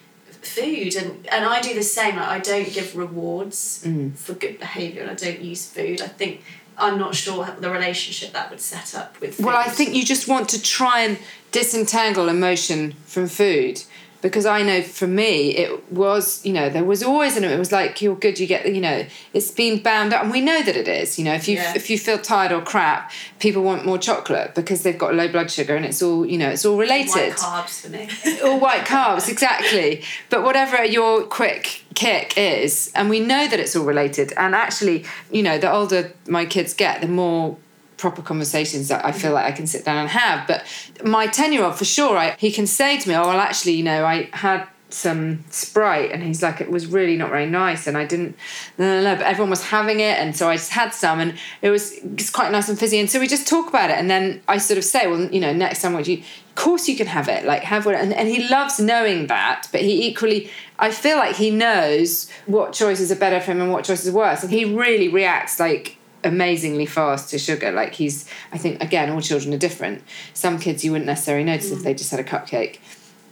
food 0.45 0.95
and 0.95 1.27
and 1.31 1.45
I 1.45 1.61
do 1.61 1.73
the 1.73 1.83
same. 1.83 2.15
Like 2.15 2.27
I 2.27 2.39
don't 2.39 2.71
give 2.71 2.95
rewards 2.95 3.81
Mm. 3.85 4.15
for 4.17 4.33
good 4.33 4.59
behaviour 4.59 5.01
and 5.01 5.11
I 5.11 5.15
don't 5.15 5.41
use 5.41 5.65
food. 5.67 6.01
I 6.01 6.07
think 6.07 6.41
I'm 6.77 6.97
not 6.99 7.15
sure 7.15 7.45
the 7.59 7.69
relationship 7.69 8.33
that 8.33 8.49
would 8.49 8.59
set 8.61 8.95
up 8.95 9.19
with 9.21 9.35
food. 9.35 9.45
Well, 9.45 9.57
I 9.57 9.69
think 9.69 9.95
you 9.95 10.03
just 10.03 10.27
want 10.27 10.49
to 10.49 10.61
try 10.61 11.01
and 11.01 11.17
disentangle 11.51 12.27
emotion 12.29 12.95
from 13.05 13.27
food. 13.27 13.81
Because 14.25 14.47
I 14.47 14.63
know 14.63 14.81
for 14.81 15.05
me, 15.05 15.51
it 15.55 15.91
was, 15.93 16.43
you 16.43 16.51
know, 16.51 16.67
there 16.67 16.83
was 16.83 17.03
always, 17.03 17.37
and 17.37 17.45
it 17.45 17.59
was 17.59 17.71
like, 17.71 18.01
you're 18.01 18.15
good, 18.15 18.39
you 18.39 18.47
get, 18.47 18.65
you 18.73 18.81
know, 18.81 19.05
it's 19.35 19.51
been 19.51 19.83
bound 19.83 20.13
up. 20.15 20.23
And 20.23 20.31
we 20.31 20.41
know 20.41 20.63
that 20.63 20.75
it 20.75 20.87
is, 20.87 21.19
you 21.19 21.25
know, 21.25 21.35
if 21.35 21.47
you, 21.47 21.57
Yeah. 21.57 21.73
if 21.75 21.91
you 21.91 21.99
feel 21.99 22.17
tired 22.17 22.51
or 22.51 22.61
crap, 22.63 23.11
people 23.37 23.61
want 23.61 23.85
more 23.85 23.99
chocolate 23.99 24.55
because 24.55 24.81
they've 24.81 24.97
got 24.97 25.13
low 25.13 25.27
blood 25.27 25.51
sugar 25.51 25.75
and 25.75 25.85
it's 25.85 26.01
all, 26.01 26.25
you 26.25 26.39
know, 26.39 26.49
it's 26.49 26.65
all 26.65 26.75
related 26.75 27.11
white 27.11 27.33
carbs 27.33 27.81
for 27.81 27.89
me. 27.89 28.09
all 28.43 28.59
white 28.59 28.85
carbs, 28.85 29.29
exactly. 29.29 30.01
But 30.31 30.41
whatever 30.43 30.83
your 30.83 31.21
quick 31.21 31.83
kick 31.93 32.33
is, 32.35 32.91
and 32.95 33.11
we 33.11 33.19
know 33.19 33.47
that 33.47 33.59
it's 33.59 33.75
all 33.75 33.85
related. 33.85 34.33
And 34.37 34.55
actually, 34.55 35.05
you 35.31 35.43
know, 35.43 35.59
the 35.59 35.71
older 35.71 36.13
my 36.27 36.45
kids 36.45 36.73
get, 36.73 37.01
the 37.01 37.07
more 37.07 37.57
proper 37.97 38.21
conversations 38.21 38.87
that 38.89 39.05
I 39.05 39.11
feel 39.11 39.27
mm-hmm. 39.27 39.35
like 39.35 39.45
I 39.45 39.51
can 39.51 39.67
sit 39.67 39.85
down 39.85 39.97
and 39.97 40.09
have. 40.09 40.47
But 40.47 40.65
my 41.03 41.27
10 41.27 41.53
year 41.53 41.63
old, 41.63 41.75
for 41.75 41.85
sure, 41.85 42.17
I, 42.17 42.35
he 42.37 42.51
can 42.51 42.67
say 42.67 42.97
to 42.99 43.09
me, 43.09 43.15
Oh, 43.15 43.27
well, 43.27 43.39
actually, 43.39 43.73
you 43.73 43.83
know, 43.83 44.05
I 44.05 44.29
had 44.33 44.67
some 44.89 45.43
Sprite, 45.49 46.11
and 46.11 46.23
he's 46.23 46.41
like, 46.41 46.61
It 46.61 46.69
was 46.69 46.87
really 46.87 47.17
not 47.17 47.29
very 47.29 47.45
nice, 47.45 47.87
and 47.87 47.97
I 47.97 48.05
didn't, 48.05 48.35
no, 48.77 48.85
no, 48.85 49.03
no, 49.03 49.15
but 49.15 49.25
everyone 49.25 49.49
was 49.49 49.63
having 49.63 49.99
it, 49.99 50.17
and 50.17 50.35
so 50.35 50.49
I 50.49 50.55
just 50.55 50.71
had 50.71 50.93
some, 50.93 51.19
and 51.19 51.37
it 51.61 51.69
was 51.69 51.93
it's 51.93 52.29
quite 52.29 52.51
nice 52.51 52.69
and 52.69 52.79
fizzy. 52.79 52.99
And 52.99 53.09
so 53.09 53.19
we 53.19 53.27
just 53.27 53.47
talk 53.47 53.67
about 53.67 53.89
it, 53.89 53.97
and 53.97 54.09
then 54.09 54.41
I 54.47 54.57
sort 54.57 54.77
of 54.77 54.83
say, 54.83 55.07
Well, 55.07 55.21
you 55.25 55.39
know, 55.39 55.53
next 55.53 55.81
time, 55.81 55.93
what 55.93 56.05
do 56.05 56.13
you, 56.13 56.19
of 56.19 56.55
course 56.55 56.87
you 56.87 56.95
can 56.95 57.07
have 57.07 57.27
it, 57.27 57.45
like, 57.45 57.63
have 57.63 57.85
what, 57.85 57.95
and, 57.95 58.13
and 58.13 58.29
he 58.29 58.47
loves 58.47 58.79
knowing 58.79 59.27
that, 59.27 59.67
but 59.71 59.81
he 59.81 60.07
equally, 60.07 60.49
I 60.79 60.91
feel 60.91 61.17
like 61.17 61.35
he 61.35 61.51
knows 61.51 62.29
what 62.45 62.73
choices 62.73 63.11
are 63.11 63.17
better 63.17 63.41
for 63.41 63.51
him 63.51 63.61
and 63.61 63.71
what 63.71 63.85
choices 63.85 64.09
are 64.09 64.17
worse, 64.17 64.43
and 64.43 64.51
he 64.51 64.65
really 64.65 65.09
reacts 65.09 65.59
like, 65.59 65.97
amazingly 66.25 66.85
fast 66.85 67.29
to 67.29 67.39
sugar. 67.39 67.71
Like 67.71 67.93
he's, 67.93 68.29
I 68.51 68.57
think, 68.57 68.81
again, 68.81 69.09
all 69.09 69.21
children 69.21 69.53
are 69.53 69.57
different. 69.57 70.03
Some 70.33 70.59
kids 70.59 70.83
you 70.83 70.91
wouldn't 70.91 71.07
necessarily 71.07 71.45
notice 71.45 71.71
if 71.71 71.79
mm. 71.79 71.83
they 71.83 71.93
just 71.93 72.11
had 72.11 72.19
a 72.19 72.23
cupcake. 72.23 72.79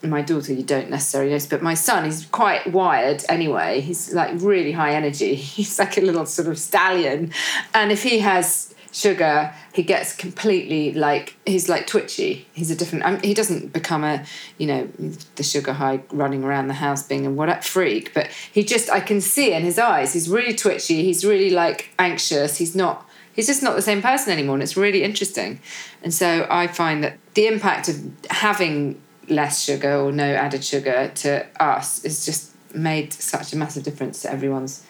My 0.01 0.21
daughter, 0.21 0.53
you 0.53 0.63
don't 0.63 0.89
necessarily 0.89 1.31
notice, 1.31 1.47
but 1.47 1.61
my 1.61 1.73
son, 1.75 2.03
he's 2.05 2.25
quite 2.25 2.71
wired 2.71 3.23
anyway. 3.29 3.79
He's 3.79 4.13
like 4.13 4.31
really 4.35 4.73
high 4.73 4.93
energy. 4.95 5.35
He's 5.55 5.79
like 5.79 5.97
a 5.97 6.01
little 6.01 6.25
sort 6.25 6.49
of 6.49 6.59
stallion. 6.59 7.31
And 7.73 7.91
if 7.91 8.03
he 8.03 8.19
has 8.19 8.72
sugar, 8.93 9.53
he 9.73 9.83
gets 9.83 10.15
completely 10.15 10.93
like, 10.93 11.35
he's 11.45 11.67
like 11.67 11.87
twitchy. 11.87 12.47
He's 12.53 12.69
a 12.69 12.75
different, 12.75 13.03
um, 13.03 13.19
he 13.21 13.33
doesn't 13.33 13.73
become 13.73 14.03
a, 14.03 14.23
you 14.57 14.67
know, 14.67 14.87
the 15.35 15.43
sugar 15.43 15.73
high 15.73 16.03
running 16.11 16.43
around 16.43 16.67
the 16.67 16.75
house 16.75 17.03
being 17.03 17.25
a 17.25 17.31
what 17.31 17.49
up 17.49 17.63
freak, 17.63 18.13
but 18.13 18.27
he 18.27 18.63
just, 18.63 18.89
I 18.89 18.99
can 18.99 19.19
see 19.19 19.51
in 19.51 19.63
his 19.63 19.79
eyes, 19.79 20.13
he's 20.13 20.29
really 20.29 20.53
twitchy. 20.53 21.03
He's 21.03 21.25
really 21.25 21.49
like 21.49 21.89
anxious. 21.97 22.57
He's 22.57 22.75
not, 22.75 23.09
he's 23.33 23.47
just 23.47 23.63
not 23.63 23.75
the 23.75 23.81
same 23.81 24.01
person 24.01 24.31
anymore. 24.31 24.55
And 24.55 24.63
it's 24.63 24.77
really 24.77 25.03
interesting. 25.03 25.59
And 26.03 26.13
so 26.13 26.47
I 26.49 26.67
find 26.67 27.03
that 27.03 27.17
the 27.33 27.47
impact 27.47 27.89
of 27.89 27.99
having 28.29 29.01
less 29.27 29.63
sugar 29.63 29.95
or 29.95 30.11
no 30.11 30.25
added 30.25 30.63
sugar 30.63 31.11
to 31.15 31.45
us 31.59 32.05
is 32.05 32.25
just 32.25 32.51
made 32.75 33.11
such 33.11 33.53
a 33.53 33.57
massive 33.57 33.83
difference 33.83 34.21
to 34.21 34.31
everyone's 34.31 34.85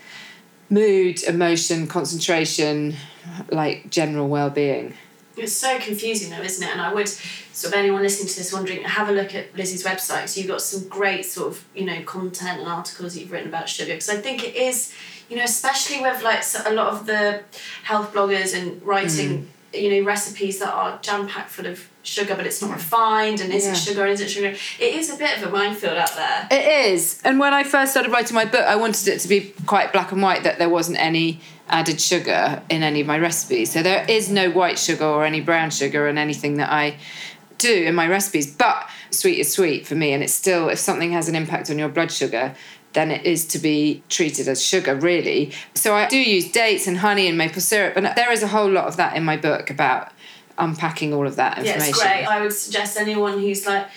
mood, 0.69 1.23
emotion, 1.23 1.87
concentration, 1.87 2.95
like 3.51 3.89
general 3.89 4.27
well-being. 4.27 4.93
It's 5.35 5.53
so 5.53 5.79
confusing 5.79 6.29
though, 6.29 6.41
isn't 6.41 6.65
it? 6.65 6.71
And 6.71 6.79
I 6.81 6.93
would 6.93 7.07
sort 7.07 7.73
of 7.73 7.79
anyone 7.79 8.01
listening 8.03 8.27
to 8.27 8.35
this 8.35 8.53
wondering, 8.53 8.83
have 8.83 9.09
a 9.09 9.11
look 9.11 9.33
at 9.33 9.55
Lizzie's 9.55 9.83
website. 9.83 10.27
So 10.29 10.39
you've 10.39 10.49
got 10.49 10.61
some 10.61 10.87
great 10.87 11.25
sort 11.25 11.47
of, 11.47 11.65
you 11.75 11.85
know, 11.85 12.01
content 12.03 12.59
and 12.59 12.67
articles 12.67 13.17
you've 13.17 13.31
written 13.31 13.47
about 13.47 13.67
sugar. 13.67 13.93
Because 13.93 14.09
I 14.09 14.17
think 14.17 14.43
it 14.43 14.55
is, 14.55 14.93
you 15.29 15.37
know, 15.37 15.43
especially 15.43 16.01
with 16.01 16.21
like 16.21 16.43
a 16.65 16.73
lot 16.73 16.93
of 16.93 17.05
the 17.07 17.43
health 17.83 18.13
bloggers 18.13 18.55
and 18.55 18.81
writing, 18.83 19.29
mm. 19.29 19.45
You 19.73 19.89
know, 19.89 20.05
recipes 20.05 20.59
that 20.59 20.71
are 20.73 20.99
jam 21.01 21.27
packed 21.27 21.49
full 21.49 21.65
of 21.65 21.89
sugar, 22.03 22.35
but 22.35 22.45
it's 22.45 22.61
not 22.61 22.71
refined 22.71 23.41
and 23.41 23.53
is 23.53 23.65
Yeah. 23.65 23.71
it 23.71 23.77
sugar, 23.77 24.03
and 24.03 24.11
is 24.11 24.21
it 24.21 24.29
sugar? 24.29 24.53
It 24.79 24.93
is 24.95 25.09
a 25.09 25.15
bit 25.15 25.37
of 25.37 25.43
a 25.47 25.49
minefield 25.49 25.97
out 25.97 26.15
there. 26.15 26.47
It 26.51 26.91
is. 26.91 27.19
And 27.23 27.39
when 27.39 27.53
I 27.53 27.63
first 27.63 27.91
started 27.91 28.11
writing 28.11 28.35
my 28.35 28.45
book, 28.45 28.61
I 28.61 28.75
wanted 28.75 29.07
it 29.07 29.19
to 29.19 29.27
be 29.27 29.53
quite 29.65 29.91
black 29.93 30.11
and 30.11 30.21
white 30.21 30.43
that 30.43 30.59
there 30.59 30.69
wasn't 30.69 30.99
any 30.99 31.39
added 31.69 31.99
sugar 32.01 32.61
in 32.69 32.83
any 32.83 33.01
of 33.01 33.07
my 33.07 33.17
recipes. 33.17 33.71
So 33.71 33.81
there 33.81 34.05
is 34.07 34.29
no 34.29 34.49
white 34.49 34.77
sugar 34.77 35.05
or 35.05 35.25
any 35.25 35.41
brown 35.41 35.71
sugar 35.71 36.07
in 36.07 36.17
anything 36.17 36.57
that 36.57 36.69
I 36.71 36.95
do 37.57 37.73
in 37.73 37.95
my 37.95 38.07
recipes. 38.07 38.47
But 38.53 38.87
sweet 39.09 39.39
is 39.39 39.51
sweet 39.51 39.87
for 39.87 39.95
me. 39.95 40.11
And 40.11 40.21
it's 40.21 40.33
still, 40.33 40.67
if 40.69 40.79
something 40.79 41.13
has 41.13 41.29
an 41.29 41.35
impact 41.35 41.69
on 41.71 41.79
your 41.79 41.87
blood 41.89 42.11
sugar, 42.11 42.53
then 42.93 43.11
it 43.11 43.25
is 43.25 43.45
to 43.47 43.59
be 43.59 44.03
treated 44.09 44.47
as 44.47 44.63
sugar, 44.63 44.95
really. 44.95 45.51
So 45.73 45.95
I 45.95 46.07
do 46.07 46.17
use 46.17 46.51
dates 46.51 46.87
and 46.87 46.97
honey 46.99 47.27
and 47.27 47.37
maple 47.37 47.61
syrup. 47.61 47.97
And 47.97 48.05
there 48.15 48.31
is 48.31 48.43
a 48.43 48.47
whole 48.47 48.69
lot 48.69 48.85
of 48.85 48.97
that 48.97 49.15
in 49.15 49.23
my 49.23 49.37
book 49.37 49.69
about 49.69 50.11
unpacking 50.57 51.13
all 51.13 51.25
of 51.25 51.35
that 51.37 51.57
Yeah, 51.57 51.73
information. 51.73 51.89
it's 51.89 52.01
great. 52.01 52.25
I 52.25 52.41
would 52.41 52.53
suggest 52.53 52.97
anyone 52.97 53.39
who's 53.39 53.65
like 53.65 53.87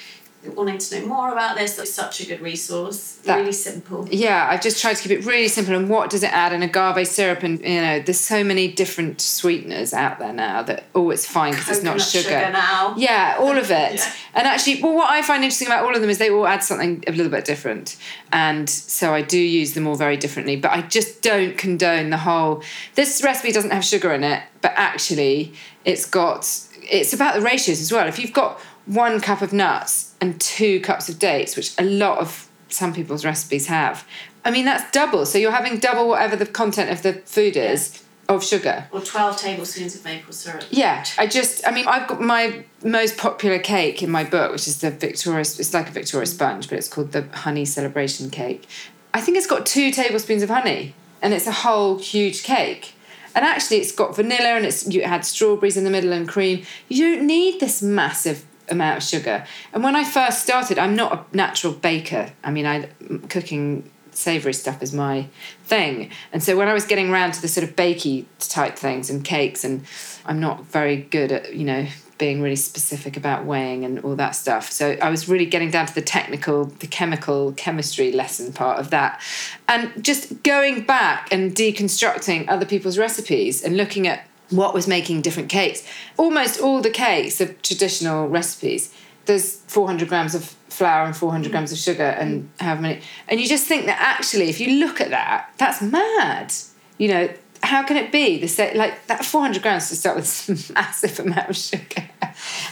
wanting 0.54 0.78
to 0.78 1.00
know 1.00 1.06
more 1.06 1.32
about 1.32 1.56
this, 1.56 1.76
that's 1.76 1.92
such 1.92 2.20
a 2.20 2.26
good 2.26 2.40
resource. 2.40 3.18
That- 3.24 3.38
really 3.38 3.52
simple. 3.52 4.08
Yeah, 4.10 4.48
I've 4.50 4.62
just 4.62 4.80
tried 4.80 4.94
to 4.94 5.02
keep 5.02 5.18
it 5.18 5.24
really 5.24 5.48
simple. 5.48 5.74
And 5.74 5.88
what 5.88 6.10
does 6.10 6.22
it 6.22 6.32
add 6.32 6.52
in 6.52 6.62
agave 6.62 7.06
syrup? 7.08 7.42
And 7.42 7.60
you 7.60 7.80
know, 7.80 8.00
there's 8.00 8.20
so 8.20 8.44
many 8.44 8.68
different 8.68 9.20
sweeteners 9.20 9.92
out 9.92 10.18
there 10.18 10.32
now 10.32 10.62
that 10.62 10.84
oh, 10.94 11.10
it's 11.10 11.26
fine 11.26 11.52
because 11.52 11.68
it's 11.68 11.82
not 11.82 11.98
Coconut 11.98 12.24
sugar. 12.24 12.52
now. 12.52 12.94
Yeah, 12.96 13.36
all 13.38 13.56
of 13.56 13.70
it. 13.70 13.94
Yeah. 13.94 14.12
And 14.34 14.46
actually, 14.46 14.82
well, 14.82 14.94
what 14.94 15.10
I 15.10 15.22
find 15.22 15.42
interesting 15.42 15.68
about 15.68 15.84
all 15.84 15.94
of 15.94 16.00
them 16.00 16.10
is 16.10 16.18
they 16.18 16.30
all 16.30 16.46
add 16.46 16.62
something 16.62 17.02
a 17.06 17.12
little 17.12 17.30
bit 17.30 17.44
different. 17.44 17.96
And 18.32 18.68
so 18.68 19.14
I 19.14 19.22
do 19.22 19.38
use 19.38 19.74
them 19.74 19.86
all 19.86 19.96
very 19.96 20.16
differently. 20.16 20.56
But 20.56 20.72
I 20.72 20.82
just 20.82 21.22
don't 21.22 21.56
condone 21.56 22.10
the 22.10 22.18
whole. 22.18 22.62
This 22.94 23.22
recipe 23.22 23.52
doesn't 23.52 23.70
have 23.70 23.84
sugar 23.84 24.12
in 24.12 24.24
it, 24.24 24.42
but 24.60 24.72
actually, 24.76 25.54
it's 25.84 26.06
got. 26.06 26.48
It's 26.88 27.12
about 27.12 27.34
the 27.34 27.40
ratios 27.40 27.80
as 27.80 27.92
well. 27.92 28.06
If 28.06 28.18
you've 28.18 28.32
got 28.32 28.60
one 28.86 29.20
cup 29.20 29.42
of 29.42 29.52
nuts 29.52 30.05
and 30.20 30.40
two 30.40 30.80
cups 30.80 31.08
of 31.08 31.18
dates, 31.18 31.56
which 31.56 31.78
a 31.78 31.84
lot 31.84 32.18
of 32.18 32.48
some 32.68 32.92
people's 32.92 33.24
recipes 33.24 33.66
have, 33.66 34.06
I 34.44 34.50
mean, 34.50 34.64
that's 34.64 34.90
double. 34.92 35.26
So 35.26 35.38
you're 35.38 35.52
having 35.52 35.78
double 35.78 36.08
whatever 36.08 36.36
the 36.36 36.46
content 36.46 36.90
of 36.90 37.02
the 37.02 37.14
food 37.14 37.56
is 37.56 38.02
of 38.28 38.44
sugar. 38.44 38.88
Or 38.92 39.00
12 39.00 39.38
tablespoons 39.38 39.94
of 39.94 40.04
maple 40.04 40.32
syrup. 40.32 40.64
Yeah, 40.70 41.04
I 41.18 41.26
just, 41.26 41.66
I 41.66 41.70
mean, 41.70 41.86
I've 41.86 42.08
got 42.08 42.20
my 42.20 42.64
most 42.84 43.16
popular 43.16 43.58
cake 43.58 44.02
in 44.02 44.10
my 44.10 44.24
book, 44.24 44.52
which 44.52 44.66
is 44.66 44.80
the 44.80 44.90
Victoria, 44.90 45.40
it's 45.40 45.74
like 45.74 45.88
a 45.88 45.92
Victoria 45.92 46.26
sponge, 46.26 46.68
but 46.68 46.78
it's 46.78 46.88
called 46.88 47.12
the 47.12 47.22
Honey 47.22 47.64
Celebration 47.64 48.30
Cake. 48.30 48.66
I 49.14 49.20
think 49.20 49.36
it's 49.36 49.46
got 49.46 49.64
two 49.64 49.90
tablespoons 49.92 50.42
of 50.42 50.50
honey, 50.50 50.94
and 51.22 51.32
it's 51.32 51.46
a 51.46 51.52
whole 51.52 51.98
huge 51.98 52.42
cake. 52.42 52.94
And 53.34 53.44
actually, 53.44 53.78
it's 53.78 53.92
got 53.92 54.16
vanilla, 54.16 54.56
and 54.56 54.66
it's 54.66 54.86
you 54.86 55.02
had 55.04 55.24
strawberries 55.24 55.76
in 55.76 55.84
the 55.84 55.90
middle 55.90 56.12
and 56.12 56.28
cream. 56.28 56.64
You 56.88 57.16
don't 57.16 57.26
need 57.26 57.60
this 57.60 57.82
massive 57.82 58.44
amount 58.68 58.98
of 58.98 59.02
sugar. 59.02 59.46
And 59.72 59.82
when 59.82 59.96
I 59.96 60.04
first 60.04 60.42
started, 60.42 60.78
I'm 60.78 60.96
not 60.96 61.12
a 61.12 61.36
natural 61.36 61.72
baker. 61.72 62.32
I 62.42 62.50
mean, 62.50 62.66
I 62.66 62.88
cooking 63.28 63.90
savoury 64.10 64.54
stuff 64.54 64.82
is 64.82 64.92
my 64.92 65.28
thing. 65.64 66.10
And 66.32 66.42
so 66.42 66.56
when 66.56 66.68
I 66.68 66.72
was 66.72 66.86
getting 66.86 67.10
around 67.10 67.32
to 67.32 67.42
the 67.42 67.48
sort 67.48 67.68
of 67.68 67.76
bakey 67.76 68.24
type 68.38 68.76
things 68.76 69.10
and 69.10 69.24
cakes, 69.24 69.62
and 69.62 69.84
I'm 70.24 70.40
not 70.40 70.64
very 70.66 70.96
good 70.96 71.32
at, 71.32 71.54
you 71.54 71.64
know, 71.64 71.86
being 72.18 72.40
really 72.40 72.56
specific 72.56 73.16
about 73.18 73.44
weighing 73.44 73.84
and 73.84 73.98
all 74.00 74.16
that 74.16 74.30
stuff. 74.30 74.72
So 74.72 74.92
I 75.02 75.10
was 75.10 75.28
really 75.28 75.44
getting 75.44 75.70
down 75.70 75.86
to 75.86 75.94
the 75.94 76.00
technical, 76.00 76.64
the 76.64 76.86
chemical, 76.86 77.52
chemistry 77.52 78.10
lesson 78.10 78.54
part 78.54 78.80
of 78.80 78.88
that. 78.90 79.20
And 79.68 80.02
just 80.02 80.42
going 80.42 80.82
back 80.82 81.30
and 81.30 81.54
deconstructing 81.54 82.46
other 82.48 82.64
people's 82.64 82.96
recipes 82.96 83.62
and 83.62 83.76
looking 83.76 84.08
at 84.08 84.26
what 84.50 84.74
was 84.74 84.86
making 84.86 85.22
different 85.22 85.48
cakes. 85.48 85.86
Almost 86.16 86.60
all 86.60 86.80
the 86.80 86.90
cakes 86.90 87.40
of 87.40 87.60
traditional 87.62 88.28
recipes, 88.28 88.92
there's 89.26 89.56
400 89.66 90.08
grams 90.08 90.34
of 90.34 90.44
flour 90.68 91.06
and 91.06 91.16
400 91.16 91.50
grams 91.50 91.72
of 91.72 91.78
sugar 91.78 92.04
and 92.04 92.50
how 92.60 92.74
many. 92.76 93.00
And 93.28 93.40
you 93.40 93.48
just 93.48 93.66
think 93.66 93.86
that 93.86 93.98
actually, 94.00 94.48
if 94.48 94.60
you 94.60 94.78
look 94.78 95.00
at 95.00 95.10
that, 95.10 95.52
that's 95.58 95.82
mad. 95.82 96.52
You 96.98 97.08
know, 97.08 97.28
how 97.62 97.82
can 97.82 97.96
it 97.96 98.12
be 98.12 98.38
the 98.38 98.46
same 98.46 98.76
like 98.76 99.06
that 99.06 99.24
400 99.24 99.62
grams 99.62 99.88
to 99.88 99.96
start 99.96 100.16
with 100.16 100.70
a 100.70 100.72
massive 100.72 101.18
amount 101.20 101.48
of 101.50 101.56
sugar 101.56 102.08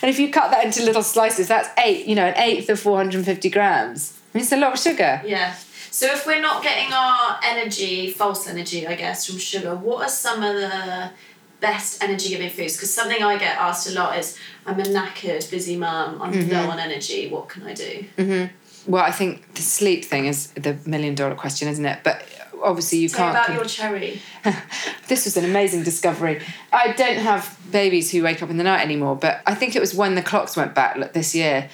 and 0.03 0.11
if 0.11 0.19
you 0.19 0.31
cut 0.31 0.51
that 0.51 0.65
into 0.65 0.83
little 0.83 1.03
slices 1.03 1.49
that's 1.49 1.69
eight 1.79 2.07
you 2.07 2.15
know 2.15 2.27
an 2.27 2.37
eighth 2.37 2.69
of 2.69 2.79
450 2.79 3.51
grams 3.51 4.19
I 4.33 4.39
mean, 4.39 4.43
it's 4.43 4.53
a 4.53 4.57
lot 4.57 4.75
of 4.75 4.79
sugar 4.79 5.23
yeah 5.25 5.55
so 5.91 6.07
if 6.13 6.27
we're 6.27 6.41
not 6.41 6.63
getting 6.63 6.93
our 6.93 7.39
energy 7.43 8.11
false 8.11 8.47
energy 8.47 8.87
i 8.87 8.95
guess 8.95 9.27
from 9.27 9.39
sugar 9.39 9.75
what 9.75 10.05
are 10.05 10.09
some 10.09 10.43
of 10.43 10.55
the 10.55 11.11
best 11.65 12.03
energy 12.03 12.29
giving 12.29 12.51
foods 12.51 12.75
because 12.77 12.93
something 12.93 13.23
i 13.23 13.39
get 13.39 13.57
asked 13.59 13.89
a 13.91 13.93
lot 13.93 14.19
is 14.19 14.39
i'm 14.67 14.79
a 14.79 14.83
knackered 14.83 15.45
busy 15.51 15.77
mum 15.77 16.21
i'm 16.21 16.33
mm-hmm. 16.33 16.53
low 16.53 16.69
on 16.69 16.79
energy 16.79 17.21
what 17.29 17.49
can 17.49 17.63
i 17.71 17.73
do 17.73 18.05
mm-hmm. 18.19 18.91
well 18.91 19.03
i 19.03 19.11
think 19.11 19.55
the 19.55 19.63
sleep 19.63 20.05
thing 20.05 20.27
is 20.27 20.39
the 20.67 20.77
million 20.85 21.15
dollar 21.15 21.35
question 21.35 21.67
isn't 21.69 21.87
it 21.87 21.99
but 22.05 22.17
obviously 22.63 22.99
you 22.99 23.09
Tell 23.09 23.33
can't. 23.33 23.37
about 23.37 23.55
your 23.55 23.65
cherry. 23.65 24.21
this 25.09 25.27
was 25.27 25.37
an 25.37 25.45
amazing 25.45 25.83
discovery. 25.83 26.41
I 26.73 26.93
don't 26.93 27.19
have 27.19 27.59
babies 27.71 28.11
who 28.11 28.23
wake 28.23 28.43
up 28.43 28.51
in 28.51 28.57
the 28.57 28.65
night 28.65 28.83
anymore, 28.83 29.17
but 29.17 29.43
I 29.47 29.55
think 29.55 29.77
it 29.77 29.81
was 29.81 29.95
when 29.95 30.15
the 30.15 30.23
clocks 30.23 30.57
went 30.57 30.75
back 30.75 31.13
this 31.13 31.35
year 31.35 31.69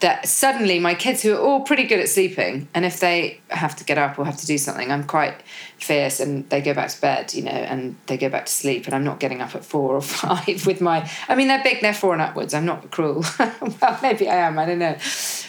that 0.00 0.28
suddenly 0.28 0.78
my 0.78 0.94
kids 0.94 1.22
who 1.22 1.34
are 1.34 1.38
all 1.38 1.60
pretty 1.60 1.84
good 1.84 1.98
at 1.98 2.08
sleeping 2.08 2.68
and 2.74 2.84
if 2.84 3.00
they 3.00 3.40
have 3.48 3.74
to 3.74 3.84
get 3.84 3.96
up 3.96 4.18
or 4.18 4.24
have 4.24 4.36
to 4.36 4.46
do 4.46 4.58
something 4.58 4.92
i'm 4.92 5.04
quite 5.04 5.34
fierce 5.78 6.20
and 6.20 6.48
they 6.50 6.60
go 6.60 6.74
back 6.74 6.90
to 6.90 7.00
bed 7.00 7.32
you 7.32 7.42
know 7.42 7.50
and 7.50 7.96
they 8.06 8.16
go 8.16 8.28
back 8.28 8.46
to 8.46 8.52
sleep 8.52 8.84
and 8.86 8.94
i'm 8.94 9.04
not 9.04 9.18
getting 9.20 9.40
up 9.40 9.54
at 9.54 9.64
four 9.64 9.94
or 9.94 10.02
five 10.02 10.66
with 10.66 10.80
my 10.80 11.10
i 11.28 11.34
mean 11.34 11.48
they're 11.48 11.62
big 11.62 11.80
they're 11.80 11.94
four 11.94 12.12
and 12.12 12.22
upwards. 12.22 12.54
I'm 12.54 12.66
not 12.66 12.90
cruel. 12.90 13.24
Well 13.80 13.98
maybe 14.02 14.28
i 14.28 14.36
am 14.36 14.58
i 14.58 14.66
don't 14.66 14.78
know. 14.78 14.96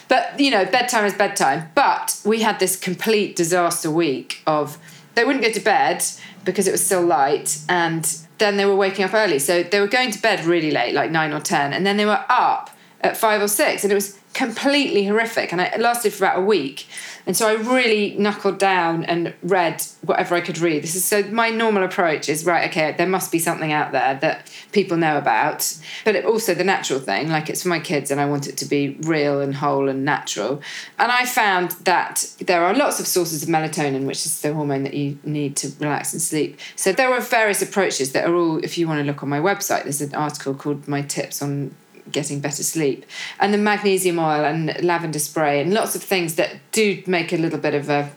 But 0.07 0.39
you 0.39 0.51
know 0.51 0.65
bedtime 0.65 1.05
is 1.05 1.13
bedtime. 1.13 1.69
But 1.75 2.19
we 2.25 2.41
had 2.41 2.59
this 2.59 2.75
complete 2.75 3.35
disaster 3.35 3.91
week 3.91 4.41
of 4.47 4.77
they 5.15 5.23
wouldn't 5.23 5.43
go 5.43 5.51
to 5.51 5.59
bed 5.59 6.03
because 6.45 6.67
it 6.67 6.71
was 6.71 6.85
still 6.85 7.01
light 7.01 7.59
and 7.67 8.17
then 8.37 8.57
they 8.57 8.65
were 8.65 8.75
waking 8.75 9.03
up 9.03 9.13
early. 9.13 9.39
So 9.39 9.63
they 9.63 9.79
were 9.79 9.87
going 9.87 10.11
to 10.11 10.21
bed 10.21 10.45
really 10.45 10.71
late 10.71 10.93
like 10.93 11.11
nine 11.11 11.33
or 11.33 11.39
ten 11.39 11.73
and 11.73 11.85
then 11.85 11.97
they 11.97 12.05
were 12.05 12.23
up 12.29 12.69
at 13.01 13.17
five 13.17 13.41
or 13.41 13.47
six 13.47 13.83
and 13.83 13.91
it 13.91 13.95
was 13.95 14.17
completely 14.37 15.03
horrific 15.03 15.51
and 15.51 15.59
it 15.59 15.79
lasted 15.79 16.13
for 16.13 16.23
about 16.23 16.37
a 16.37 16.41
week. 16.41 16.85
And 17.25 17.35
so 17.35 17.47
i 17.47 17.53
really 17.53 18.15
knuckled 18.19 18.59
down 18.59 19.03
and 19.05 19.33
read 19.41 19.81
whatever 20.03 20.35
i 20.35 20.41
could 20.41 20.59
read. 20.59 20.83
This 20.83 20.93
is 20.93 21.03
so 21.03 21.23
my 21.23 21.49
normal 21.49 21.81
approach 21.81 22.29
is 22.29 22.45
right 22.45 22.69
okay 22.69 22.93
there 22.95 23.07
must 23.07 23.31
be 23.31 23.39
something 23.39 23.73
out 23.73 23.91
there 23.93 24.13
that 24.21 24.51
people 24.73 24.95
know 24.95 25.17
about. 25.17 25.75
But 26.05 26.15
it, 26.15 26.23
also 26.23 26.53
the 26.53 26.63
natural 26.63 26.99
thing 26.99 27.29
like 27.29 27.49
it's 27.49 27.63
for 27.63 27.69
my 27.69 27.79
kids 27.79 28.11
and 28.11 28.21
i 28.21 28.25
want 28.25 28.47
it 28.47 28.57
to 28.57 28.65
be 28.65 28.95
real 29.01 29.41
and 29.41 29.55
whole 29.55 29.89
and 29.89 30.05
natural. 30.05 30.61
And 30.99 31.11
i 31.11 31.25
found 31.25 31.71
that 31.91 32.31
there 32.37 32.63
are 32.63 32.75
lots 32.75 32.99
of 32.99 33.07
sources 33.07 33.41
of 33.41 33.49
melatonin 33.49 34.05
which 34.05 34.23
is 34.27 34.39
the 34.41 34.53
hormone 34.53 34.83
that 34.83 34.93
you 34.93 35.17
need 35.23 35.55
to 35.57 35.71
relax 35.79 36.13
and 36.13 36.21
sleep. 36.21 36.59
So 36.75 36.93
there 36.93 37.11
are 37.11 37.21
various 37.21 37.63
approaches 37.63 38.11
that 38.11 38.29
are 38.29 38.35
all 38.35 38.63
if 38.63 38.77
you 38.77 38.87
want 38.87 38.99
to 38.99 39.03
look 39.03 39.23
on 39.23 39.29
my 39.29 39.39
website 39.39 39.83
there's 39.85 40.01
an 40.01 40.13
article 40.13 40.53
called 40.53 40.87
my 40.87 41.01
tips 41.01 41.41
on 41.41 41.75
getting 42.11 42.39
better 42.39 42.63
sleep. 42.63 43.05
And 43.39 43.53
the 43.53 43.57
magnesium 43.57 44.19
oil 44.19 44.45
and 44.45 44.81
lavender 44.83 45.19
spray 45.19 45.61
and 45.61 45.73
lots 45.73 45.95
of 45.95 46.03
things 46.03 46.35
that 46.35 46.57
do 46.71 47.01
make 47.07 47.33
a 47.33 47.37
little 47.37 47.59
bit 47.59 47.73
of 47.73 47.89
a 47.89 48.11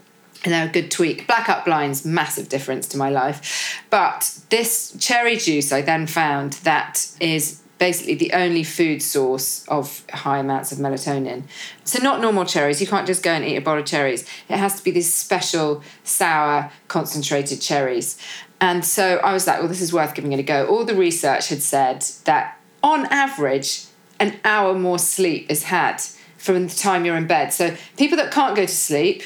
and 0.44 0.54
a 0.54 0.72
good 0.72 0.90
tweak. 0.90 1.26
Black 1.26 1.48
up 1.48 1.64
blinds, 1.64 2.04
massive 2.04 2.48
difference 2.48 2.86
to 2.88 2.96
my 2.96 3.10
life. 3.10 3.82
But 3.90 4.38
this 4.48 4.96
cherry 4.98 5.36
juice 5.36 5.72
I 5.72 5.82
then 5.82 6.06
found 6.06 6.54
that 6.64 7.06
is 7.20 7.60
basically 7.78 8.14
the 8.14 8.32
only 8.34 8.62
food 8.62 9.02
source 9.02 9.66
of 9.68 10.04
high 10.10 10.38
amounts 10.38 10.70
of 10.70 10.78
melatonin. 10.78 11.42
So 11.84 12.02
not 12.02 12.20
normal 12.20 12.44
cherries. 12.44 12.80
You 12.80 12.86
can't 12.86 13.06
just 13.06 13.22
go 13.22 13.32
and 13.32 13.44
eat 13.44 13.56
a 13.56 13.62
bowl 13.62 13.78
of 13.78 13.86
cherries. 13.86 14.22
It 14.48 14.58
has 14.58 14.76
to 14.76 14.84
be 14.84 14.90
these 14.90 15.12
special 15.12 15.82
sour 16.04 16.70
concentrated 16.88 17.60
cherries. 17.62 18.18
And 18.60 18.84
so 18.84 19.16
I 19.16 19.32
was 19.32 19.46
like, 19.46 19.60
well, 19.60 19.68
this 19.68 19.80
is 19.80 19.94
worth 19.94 20.14
giving 20.14 20.32
it 20.32 20.38
a 20.38 20.42
go. 20.42 20.66
All 20.66 20.84
the 20.84 20.94
research 20.94 21.48
had 21.48 21.62
said 21.62 22.02
that 22.24 22.59
on 22.82 23.06
average, 23.06 23.84
an 24.18 24.38
hour 24.44 24.74
more 24.74 24.98
sleep 24.98 25.50
is 25.50 25.64
had 25.64 26.02
from 26.36 26.66
the 26.66 26.74
time 26.74 27.04
you're 27.04 27.16
in 27.16 27.26
bed. 27.26 27.52
So 27.52 27.76
people 27.96 28.16
that 28.16 28.30
can't 28.32 28.56
go 28.56 28.62
to 28.62 28.68
sleep 28.68 29.22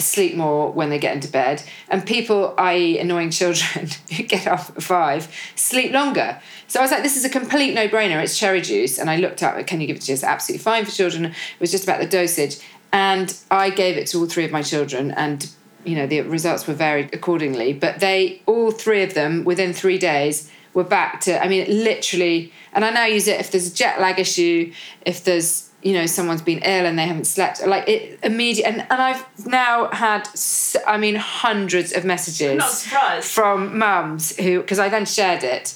sleep 0.00 0.34
more 0.34 0.70
when 0.72 0.90
they 0.90 0.98
get 0.98 1.14
into 1.14 1.28
bed, 1.28 1.62
and 1.88 2.06
people, 2.06 2.54
i.e., 2.58 2.98
annoying 2.98 3.30
children 3.30 3.88
who 4.16 4.22
get 4.22 4.46
up 4.46 4.70
at 4.76 4.82
five, 4.82 5.28
sleep 5.54 5.92
longer. 5.92 6.40
So 6.68 6.80
I 6.80 6.82
was 6.82 6.90
like, 6.90 7.02
this 7.02 7.16
is 7.16 7.24
a 7.24 7.28
complete 7.28 7.74
no 7.74 7.88
brainer. 7.88 8.22
It's 8.22 8.38
cherry 8.38 8.60
juice. 8.60 8.98
And 8.98 9.10
I 9.10 9.16
looked 9.16 9.42
up, 9.42 9.64
can 9.66 9.80
you 9.80 9.86
give 9.86 9.96
it 9.96 10.02
to 10.02 10.12
us? 10.12 10.22
Absolutely 10.22 10.62
fine 10.62 10.84
for 10.84 10.90
children. 10.90 11.26
It 11.26 11.34
was 11.58 11.70
just 11.70 11.84
about 11.84 12.00
the 12.00 12.06
dosage. 12.06 12.58
And 12.92 13.36
I 13.50 13.70
gave 13.70 13.96
it 13.96 14.06
to 14.08 14.18
all 14.18 14.26
three 14.26 14.44
of 14.44 14.50
my 14.50 14.62
children, 14.62 15.12
and 15.12 15.48
you 15.84 15.94
know, 15.94 16.06
the 16.06 16.20
results 16.22 16.66
were 16.66 16.74
varied 16.74 17.14
accordingly. 17.14 17.72
But 17.72 18.00
they, 18.00 18.42
all 18.46 18.70
three 18.70 19.02
of 19.02 19.14
them, 19.14 19.44
within 19.44 19.72
three 19.72 19.98
days, 19.98 20.50
were 20.74 20.84
back 20.84 21.20
to, 21.22 21.42
I 21.42 21.48
mean, 21.48 21.66
literally, 21.84 22.52
and 22.72 22.84
I 22.84 22.90
now 22.90 23.06
use 23.06 23.26
it 23.26 23.40
if 23.40 23.50
there's 23.50 23.70
a 23.70 23.74
jet 23.74 24.00
lag 24.00 24.18
issue, 24.18 24.72
if 25.04 25.24
there's, 25.24 25.68
you 25.82 25.94
know, 25.94 26.06
someone's 26.06 26.42
been 26.42 26.58
ill 26.58 26.86
and 26.86 26.98
they 26.98 27.06
haven't 27.06 27.26
slept, 27.26 27.66
like 27.66 27.88
it 27.88 28.18
immediate. 28.22 28.66
And, 28.66 28.80
and 28.82 29.02
I've 29.02 29.46
now 29.46 29.88
had, 29.88 30.28
I 30.86 30.96
mean, 30.96 31.16
hundreds 31.16 31.92
of 31.92 32.04
messages 32.04 32.86
from 33.22 33.78
mums 33.78 34.36
who, 34.36 34.60
because 34.60 34.78
I 34.78 34.88
then 34.88 35.06
shared 35.06 35.42
it, 35.42 35.68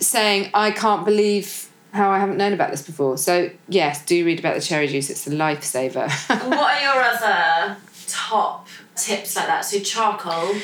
saying, 0.00 0.50
I 0.52 0.70
can't 0.72 1.04
believe 1.04 1.68
how 1.92 2.10
I 2.10 2.18
haven't 2.18 2.38
known 2.38 2.52
about 2.52 2.70
this 2.70 2.82
before. 2.82 3.18
So, 3.18 3.50
yes, 3.68 4.04
do 4.04 4.24
read 4.24 4.38
about 4.38 4.54
the 4.54 4.60
cherry 4.62 4.88
juice, 4.88 5.10
it's 5.10 5.26
a 5.26 5.30
lifesaver. 5.30 6.10
what 6.48 6.74
are 6.74 6.80
your 6.80 7.02
other 7.02 7.76
top 8.08 8.66
tips 8.96 9.36
like 9.36 9.46
that? 9.46 9.64
So, 9.64 9.78
charcoal. 9.78 10.54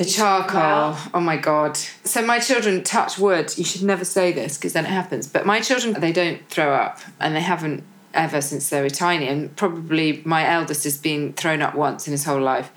The 0.00 0.06
charcoal. 0.06 0.96
Oh 1.12 1.20
my 1.20 1.36
god. 1.36 1.76
So 1.76 2.24
my 2.24 2.38
children 2.38 2.82
touch 2.82 3.18
wood. 3.18 3.52
You 3.58 3.64
should 3.64 3.82
never 3.82 4.06
say 4.06 4.32
this 4.32 4.56
because 4.56 4.72
then 4.72 4.86
it 4.86 4.88
happens. 4.88 5.26
But 5.26 5.44
my 5.44 5.60
children 5.60 5.92
they 6.00 6.10
don't 6.10 6.48
throw 6.48 6.72
up 6.72 7.00
and 7.20 7.36
they 7.36 7.42
haven't 7.42 7.84
ever 8.14 8.40
since 8.40 8.70
they 8.70 8.80
were 8.80 8.88
tiny 8.88 9.28
and 9.28 9.54
probably 9.56 10.22
my 10.24 10.48
eldest 10.48 10.84
has 10.84 10.96
been 10.96 11.34
thrown 11.34 11.60
up 11.60 11.74
once 11.74 12.06
in 12.06 12.12
his 12.12 12.24
whole 12.24 12.40
life. 12.40 12.72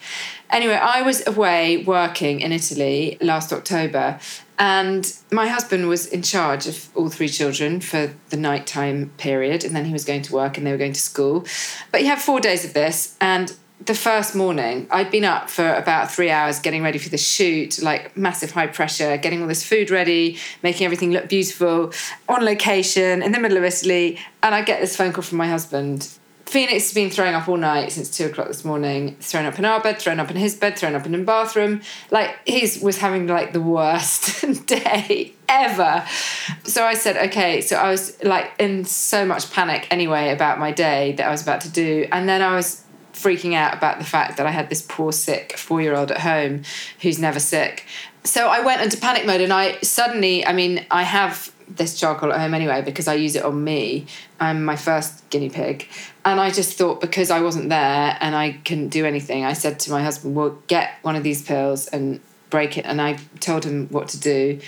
Anyway, 0.50 0.76
I 0.76 1.02
was 1.02 1.26
away 1.26 1.78
working 1.78 2.42
in 2.42 2.52
Italy 2.52 3.18
last 3.22 3.54
October 3.54 4.20
and 4.60 5.18
my 5.32 5.48
husband 5.48 5.88
was 5.88 6.06
in 6.06 6.24
charge 6.24 6.68
of 6.68 6.90
all 6.94 7.08
three 7.08 7.30
children 7.30 7.80
for 7.80 8.14
the 8.32 8.38
nighttime 8.38 9.14
period 9.18 9.64
and 9.64 9.74
then 9.74 9.86
he 9.86 9.94
was 9.94 10.04
going 10.04 10.24
to 10.24 10.34
work 10.34 10.58
and 10.58 10.68
they 10.68 10.72
were 10.74 10.78
going 10.78 10.92
to 10.92 11.02
school. 11.02 11.46
But 11.90 12.02
he 12.02 12.08
had 12.08 12.20
4 12.20 12.42
days 12.42 12.66
of 12.66 12.74
this 12.74 13.16
and 13.22 13.56
the 13.86 13.96
first 13.96 14.36
morning, 14.36 14.88
I'd 14.92 15.12
been 15.12 15.26
up 15.26 15.50
for 15.50 15.74
about 15.74 16.12
three 16.12 16.30
hours 16.30 16.60
getting 16.60 16.84
ready 16.84 17.00
for 17.00 17.10
the 17.10 17.18
shoot, 17.18 17.82
like 17.82 18.16
massive 18.16 18.52
high 18.52 18.68
pressure, 18.68 19.18
getting 19.18 19.42
all 19.42 19.48
this 19.48 19.66
food 19.66 19.90
ready, 19.90 20.38
making 20.62 20.86
everything 20.86 21.12
look 21.12 21.28
beautiful, 21.28 21.92
on 22.30 22.46
location 22.46 23.22
in 23.22 23.32
the 23.32 23.40
middle 23.40 23.58
of 23.58 23.64
Italy. 23.64 24.20
And 24.42 24.56
I 24.56 24.62
get 24.62 24.80
this 24.80 24.96
phone 24.96 25.12
call 25.12 25.24
from 25.24 25.38
my 25.38 25.48
husband. 25.48 26.18
Phoenix 26.46 26.84
has 26.84 26.94
been 26.94 27.10
throwing 27.10 27.34
up 27.34 27.50
all 27.50 27.58
night 27.58 27.92
since 27.92 28.16
two 28.16 28.28
o'clock 28.28 28.48
this 28.48 28.64
morning, 28.64 29.16
thrown 29.20 29.46
up 29.46 29.58
in 29.58 29.66
our 29.66 29.82
bed, 29.82 29.98
thrown 29.98 30.20
up 30.20 30.30
in 30.30 30.38
his 30.38 30.56
bed, 30.56 30.78
thrown 30.78 30.94
up 30.94 31.06
in 31.06 31.14
the 31.14 31.18
bathroom. 31.18 31.82
Like 32.12 32.38
he 32.46 32.70
was 32.82 33.00
having 33.00 33.28
like 33.28 33.54
the 33.54 33.62
worst 33.62 34.42
day 34.68 35.34
ever. 35.50 36.06
So 36.64 36.86
I 36.86 36.94
said, 36.94 37.30
okay. 37.30 37.62
So 37.62 37.76
I 37.76 37.90
was 37.90 38.22
like 38.24 38.52
in 38.60 38.86
so 38.86 39.26
much 39.26 39.52
panic 39.52 39.88
anyway 39.90 40.30
about 40.30 40.60
my 40.60 40.72
day 40.72 41.14
that 41.14 41.28
I 41.28 41.32
was 41.32 41.42
about 41.42 41.62
to 41.62 41.70
do. 41.70 42.08
And 42.12 42.30
then 42.30 42.42
I 42.42 42.56
was 42.56 42.83
freaking 43.14 43.54
out 43.54 43.74
about 43.76 44.00
the 44.00 44.06
fact 44.06 44.38
that 44.38 44.46
I 44.46 44.52
had 44.52 44.70
this 44.70 44.82
poor 44.82 45.12
sick 45.12 45.58
four 45.58 45.82
year 45.82 45.96
old 45.96 46.12
at 46.12 46.20
home 46.20 46.64
who's 47.02 47.20
never 47.20 47.40
sick. 47.40 47.86
So 48.24 48.48
I 48.48 48.62
went 48.62 48.82
into 48.82 48.98
panic 48.98 49.26
mode 49.26 49.42
and 49.42 49.54
I 49.54 49.80
suddenly, 49.82 50.46
I 50.46 50.54
mean, 50.54 50.86
I 50.90 51.04
have 51.04 51.54
this 51.68 52.00
charcoal 52.00 52.32
at 52.32 52.40
home 52.40 52.54
anyway 52.54 52.82
because 52.82 53.08
I 53.08 53.16
use 53.16 53.36
it 53.36 53.44
on 53.44 53.64
me. 53.64 54.06
I'm 54.40 54.64
my 54.66 54.76
first 54.76 55.30
guinea 55.30 55.50
pig. 55.50 55.88
And 56.26 56.40
I 56.40 56.52
just 56.52 56.78
thought 56.78 57.02
because 57.02 57.32
I 57.32 57.42
wasn't 57.42 57.70
there 57.70 58.18
and 58.20 58.36
I 58.36 58.60
couldn't 58.66 58.90
do 58.90 59.06
anything, 59.06 59.46
I 59.46 59.54
said 59.54 59.80
to 59.82 59.92
my 59.92 60.04
husband, 60.04 60.36
well, 60.36 60.58
get 60.68 60.94
one 61.02 61.16
of 61.16 61.24
these 61.24 61.42
pills 61.42 61.88
and 61.88 62.20
break 62.50 62.78
it. 62.78 62.86
And 62.86 63.02
I 63.02 63.18
told 63.40 63.66
him 63.66 63.88
what 63.90 64.08
to 64.10 64.20
do. 64.20 64.60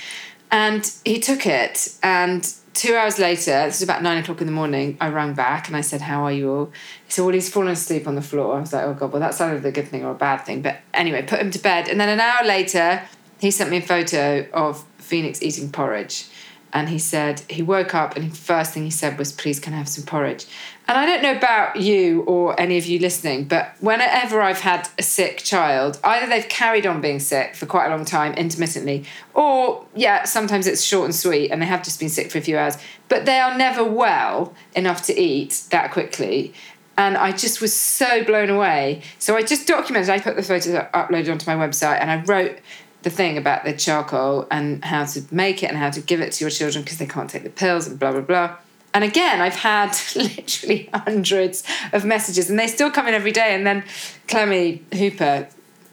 And 0.51 0.91
he 1.03 1.19
took 1.19 1.45
it 1.45 1.95
and 2.03 2.53
two 2.76 2.95
hours 2.95 3.17
later, 3.17 3.65
this 3.65 3.80
was 3.80 3.82
about 3.82 4.03
nine 4.03 4.21
o'clock 4.21 4.41
in 4.41 4.47
the 4.47 4.53
morning, 4.53 4.97
I 5.01 5.09
rang 5.09 5.34
back 5.34 5.67
and 5.67 5.76
I 5.76 5.82
said, 5.82 6.01
How 6.01 6.23
are 6.23 6.32
you 6.32 6.51
all? 6.51 6.65
He 7.05 7.11
said, 7.11 7.23
Well, 7.23 7.34
he's 7.34 7.49
fallen 7.49 7.69
asleep 7.69 8.07
on 8.07 8.15
the 8.15 8.21
floor. 8.21 8.57
I 8.57 8.59
was 8.59 8.73
like, 8.73 8.84
Oh 8.84 8.93
God, 8.93 9.11
well, 9.11 9.19
that's 9.19 9.41
either 9.41 9.67
a 9.67 9.71
good 9.71 9.88
thing 9.88 10.05
or 10.05 10.11
a 10.11 10.15
bad 10.15 10.45
thing. 10.45 10.61
But 10.61 10.80
anyway, 10.93 11.23
put 11.23 11.39
him 11.39 11.49
to 11.51 11.59
bed. 11.59 11.88
And 11.88 11.99
then 11.99 12.09
an 12.09 12.19
hour 12.19 12.45
later, 12.45 13.01
he 13.39 13.49
sent 13.49 13.71
me 13.71 13.78
a 13.78 13.82
photo 13.82 14.47
of 14.53 14.86
Phoenix 14.97 15.41
eating 15.41 15.71
porridge. 15.71 16.28
And 16.73 16.89
he 16.89 16.99
said, 16.99 17.41
he 17.49 17.61
woke 17.63 17.95
up 17.95 18.17
and 18.17 18.30
the 18.30 18.36
first 18.36 18.73
thing 18.73 18.84
he 18.84 18.91
said 18.91 19.17
was, 19.17 19.32
Please, 19.32 19.59
can 19.59 19.73
I 19.73 19.78
have 19.78 19.89
some 19.89 20.05
porridge? 20.05 20.45
And 20.88 20.97
I 20.99 21.05
don't 21.07 21.23
know 21.23 21.36
about 21.36 21.77
you 21.77 22.21
or 22.21 22.59
any 22.59 22.77
of 22.77 22.86
you 22.86 22.99
listening, 22.99 23.45
but 23.45 23.75
whenever 23.79 24.39
I've 24.39 24.59
had 24.59 24.88
a 24.99 25.03
sick 25.03 25.39
child, 25.39 25.99
either 26.03 26.27
they've 26.27 26.47
carried 26.47 26.86
on 26.86 27.01
being 27.01 27.19
sick 27.19 27.55
for 27.55 27.65
quite 27.65 27.88
a 27.88 27.89
long 27.89 28.05
time 28.05 28.33
intermittently, 28.33 29.05
or 29.33 29.83
yeah, 29.95 30.25
sometimes 30.25 30.67
it's 30.67 30.83
short 30.83 31.05
and 31.05 31.15
sweet 31.15 31.49
and 31.49 31.59
they 31.59 31.65
have 31.65 31.83
just 31.83 31.99
been 31.99 32.09
sick 32.09 32.31
for 32.31 32.38
a 32.38 32.41
few 32.41 32.57
hours, 32.57 32.77
but 33.09 33.25
they 33.25 33.39
are 33.39 33.57
never 33.57 33.83
well 33.83 34.53
enough 34.75 35.01
to 35.03 35.19
eat 35.19 35.63
that 35.71 35.91
quickly. 35.91 36.53
And 36.97 37.17
I 37.17 37.31
just 37.31 37.61
was 37.61 37.73
so 37.73 38.23
blown 38.23 38.49
away. 38.49 39.01
So 39.17 39.36
I 39.36 39.41
just 39.41 39.67
documented, 39.67 40.09
I 40.11 40.19
put 40.19 40.36
the 40.36 40.43
photos 40.43 40.73
uploaded 40.93 41.31
onto 41.31 41.49
my 41.49 41.67
website 41.67 41.99
and 41.99 42.11
I 42.11 42.23
wrote 42.23 42.59
the 43.01 43.09
thing 43.09 43.38
about 43.38 43.65
the 43.65 43.73
charcoal 43.73 44.47
and 44.49 44.83
how 44.86 45.05
to 45.05 45.23
make 45.31 45.63
it 45.63 45.67
and 45.67 45.77
how 45.77 45.89
to 45.89 45.99
give 45.99 46.21
it 46.21 46.31
to 46.33 46.43
your 46.43 46.51
children 46.51 46.83
because 46.83 46.99
they 46.99 47.05
can't 47.05 47.29
take 47.29 47.43
the 47.43 47.49
pills 47.49 47.88
and 47.88 47.99
blah, 47.99 48.11
blah, 48.11 48.21
blah. 48.21 48.55
And 48.95 49.03
again, 49.03 49.41
I've 49.41 49.55
had 49.55 49.93
literally 50.15 50.89
hundreds 50.93 51.63
of 51.91 52.05
messages, 52.05 52.49
and 52.49 52.57
they 52.57 52.67
still 52.67 52.89
come 52.89 53.07
in 53.07 53.13
every 53.13 53.33
day. 53.33 53.53
And 53.53 53.67
then 53.67 53.83
Clemmie 54.29 54.81
Hooper, 54.93 55.49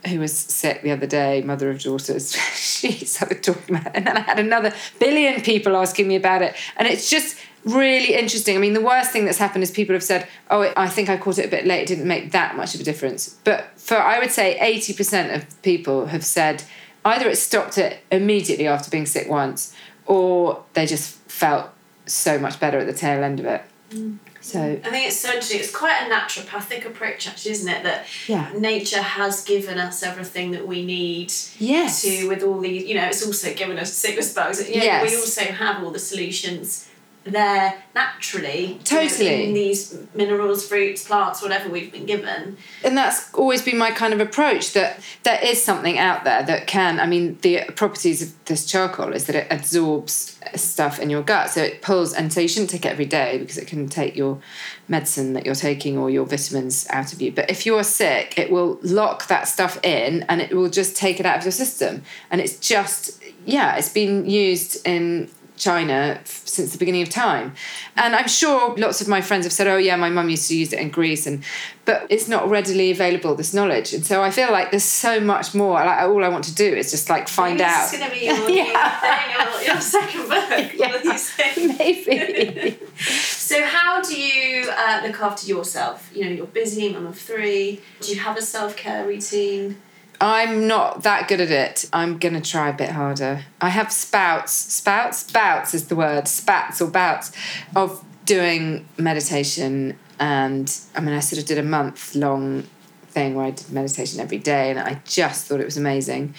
who 0.07 0.21
was 0.21 0.33
sick 0.33 0.83
the 0.83 0.93
other 0.93 1.09
day, 1.09 1.43
mother 1.43 1.69
of 1.69 1.83
daughters, 1.83 2.33
she 2.55 2.93
started 3.05 3.43
talking 3.43 3.75
about 3.75 3.89
it. 3.89 3.93
And 3.97 4.07
then 4.07 4.17
I 4.17 4.21
had 4.21 4.39
another 4.39 4.73
billion 5.01 5.41
people 5.41 5.77
asking 5.77 6.07
me 6.07 6.15
about 6.15 6.43
it. 6.43 6.55
And 6.77 6.87
it's 6.87 7.11
just 7.11 7.37
really 7.65 8.15
interesting. 8.15 8.57
I 8.57 8.61
mean, 8.61 8.73
the 8.73 8.81
worst 8.81 9.11
thing 9.11 9.25
that's 9.25 9.39
happened 9.39 9.65
is 9.65 9.73
people 9.73 9.95
have 9.95 10.05
said, 10.05 10.29
oh, 10.49 10.73
I 10.77 10.89
think 10.89 11.09
I 11.09 11.17
caught 11.17 11.39
it 11.39 11.47
a 11.47 11.51
bit 11.51 11.67
late. 11.67 11.83
It 11.83 11.87
didn't 11.89 12.07
make 12.07 12.31
that 12.31 12.57
much 12.57 12.77
of 12.77 12.81
a 12.81 12.85
difference. 12.85 13.37
But 13.43 13.67
for, 13.81 13.97
I 13.97 14.21
would 14.21 14.31
say, 14.31 14.57
80% 14.61 15.35
of 15.35 15.63
people 15.63 16.07
have 16.07 16.25
said 16.25 16.63
either 17.05 17.29
it 17.29 17.37
stopped 17.37 17.79
it 17.79 17.99
immediately 18.13 18.69
after 18.69 18.93
being 18.93 19.07
sick 19.07 19.29
once, 19.29 19.75
or 20.07 20.63
they 20.75 20.87
just 20.87 21.17
felt 21.29 21.73
so 22.07 22.39
much 22.39 22.61
better 22.61 22.79
at 22.79 22.87
the 22.87 22.93
tail 22.93 23.23
end 23.23 23.41
of 23.41 23.47
it. 23.47 23.63
Mm. 23.91 24.19
So 24.41 24.61
I 24.61 24.91
think 24.91 25.07
it's 25.07 25.21
so 25.21 25.29
interesting. 25.29 25.61
It's 25.61 25.75
quite 25.75 26.03
a 26.03 26.13
naturopathic 26.13 26.85
approach, 26.85 27.29
actually, 27.29 27.53
isn't 27.53 27.69
it? 27.69 27.85
That 27.85 28.07
yeah. 28.27 28.51
nature 28.57 29.01
has 29.01 29.45
given 29.45 29.79
us 29.79 30.03
everything 30.03 30.51
that 30.51 30.67
we 30.67 30.85
need. 30.85 31.33
Yes. 31.59 32.03
To 32.03 32.29
with 32.29 32.43
all 32.43 32.59
these, 32.59 32.85
you 32.85 32.97
know, 32.97 33.07
it's 33.07 33.25
also 33.25 33.55
given 33.55 33.79
us 33.79 33.93
sickness 33.93 34.35
bugs. 34.35 34.69
You 34.69 34.79
know, 34.79 34.83
yes. 34.83 35.11
We 35.11 35.17
also 35.17 35.43
have 35.45 35.85
all 35.85 35.93
the 35.93 36.01
solutions 36.01 36.89
there 37.25 37.83
naturally 37.95 38.81
totally. 38.85 39.45
in 39.45 39.55
these 39.55 39.97
minerals 40.15 40.67
fruits 40.67 41.05
plants 41.05 41.43
whatever 41.43 41.69
we've 41.69 41.93
been 41.93 42.07
given. 42.07 42.57
And 42.85 42.97
that's 42.97 43.33
always 43.35 43.63
been 43.63 43.79
my 43.79 43.91
kind 43.91 44.13
of 44.13 44.21
approach 44.21 44.73
that 44.73 45.01
there 45.23 45.39
is 45.43 45.63
something 45.63 45.99
out 45.99 46.25
there 46.25 46.43
that 46.43 46.67
can 46.67 46.99
i 46.99 47.07
mean 47.07 47.39
the 47.43 47.65
properties 47.77 48.23
of 48.23 48.45
this 48.47 48.67
charcoal 48.67 49.13
is 49.13 49.27
that 49.27 49.37
it 49.37 49.47
absorbs 49.51 50.39
stuff 50.55 50.99
in 50.99 51.11
your 51.11 51.23
gut. 51.23 51.51
So 51.51 51.63
it 51.63 51.83
pulls 51.83 52.13
and 52.13 52.33
so 52.33 52.41
you 52.41 52.49
shouldn't 52.49 52.71
take 52.71 52.85
it 52.85 52.89
every 52.89 53.05
day 53.05 53.39
because 53.39 53.59
it 53.59 53.67
can 53.67 53.89
take 53.89 54.17
your 54.17 54.41
medicine 54.89 55.33
that 55.35 55.47
you're 55.47 55.55
taking 55.55 55.97
or 55.97 56.11
your 56.11 56.27
vitamins 56.27 56.87
out 56.91 57.13
of 57.13 57.23
you. 57.23 57.33
But 57.33 57.51
if 57.51 57.65
you're 57.67 57.85
sick 57.85 58.39
it 58.39 58.51
will 58.51 58.79
lock 58.83 59.29
that 59.29 59.49
stuff 59.49 59.79
in 59.83 60.25
and 60.29 60.41
it 60.41 60.55
will 60.55 60.71
just 60.71 60.97
take 60.97 61.21
it 61.21 61.27
out 61.27 61.39
of 61.39 61.45
your 61.45 61.53
system. 61.53 62.03
And 62.31 62.41
it's 62.41 62.59
just 62.59 63.23
yeah 63.45 63.77
it's 63.77 63.89
been 63.89 64.29
used 64.29 64.87
in 64.87 65.31
China 65.57 66.21
since 66.25 66.73
the 66.73 66.79
beginning 66.79 67.03
of 67.03 67.09
time. 67.09 67.55
And 67.97 68.15
I'm 68.17 68.29
sure 68.29 68.75
lots 68.77 69.01
of 69.01 69.09
my 69.09 69.21
friends 69.21 69.45
have 69.45 69.53
said, 69.53 69.67
"Oh 69.67 69.77
yeah, 69.77 69.97
my 69.97 70.11
mum 70.11 70.29
used 70.29 70.49
to 70.49 70.57
use 70.57 70.73
it 70.73 70.81
in 70.81 70.91
Greece," 70.91 71.27
and 71.27 71.45
but 71.85 72.07
it's 72.11 72.29
not 72.29 72.49
readily 72.49 72.91
available 72.91 73.35
this 73.35 73.53
knowledge. 73.53 73.93
And 73.93 74.05
so 74.05 74.23
I 74.23 74.31
feel 74.31 74.53
like 74.53 74.71
there's 74.71 74.85
so 74.85 75.21
much 75.21 75.55
more. 75.55 75.75
Like 75.75 76.03
all 76.03 76.25
I 76.25 76.29
want 76.29 76.45
to 76.45 76.55
do 76.55 76.65
is 76.65 76.91
just 76.91 77.11
like 77.11 77.29
find 77.29 77.59
maybe 77.59 77.65
out. 77.65 77.93
Is 77.93 77.99
going 77.99 78.11
to 78.11 78.17
be 78.17 78.27
your, 78.27 78.49
yeah. 78.51 79.55
your, 79.55 79.73
your 79.73 79.81
second 79.81 80.29
book. 80.29 80.43
Yeah, 80.83 80.99
maybe. 81.79 82.79
so 83.05 83.65
how 83.65 84.03
do 84.03 84.21
you 84.21 84.71
uh, 84.71 85.03
look 85.05 85.21
after 85.21 85.47
yourself? 85.47 86.11
You 86.15 86.25
know, 86.25 86.31
you're 86.31 86.47
busy, 86.47 86.93
mum 86.93 87.07
of 87.07 87.19
three. 87.19 87.81
Do 88.01 88.13
you 88.13 88.21
have 88.21 88.37
a 88.37 88.43
self 88.43 88.77
care 88.77 89.07
routine? 89.07 89.77
I'm 90.23 90.69
not 90.69 91.03
that 91.03 91.27
good 91.27 91.41
at 91.41 91.51
it. 91.51 91.91
I'm 91.93 92.17
going 92.17 92.35
to 92.35 92.41
try 92.41 92.69
a 92.69 92.73
bit 92.73 92.91
harder. 92.91 93.45
I 93.61 93.71
have 93.71 93.93
spouts, 93.93 94.53
spouts, 94.53 95.29
bouts 95.33 95.75
is 95.75 95.89
the 95.89 95.97
word, 95.97 96.29
spats 96.29 96.81
or 96.81 96.89
bouts 96.89 97.33
of 97.75 98.05
doing 98.25 98.87
meditation. 98.97 99.99
And 100.21 100.73
I 100.95 101.01
mean, 101.01 101.13
I 101.17 101.19
sort 101.19 101.43
of 101.43 101.49
did 101.49 101.59
a 101.59 101.65
month 101.65 102.15
long 102.15 102.69
thing 103.09 103.35
where 103.35 103.47
I 103.47 103.51
did 103.51 103.73
meditation 103.73 104.21
every 104.21 104.39
day 104.39 104.71
and 104.71 104.79
I 104.79 105.03
just 105.05 105.47
thought 105.47 105.61
it 105.61 105.65
was 105.65 105.77
amazing. 105.77 106.37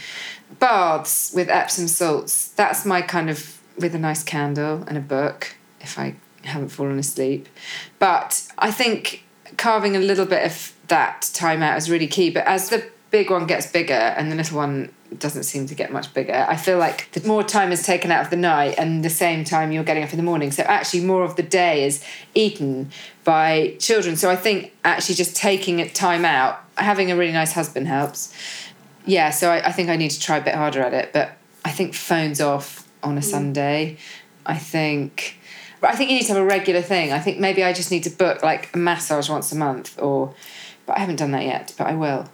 Baths 0.59 1.33
with 1.35 1.49
Epsom 1.49 1.89
salts, 1.89 2.49
that's 2.51 2.85
my 2.85 3.01
kind 3.01 3.29
of, 3.29 3.59
with 3.77 3.93
a 3.93 3.99
nice 3.99 4.23
candle 4.23 4.85
and 4.87 4.97
a 4.97 5.01
book 5.01 5.57
if 5.81 5.99
I 5.99 6.15
haven't 6.43 6.69
fallen 6.69 6.99
asleep. 6.99 7.49
But 7.99 8.47
I 8.57 8.71
think 8.71 9.25
carving 9.57 9.97
a 9.97 9.99
little 9.99 10.25
bit 10.25 10.45
of 10.45 10.73
that 10.87 11.29
time 11.33 11.61
out 11.61 11.77
is 11.77 11.89
really 11.89 12.07
key. 12.07 12.29
But 12.29 12.45
as 12.45 12.69
the 12.69 12.92
big 13.13 13.29
one 13.29 13.45
gets 13.45 13.67
bigger 13.67 13.93
and 13.93 14.31
the 14.31 14.35
little 14.35 14.57
one 14.57 14.91
doesn't 15.19 15.43
seem 15.43 15.67
to 15.67 15.75
get 15.75 15.93
much 15.93 16.11
bigger. 16.15 16.33
I 16.49 16.55
feel 16.55 16.79
like 16.79 17.11
the 17.11 17.25
more 17.27 17.43
time 17.43 17.71
is 17.71 17.85
taken 17.85 18.09
out 18.09 18.23
of 18.23 18.31
the 18.31 18.35
night 18.35 18.73
and 18.79 19.05
the 19.05 19.09
same 19.11 19.43
time 19.43 19.71
you're 19.71 19.83
getting 19.83 20.03
up 20.03 20.09
in 20.09 20.17
the 20.17 20.23
morning. 20.23 20.49
So 20.49 20.63
actually 20.63 21.01
more 21.01 21.23
of 21.23 21.35
the 21.35 21.43
day 21.43 21.85
is 21.85 22.03
eaten 22.33 22.89
by 23.23 23.75
children. 23.77 24.15
So 24.15 24.31
I 24.31 24.35
think 24.35 24.73
actually 24.83 25.13
just 25.13 25.35
taking 25.35 25.87
time 25.91 26.25
out, 26.25 26.59
having 26.75 27.11
a 27.11 27.15
really 27.15 27.31
nice 27.31 27.53
husband 27.53 27.87
helps. 27.87 28.33
Yeah, 29.05 29.29
so 29.29 29.51
I, 29.51 29.67
I 29.67 29.71
think 29.71 29.89
I 29.89 29.95
need 29.95 30.09
to 30.09 30.19
try 30.19 30.37
a 30.37 30.43
bit 30.43 30.55
harder 30.55 30.81
at 30.81 30.95
it. 30.95 31.13
But 31.13 31.37
I 31.63 31.69
think 31.69 31.93
phones 31.93 32.41
off 32.41 32.89
on 33.03 33.15
a 33.15 33.21
mm. 33.21 33.25
Sunday. 33.25 33.97
I 34.43 34.57
think 34.57 35.37
I 35.83 35.95
think 35.95 36.09
you 36.09 36.17
need 36.17 36.25
to 36.25 36.33
have 36.33 36.41
a 36.41 36.45
regular 36.45 36.81
thing. 36.81 37.13
I 37.13 37.19
think 37.19 37.37
maybe 37.37 37.63
I 37.63 37.73
just 37.73 37.91
need 37.91 38.05
to 38.05 38.09
book 38.09 38.41
like 38.41 38.73
a 38.73 38.77
massage 38.79 39.29
once 39.29 39.51
a 39.51 39.55
month 39.55 40.01
or 40.01 40.33
but 40.87 40.97
I 40.97 41.01
haven't 41.01 41.17
done 41.17 41.31
that 41.31 41.43
yet, 41.43 41.75
but 41.77 41.85
I 41.85 41.93
will. 41.93 42.27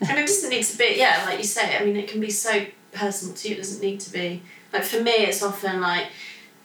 And 0.00 0.18
it 0.18 0.26
doesn't 0.26 0.50
need 0.50 0.64
to 0.64 0.78
be, 0.78 0.94
yeah, 0.96 1.24
like 1.26 1.38
you 1.38 1.44
say, 1.44 1.76
I 1.76 1.84
mean, 1.84 1.96
it 1.96 2.08
can 2.08 2.20
be 2.20 2.30
so 2.30 2.66
personal 2.92 3.34
to 3.34 3.48
you, 3.48 3.54
it 3.54 3.58
doesn't 3.58 3.80
need 3.80 4.00
to 4.00 4.12
be. 4.12 4.42
Like 4.72 4.84
for 4.84 5.00
me, 5.02 5.12
it's 5.12 5.42
often 5.42 5.80
like, 5.80 6.06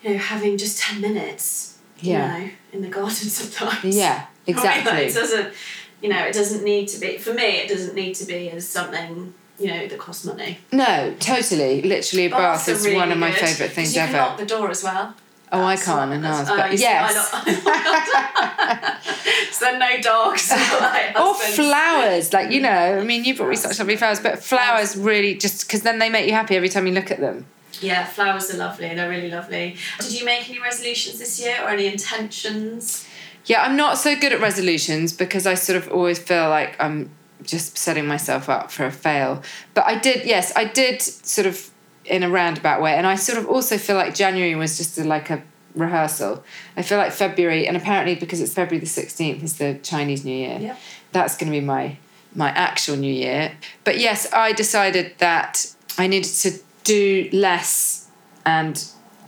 you 0.03 0.11
know, 0.11 0.17
having 0.17 0.57
just 0.57 0.79
10 0.79 1.01
minutes, 1.01 1.79
yeah. 1.99 2.37
you 2.37 2.43
know, 2.45 2.51
in 2.73 2.81
the 2.81 2.87
garden 2.87 3.13
sometimes. 3.13 3.95
Yeah, 3.95 4.25
exactly. 4.47 4.91
I 4.91 4.95
mean, 4.95 5.03
like, 5.03 5.11
it 5.11 5.13
doesn't, 5.13 5.53
you 6.01 6.09
know, 6.09 6.23
it 6.23 6.33
doesn't 6.33 6.63
need 6.63 6.87
to 6.89 6.99
be, 6.99 7.17
for 7.17 7.33
me, 7.33 7.43
it 7.43 7.69
doesn't 7.69 7.95
need 7.95 8.15
to 8.15 8.25
be 8.25 8.49
as 8.49 8.67
something 8.67 9.33
you 9.59 9.67
know, 9.67 9.87
that 9.87 9.99
costs 9.99 10.25
money. 10.25 10.57
No, 10.71 11.13
totally. 11.19 11.83
Literally, 11.83 12.25
a 12.25 12.29
bath 12.31 12.67
is 12.67 12.83
really 12.83 12.97
one 12.97 13.11
of 13.11 13.19
my 13.19 13.31
favourite 13.31 13.71
things 13.71 13.95
you 13.95 14.01
ever. 14.01 14.11
You 14.11 14.17
can 14.17 14.27
lock 14.27 14.37
the 14.39 14.45
door 14.45 14.71
as 14.71 14.83
well. 14.83 15.13
Oh, 15.53 15.65
I 15.65 15.75
can't, 15.75 16.13
and 16.13 16.25
ours, 16.25 16.47
but 16.47 16.77
yes. 16.77 17.29
so 19.51 19.65
then 19.65 19.79
no 19.79 19.99
dogs. 19.99 20.49
or 21.19 21.35
flowers, 21.35 22.31
like 22.31 22.51
you 22.51 22.61
know. 22.61 22.69
I 22.69 23.03
mean, 23.03 23.25
you 23.25 23.35
brought 23.35 23.49
me 23.49 23.57
such 23.57 23.79
lovely 23.79 23.97
flowers, 23.97 24.21
but 24.21 24.41
flowers 24.41 24.95
really 24.95 25.35
just 25.35 25.67
because 25.67 25.81
then 25.81 25.99
they 25.99 26.09
make 26.09 26.25
you 26.25 26.33
happy 26.33 26.55
every 26.55 26.69
time 26.69 26.87
you 26.87 26.93
look 26.93 27.11
at 27.11 27.19
them. 27.19 27.45
Yeah, 27.81 28.05
flowers 28.05 28.53
are 28.53 28.57
lovely. 28.57 28.95
They're 28.95 29.09
really 29.09 29.29
lovely. 29.29 29.75
Did 29.99 30.17
you 30.17 30.25
make 30.25 30.49
any 30.49 30.59
resolutions 30.59 31.19
this 31.19 31.41
year 31.41 31.57
or 31.61 31.69
any 31.69 31.87
intentions? 31.87 33.05
Yeah, 33.45 33.63
I'm 33.63 33.75
not 33.75 33.97
so 33.97 34.15
good 34.15 34.31
at 34.31 34.39
resolutions 34.39 35.11
because 35.11 35.47
I 35.47 35.55
sort 35.55 35.77
of 35.77 35.91
always 35.91 36.19
feel 36.19 36.47
like 36.49 36.75
I'm 36.79 37.09
just 37.43 37.77
setting 37.77 38.05
myself 38.05 38.49
up 38.49 38.71
for 38.71 38.85
a 38.85 38.91
fail. 38.91 39.41
But 39.73 39.85
I 39.85 39.97
did, 39.97 40.25
yes, 40.25 40.53
I 40.55 40.65
did 40.65 41.01
sort 41.01 41.47
of 41.47 41.70
in 42.05 42.23
a 42.23 42.29
roundabout 42.29 42.81
way. 42.81 42.93
And 42.95 43.05
I 43.05 43.15
sort 43.15 43.37
of 43.37 43.47
also 43.47 43.77
feel 43.77 43.95
like 43.95 44.15
January 44.15 44.55
was 44.55 44.77
just 44.77 44.97
a, 44.97 45.03
like 45.03 45.29
a 45.29 45.43
rehearsal. 45.75 46.43
I 46.75 46.81
feel 46.81 46.97
like 46.97 47.11
February, 47.11 47.67
and 47.67 47.77
apparently 47.77 48.15
because 48.15 48.41
it's 48.41 48.53
February 48.53 48.79
the 48.79 48.89
16th 48.89 49.43
is 49.43 49.57
the 49.57 49.79
Chinese 49.83 50.25
New 50.25 50.35
Year, 50.35 50.57
yep. 50.59 50.79
that's 51.11 51.37
going 51.37 51.51
to 51.51 51.59
be 51.59 51.65
my 51.65 51.97
my 52.33 52.49
actual 52.49 52.95
New 52.95 53.13
Year. 53.13 53.51
But 53.83 53.99
yes, 53.99 54.31
I 54.31 54.53
decided 54.53 55.17
that 55.17 55.73
I 55.97 56.07
needed 56.07 56.29
to 56.29 56.59
do 56.83 57.29
less 57.33 58.09
and 58.45 58.83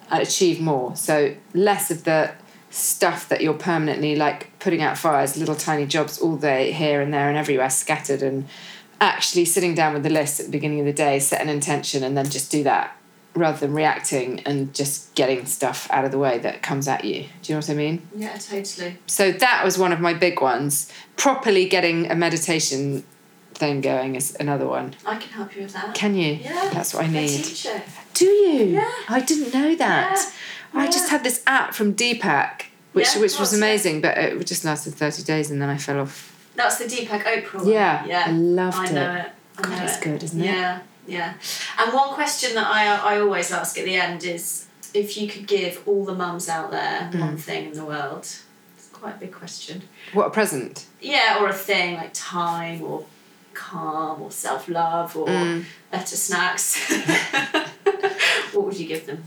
achieve 0.09 0.61
more. 0.61 0.95
So 0.95 1.35
less 1.53 1.91
of 1.91 2.05
the 2.05 2.33
stuff 2.69 3.29
that 3.29 3.41
you're 3.41 3.53
permanently 3.53 4.15
like 4.15 4.57
putting 4.59 4.81
out 4.81 4.97
fires, 4.97 5.37
little 5.37 5.55
tiny 5.55 5.85
jobs 5.85 6.17
all 6.19 6.37
day 6.37 6.71
here 6.71 7.01
and 7.01 7.13
there 7.13 7.29
and 7.29 7.37
everywhere 7.37 7.69
scattered 7.69 8.23
and 8.23 8.47
actually 9.01 9.45
sitting 9.45 9.75
down 9.75 9.93
with 9.93 10.03
the 10.03 10.09
list 10.09 10.39
at 10.39 10.45
the 10.47 10.51
beginning 10.51 10.79
of 10.79 10.85
the 10.85 10.93
day, 10.93 11.19
set 11.19 11.41
an 11.41 11.49
intention, 11.49 12.03
and 12.03 12.15
then 12.17 12.29
just 12.29 12.51
do 12.51 12.63
that 12.63 12.95
rather 13.35 13.57
than 13.57 13.73
reacting 13.73 14.39
and 14.41 14.73
just 14.75 15.13
getting 15.15 15.45
stuff 15.45 15.89
out 15.89 16.05
of 16.05 16.11
the 16.11 16.19
way 16.19 16.37
that 16.37 16.61
comes 16.61 16.87
at 16.87 17.03
you. 17.03 17.23
Do 17.41 17.51
you 17.51 17.55
know 17.55 17.59
what 17.59 17.69
I 17.69 17.73
mean? 17.73 18.07
Yeah, 18.15 18.37
totally. 18.37 18.97
So 19.07 19.31
that 19.31 19.63
was 19.65 19.77
one 19.77 19.91
of 19.91 19.99
my 19.99 20.13
big 20.13 20.39
ones. 20.39 20.91
Properly 21.17 21.67
getting 21.67 22.11
a 22.11 22.15
meditation 22.15 23.03
thing 23.55 23.81
going 23.81 24.15
is 24.15 24.35
another 24.39 24.67
one. 24.67 24.93
I 25.05 25.17
can 25.17 25.29
help 25.31 25.55
you 25.55 25.63
with 25.63 25.73
that. 25.73 25.95
Can 25.95 26.15
you? 26.15 26.33
Yeah. 26.33 26.69
That's 26.73 26.93
what 26.93 27.05
I 27.05 27.07
need. 27.07 27.45
I. 27.65 27.83
Do 28.13 28.25
you? 28.25 28.65
Yeah. 28.65 28.91
I 29.09 29.19
didn't 29.19 29.53
know 29.53 29.75
that. 29.75 30.31
Yeah. 30.73 30.79
I 30.81 30.85
just 30.87 31.09
had 31.09 31.23
this 31.23 31.43
app 31.47 31.73
from 31.73 31.93
Deepak, 31.95 32.63
which 32.93 33.15
Yeah, 33.15 33.21
which 33.21 33.31
was 33.31 33.39
what's 33.39 33.53
it? 33.53 33.57
amazing, 33.57 34.01
but 34.01 34.17
it 34.17 34.45
just 34.45 34.63
lasted 34.65 34.93
thirty 34.93 35.23
days 35.23 35.49
and 35.51 35.61
then 35.61 35.69
I 35.69 35.77
fell 35.77 35.99
off. 36.01 36.32
That's 36.55 36.77
the 36.77 36.85
Deepak 36.85 37.23
Oprah 37.23 37.55
one. 37.55 37.67
Yeah, 37.67 38.05
yeah. 38.05 38.25
I 38.27 38.31
loved 38.31 38.77
I 38.77 38.91
know 38.91 39.13
it. 39.13 39.19
it. 39.25 39.31
I 39.57 39.61
God, 39.61 39.69
know 39.77 39.83
it's 39.85 39.97
it. 39.97 40.03
good, 40.03 40.23
isn't 40.23 40.41
it? 40.41 40.45
Yeah, 40.45 40.79
yeah. 41.07 41.33
And 41.79 41.93
one 41.93 42.09
question 42.13 42.53
that 42.55 42.67
I 42.67 43.15
I 43.15 43.19
always 43.19 43.51
ask 43.51 43.77
at 43.77 43.85
the 43.85 43.95
end 43.95 44.23
is 44.23 44.67
if 44.93 45.17
you 45.17 45.27
could 45.27 45.47
give 45.47 45.81
all 45.87 46.05
the 46.05 46.13
mums 46.15 46.47
out 46.49 46.69
there 46.71 47.09
Mm. 47.11 47.19
one 47.19 47.37
thing 47.37 47.65
in 47.67 47.73
the 47.73 47.85
world. 47.85 48.27
It's 48.77 48.89
quite 48.93 49.15
a 49.15 49.19
big 49.19 49.31
question. 49.33 49.83
What 50.13 50.27
a 50.27 50.29
present! 50.29 50.85
Yeah, 51.01 51.39
or 51.41 51.47
a 51.49 51.53
thing 51.53 51.95
like 51.95 52.11
time 52.13 52.81
or 52.83 53.05
calm 53.53 54.21
or 54.21 54.31
self 54.31 54.67
love 54.69 55.15
or 55.17 55.27
Mm. 55.27 55.65
better 55.91 56.15
snacks. 56.15 56.75
what 58.53 58.65
would 58.65 58.77
you 58.79 58.87
give 58.87 59.05
them? 59.05 59.23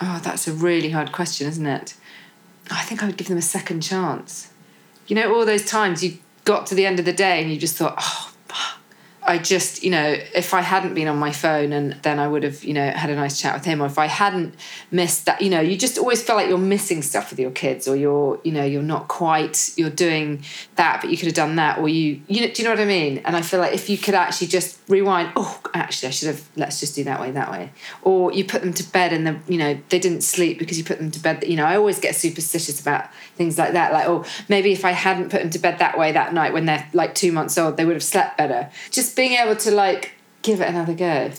Oh, 0.00 0.20
that's 0.22 0.48
a 0.48 0.52
really 0.52 0.90
hard 0.90 1.12
question, 1.12 1.46
isn't 1.48 1.66
it? 1.66 1.94
I 2.70 2.82
think 2.82 3.02
I 3.02 3.06
would 3.06 3.16
give 3.16 3.28
them 3.28 3.38
a 3.38 3.42
second 3.42 3.82
chance. 3.82 4.48
You 5.06 5.16
know, 5.16 5.34
all 5.34 5.44
those 5.44 5.64
times 5.66 6.02
you 6.02 6.18
got 6.44 6.66
to 6.66 6.74
the 6.74 6.86
end 6.86 6.98
of 6.98 7.04
the 7.04 7.12
day 7.12 7.42
and 7.42 7.50
you 7.50 7.58
just 7.58 7.76
thought, 7.76 7.94
oh. 7.98 8.31
I 9.24 9.38
just, 9.38 9.84
you 9.84 9.90
know, 9.90 10.16
if 10.34 10.52
I 10.52 10.62
hadn't 10.62 10.94
been 10.94 11.06
on 11.06 11.16
my 11.16 11.30
phone 11.30 11.72
and 11.72 11.92
then 12.02 12.18
I 12.18 12.26
would 12.26 12.42
have, 12.42 12.64
you 12.64 12.74
know, 12.74 12.90
had 12.90 13.08
a 13.08 13.14
nice 13.14 13.40
chat 13.40 13.54
with 13.54 13.64
him, 13.64 13.80
or 13.80 13.86
if 13.86 13.96
I 13.96 14.06
hadn't 14.06 14.54
missed 14.90 15.26
that, 15.26 15.40
you 15.40 15.48
know, 15.48 15.60
you 15.60 15.76
just 15.76 15.96
always 15.96 16.20
feel 16.22 16.34
like 16.34 16.48
you're 16.48 16.58
missing 16.58 17.02
stuff 17.02 17.30
with 17.30 17.38
your 17.38 17.52
kids, 17.52 17.86
or 17.86 17.94
you're, 17.94 18.40
you 18.42 18.50
know, 18.50 18.64
you're 18.64 18.82
not 18.82 19.06
quite, 19.06 19.72
you're 19.76 19.90
doing 19.90 20.44
that, 20.74 21.00
but 21.00 21.10
you 21.10 21.16
could 21.16 21.26
have 21.26 21.36
done 21.36 21.54
that, 21.54 21.78
or 21.78 21.88
you, 21.88 22.20
you 22.26 22.40
know, 22.40 22.52
do 22.52 22.62
you 22.62 22.68
know 22.68 22.74
what 22.74 22.80
I 22.80 22.84
mean? 22.84 23.18
And 23.18 23.36
I 23.36 23.42
feel 23.42 23.60
like 23.60 23.74
if 23.74 23.88
you 23.88 23.96
could 23.96 24.14
actually 24.14 24.48
just 24.48 24.80
rewind, 24.88 25.30
oh, 25.36 25.60
actually, 25.72 26.08
I 26.08 26.10
should 26.10 26.28
have, 26.28 26.48
let's 26.56 26.80
just 26.80 26.96
do 26.96 27.04
that 27.04 27.20
way, 27.20 27.30
that 27.30 27.50
way, 27.50 27.70
or 28.02 28.32
you 28.32 28.44
put 28.44 28.62
them 28.62 28.72
to 28.72 28.92
bed 28.92 29.12
and 29.12 29.24
the, 29.24 29.38
you 29.46 29.58
know, 29.58 29.78
they 29.88 30.00
didn't 30.00 30.22
sleep 30.22 30.58
because 30.58 30.78
you 30.78 30.84
put 30.84 30.98
them 30.98 31.12
to 31.12 31.20
bed. 31.20 31.44
You 31.46 31.56
know, 31.56 31.64
I 31.64 31.76
always 31.76 32.00
get 32.00 32.16
superstitious 32.16 32.80
about 32.80 33.12
things 33.36 33.56
like 33.56 33.74
that, 33.74 33.92
like, 33.92 34.08
oh, 34.08 34.24
maybe 34.48 34.72
if 34.72 34.84
I 34.84 34.90
hadn't 34.90 35.30
put 35.30 35.42
them 35.42 35.50
to 35.50 35.60
bed 35.60 35.78
that 35.78 35.96
way 35.96 36.10
that 36.10 36.34
night 36.34 36.52
when 36.52 36.66
they're 36.66 36.88
like 36.92 37.14
two 37.14 37.30
months 37.30 37.56
old, 37.56 37.76
they 37.76 37.84
would 37.84 37.94
have 37.94 38.02
slept 38.02 38.36
better. 38.36 38.68
Just 38.90 39.11
being 39.12 39.32
able 39.32 39.56
to 39.56 39.70
like 39.70 40.12
give 40.42 40.60
it 40.60 40.68
another 40.68 40.94
go. 40.94 41.30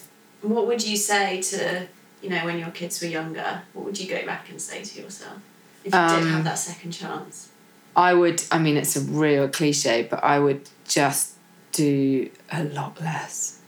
What 0.42 0.68
would 0.68 0.86
you 0.86 0.98
say 0.98 1.42
to, 1.42 1.88
you 2.22 2.30
know, 2.30 2.44
when 2.46 2.60
your 2.60 2.72
kids 2.72 3.02
were 3.02 3.08
younger? 3.08 3.62
What 3.74 3.86
would 3.86 4.00
you 4.00 4.10
go 4.10 4.26
back 4.26 4.50
and 4.50 4.62
say 4.62 4.84
to 4.84 5.02
yourself 5.02 5.38
if 5.86 5.94
you 5.94 6.00
did 6.00 6.24
Um, 6.24 6.28
have 6.30 6.44
that 6.44 6.58
second 6.60 6.92
chance? 6.92 7.50
I 7.96 8.14
would, 8.14 8.44
I 8.52 8.58
mean, 8.60 8.76
it's 8.78 8.96
a 8.96 9.02
real 9.02 9.48
cliche, 9.48 10.08
but 10.10 10.24
I 10.24 10.40
would 10.40 10.68
just 10.88 11.34
do 11.72 12.30
a 12.52 12.64
lot 12.64 13.00
less. 13.00 13.60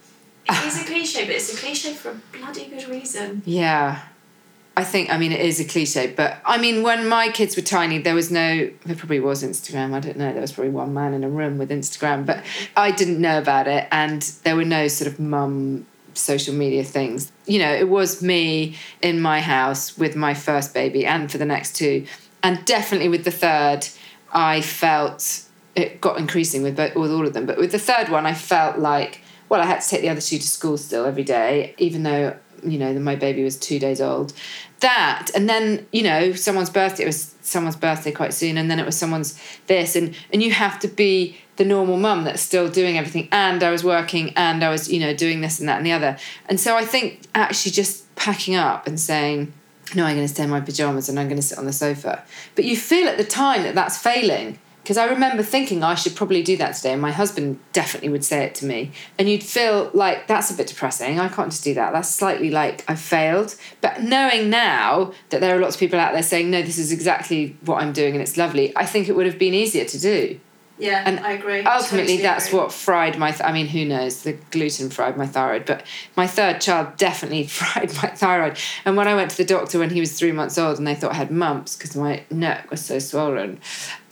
It 0.50 0.66
is 0.66 0.82
a 0.82 0.86
cliche, 0.92 1.26
but 1.26 1.36
it's 1.36 1.54
a 1.54 1.58
cliche 1.58 1.94
for 1.94 2.12
a 2.12 2.16
bloody 2.38 2.66
good 2.68 2.88
reason. 2.90 3.42
Yeah. 3.46 4.02
I 4.78 4.84
think, 4.84 5.10
I 5.10 5.18
mean, 5.18 5.32
it 5.32 5.40
is 5.40 5.60
a 5.62 5.64
cliche, 5.64 6.08
but 6.08 6.38
I 6.46 6.58
mean, 6.58 6.84
when 6.84 7.08
my 7.08 7.30
kids 7.30 7.56
were 7.56 7.62
tiny, 7.62 7.98
there 7.98 8.14
was 8.14 8.30
no, 8.30 8.70
there 8.86 8.96
probably 8.96 9.22
was 9.22 9.42
Instagram. 9.42 9.94
I 9.94 10.02
don't 10.02 10.18
know. 10.18 10.34
There 10.34 10.42
was 10.42 10.52
probably 10.52 10.72
one 10.72 10.94
man 10.94 11.14
in 11.14 11.24
a 11.24 11.30
room 11.30 11.58
with 11.58 11.70
Instagram, 11.70 12.26
but 12.26 12.44
I 12.76 12.92
didn't 12.92 13.22
know 13.22 13.38
about 13.38 13.68
it. 13.68 13.88
And 13.92 14.22
there 14.44 14.58
were 14.58 14.66
no 14.66 14.90
sort 14.90 15.10
of 15.10 15.18
mum 15.18 15.86
social 16.14 16.54
media 16.54 16.84
things. 16.84 17.32
You 17.46 17.60
know, 17.60 17.74
it 17.74 17.88
was 17.88 18.22
me 18.22 18.76
in 19.02 19.22
my 19.22 19.40
house 19.40 19.98
with 19.98 20.16
my 20.16 20.34
first 20.34 20.74
baby 20.74 21.06
and 21.06 21.32
for 21.32 21.38
the 21.38 21.46
next 21.46 21.76
two. 21.76 22.06
And 22.44 22.64
definitely 22.66 23.10
with 23.10 23.24
the 23.24 23.32
third, 23.32 23.88
I 24.34 24.62
felt 24.62 25.46
it 25.76 26.02
got 26.02 26.18
increasing 26.18 26.64
with, 26.64 26.78
with 26.78 27.12
all 27.12 27.26
of 27.26 27.34
them. 27.34 27.46
But 27.46 27.58
with 27.58 27.72
the 27.72 27.80
third 27.80 28.10
one, 28.10 28.26
I 28.26 28.34
felt 28.34 28.78
like, 28.78 29.22
well, 29.50 29.62
I 29.62 29.66
had 29.66 29.82
to 29.82 29.90
take 29.90 30.02
the 30.02 30.10
other 30.10 30.22
two 30.22 30.38
to 30.38 30.48
school 30.48 30.78
still 30.78 31.06
every 31.06 31.24
day, 31.24 31.76
even 31.78 32.04
though, 32.04 32.36
you 32.64 32.78
know, 32.78 32.94
my 32.94 33.16
baby 33.16 33.44
was 33.44 33.58
two 33.58 33.80
days 33.80 34.02
old. 34.02 34.34
That, 34.82 35.30
and 35.34 35.50
then, 35.50 35.88
you 35.92 36.04
know, 36.04 36.34
someone's 36.34 36.70
birthday, 36.70 37.04
it 37.04 37.08
was 37.08 37.34
someone's 37.42 37.76
birthday 37.76 38.12
quite 38.12 38.34
soon, 38.34 38.58
and 38.58 38.70
then 38.70 38.80
it 38.80 38.86
was 38.86 38.98
someone's 38.98 39.40
this, 39.68 39.96
and, 39.96 40.16
and 40.32 40.44
you 40.44 40.52
have 40.52 40.80
to 40.80 40.88
be 40.88 41.38
the 41.56 41.66
normal 41.66 41.98
mum 41.98 42.24
that's 42.24 42.42
still 42.42 42.70
doing 42.70 42.98
everything. 42.98 43.30
And 43.32 43.64
I 43.64 43.72
was 43.72 43.84
working 43.84 44.34
and 44.36 44.64
I 44.64 44.70
was, 44.70 44.92
you 44.92 45.00
know, 45.00 45.14
doing 45.16 45.42
this 45.42 45.60
and 45.60 45.70
that 45.70 45.78
and 45.78 45.86
the 45.86 45.94
other. 45.94 46.18
And 46.48 46.60
so 46.60 46.76
I 46.76 46.86
think 46.86 47.22
actually 47.34 47.72
just 47.72 48.14
packing 48.16 48.56
up 48.56 48.88
and 48.88 49.00
saying, 49.00 49.54
no, 49.96 50.04
I'm 50.04 50.16
going 50.16 50.28
to 50.28 50.34
stay 50.34 50.44
in 50.44 50.50
my 50.50 50.62
pajamas 50.62 51.10
and 51.10 51.20
I'm 51.20 51.28
going 51.28 51.40
to 51.40 51.48
sit 51.48 51.58
on 51.58 51.66
the 51.66 51.74
sofa. 51.74 52.24
But 52.56 52.66
you 52.66 52.76
feel 52.76 53.08
at 53.08 53.18
the 53.18 53.24
time 53.24 53.64
that 53.64 53.76
that's 53.76 53.98
failing. 53.98 54.60
Because 54.86 54.98
I 54.98 55.06
remember 55.06 55.42
thinking 55.42 55.84
I 55.84 55.96
should 55.96 56.16
probably 56.16 56.44
do 56.44 56.58
that 56.58 56.76
today, 56.76 56.94
and 56.94 57.02
my 57.02 57.12
husband 57.12 57.58
definitely 57.74 58.10
would 58.10 58.24
say 58.24 58.44
it 58.44 58.54
to 58.56 58.66
me. 58.68 58.92
And 59.18 59.28
you'd 59.28 59.42
feel 59.42 59.90
like 59.96 60.28
that's 60.28 60.52
a 60.52 60.54
bit 60.54 60.68
depressing. 60.68 61.20
I 61.20 61.28
can't 61.28 61.50
just 61.50 61.64
do 61.64 61.74
that. 61.74 61.92
That's 61.92 62.08
slightly 62.08 62.52
like 62.52 62.86
I've 62.88 63.00
failed. 63.02 63.56
But 63.82 64.04
knowing 64.04 64.52
now 64.52 65.12
that 65.32 65.42
there 65.42 65.58
are 65.58 65.60
lots 65.60 65.76
of 65.76 65.80
people 65.80 66.00
out 66.00 66.14
there 66.14 66.22
saying, 66.22 66.52
no, 66.52 66.62
this 66.62 66.78
is 66.78 66.92
exactly 66.92 67.58
what 67.66 67.82
I'm 67.82 67.94
doing 67.94 68.14
and 68.14 68.22
it's 68.22 68.38
lovely, 68.38 68.78
I 68.78 68.86
think 68.86 69.10
it 69.10 69.16
would 69.16 69.26
have 69.26 69.40
been 69.40 69.56
easier 69.56 69.86
to 69.86 70.00
do. 70.00 70.40
Yeah, 70.78 71.02
And 71.04 71.20
I 71.22 71.32
agree. 71.32 71.64
Ultimately, 71.64 72.18
Totally 72.18 72.22
that's 72.22 72.48
agree. 72.50 72.60
what 72.60 72.72
fried 72.72 73.18
my. 73.18 73.32
Th- 73.32 73.42
I 73.42 73.54
mean, 73.54 73.66
who 73.68 73.86
knows? 73.86 74.22
The 74.22 74.34
gluten 74.52 74.90
fried 74.92 75.18
my 75.18 75.26
thyroid, 75.26 75.66
but 75.66 75.84
my 76.16 76.28
third 76.28 76.60
child 76.62 76.98
definitely 76.98 77.48
fried 77.48 77.92
my 77.96 78.10
thyroid. 78.10 78.58
And 78.84 78.98
when 78.98 79.08
I 79.08 79.16
went 79.16 79.32
to 79.32 79.38
the 79.38 79.46
doctor 79.46 79.80
when 79.80 79.90
he 79.90 80.00
was 80.02 80.20
three 80.20 80.34
months 80.34 80.58
old, 80.60 80.78
and 80.78 80.86
they 80.86 80.94
thought 80.94 81.12
I 81.14 81.16
had 81.16 81.32
mumps 81.32 81.76
because 81.76 81.96
my 81.96 82.24
neck 82.30 82.70
was 82.70 82.84
so 82.84 83.00
swollen, 83.00 83.62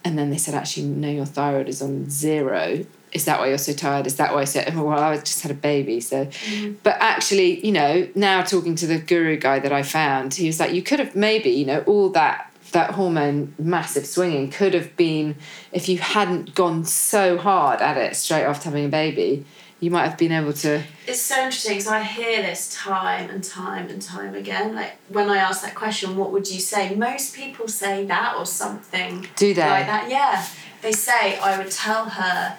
and 0.03 0.17
then 0.17 0.29
they 0.29 0.37
said, 0.37 0.53
actually, 0.53 0.87
no, 0.87 1.09
your 1.09 1.25
thyroid 1.25 1.69
is 1.69 1.81
on 1.81 2.09
zero. 2.09 2.85
Is 3.11 3.25
that 3.25 3.39
why 3.39 3.49
you're 3.49 3.57
so 3.57 3.73
tired? 3.73 4.07
Is 4.07 4.15
that 4.15 4.33
why 4.33 4.41
I 4.41 4.45
said, 4.45 4.75
well, 4.75 4.89
I 4.89 5.17
just 5.17 5.41
had 5.41 5.51
a 5.51 5.55
baby. 5.55 5.99
So, 5.99 6.25
mm-hmm. 6.25 6.73
but 6.83 6.97
actually, 6.99 7.65
you 7.65 7.71
know, 7.71 8.07
now 8.15 8.41
talking 8.41 8.75
to 8.75 8.87
the 8.87 8.97
guru 8.97 9.37
guy 9.37 9.59
that 9.59 9.71
I 9.71 9.83
found, 9.83 10.33
he 10.33 10.47
was 10.47 10.59
like, 10.59 10.73
you 10.73 10.81
could 10.81 10.99
have 10.99 11.15
maybe, 11.15 11.51
you 11.51 11.65
know, 11.65 11.81
all 11.81 12.09
that 12.09 12.49
that 12.71 12.91
hormone 12.91 13.53
massive 13.59 14.03
swinging 14.03 14.49
could 14.49 14.73
have 14.73 14.95
been 14.95 15.35
if 15.71 15.87
you 15.87 15.99
hadn't 15.99 16.55
gone 16.55 16.83
so 16.83 17.37
hard 17.37 17.79
at 17.81 17.97
it 17.97 18.15
straight 18.15 18.41
after 18.41 18.65
having 18.65 18.85
a 18.85 18.89
baby 18.89 19.45
you 19.83 19.91
might 19.91 20.07
have 20.07 20.17
been 20.17 20.31
able 20.31 20.53
to 20.53 20.81
It's 21.05 21.21
so 21.21 21.35
interesting 21.35 21.73
because 21.73 21.87
I 21.87 22.03
hear 22.03 22.41
this 22.41 22.73
time 22.73 23.29
and 23.29 23.43
time 23.43 23.89
and 23.89 24.01
time 24.01 24.33
again. 24.33 24.73
Like 24.75 24.93
when 25.09 25.29
I 25.29 25.37
ask 25.37 25.61
that 25.65 25.75
question, 25.75 26.15
what 26.15 26.31
would 26.31 26.47
you 26.49 26.59
say? 26.59 26.95
Most 26.95 27.35
people 27.35 27.67
say 27.67 28.05
that 28.05 28.35
or 28.37 28.45
something 28.45 29.27
do 29.35 29.53
that 29.55 29.69
like 29.69 29.87
that. 29.87 30.09
Yeah, 30.09 30.45
they 30.81 30.93
say 30.93 31.37
I 31.39 31.57
would 31.57 31.71
tell 31.71 32.05
her 32.05 32.57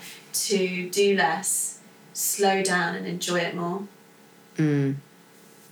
to 0.48 0.90
do 0.90 1.16
less, 1.16 1.80
slow 2.12 2.62
down, 2.62 2.94
and 2.96 3.06
enjoy 3.06 3.38
it 3.48 3.54
more. 3.54 3.80
mm. 4.56 4.96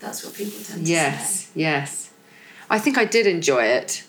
That's 0.00 0.24
what 0.24 0.34
people 0.34 0.58
tend 0.68 0.84
to 0.86 0.90
yes 0.90 1.30
say. 1.30 1.50
yes 1.54 2.10
yes. 2.10 2.10
i 2.68 2.78
think 2.82 2.98
i 2.98 3.04
did 3.04 3.24
enjoy 3.26 3.62
it 3.62 4.04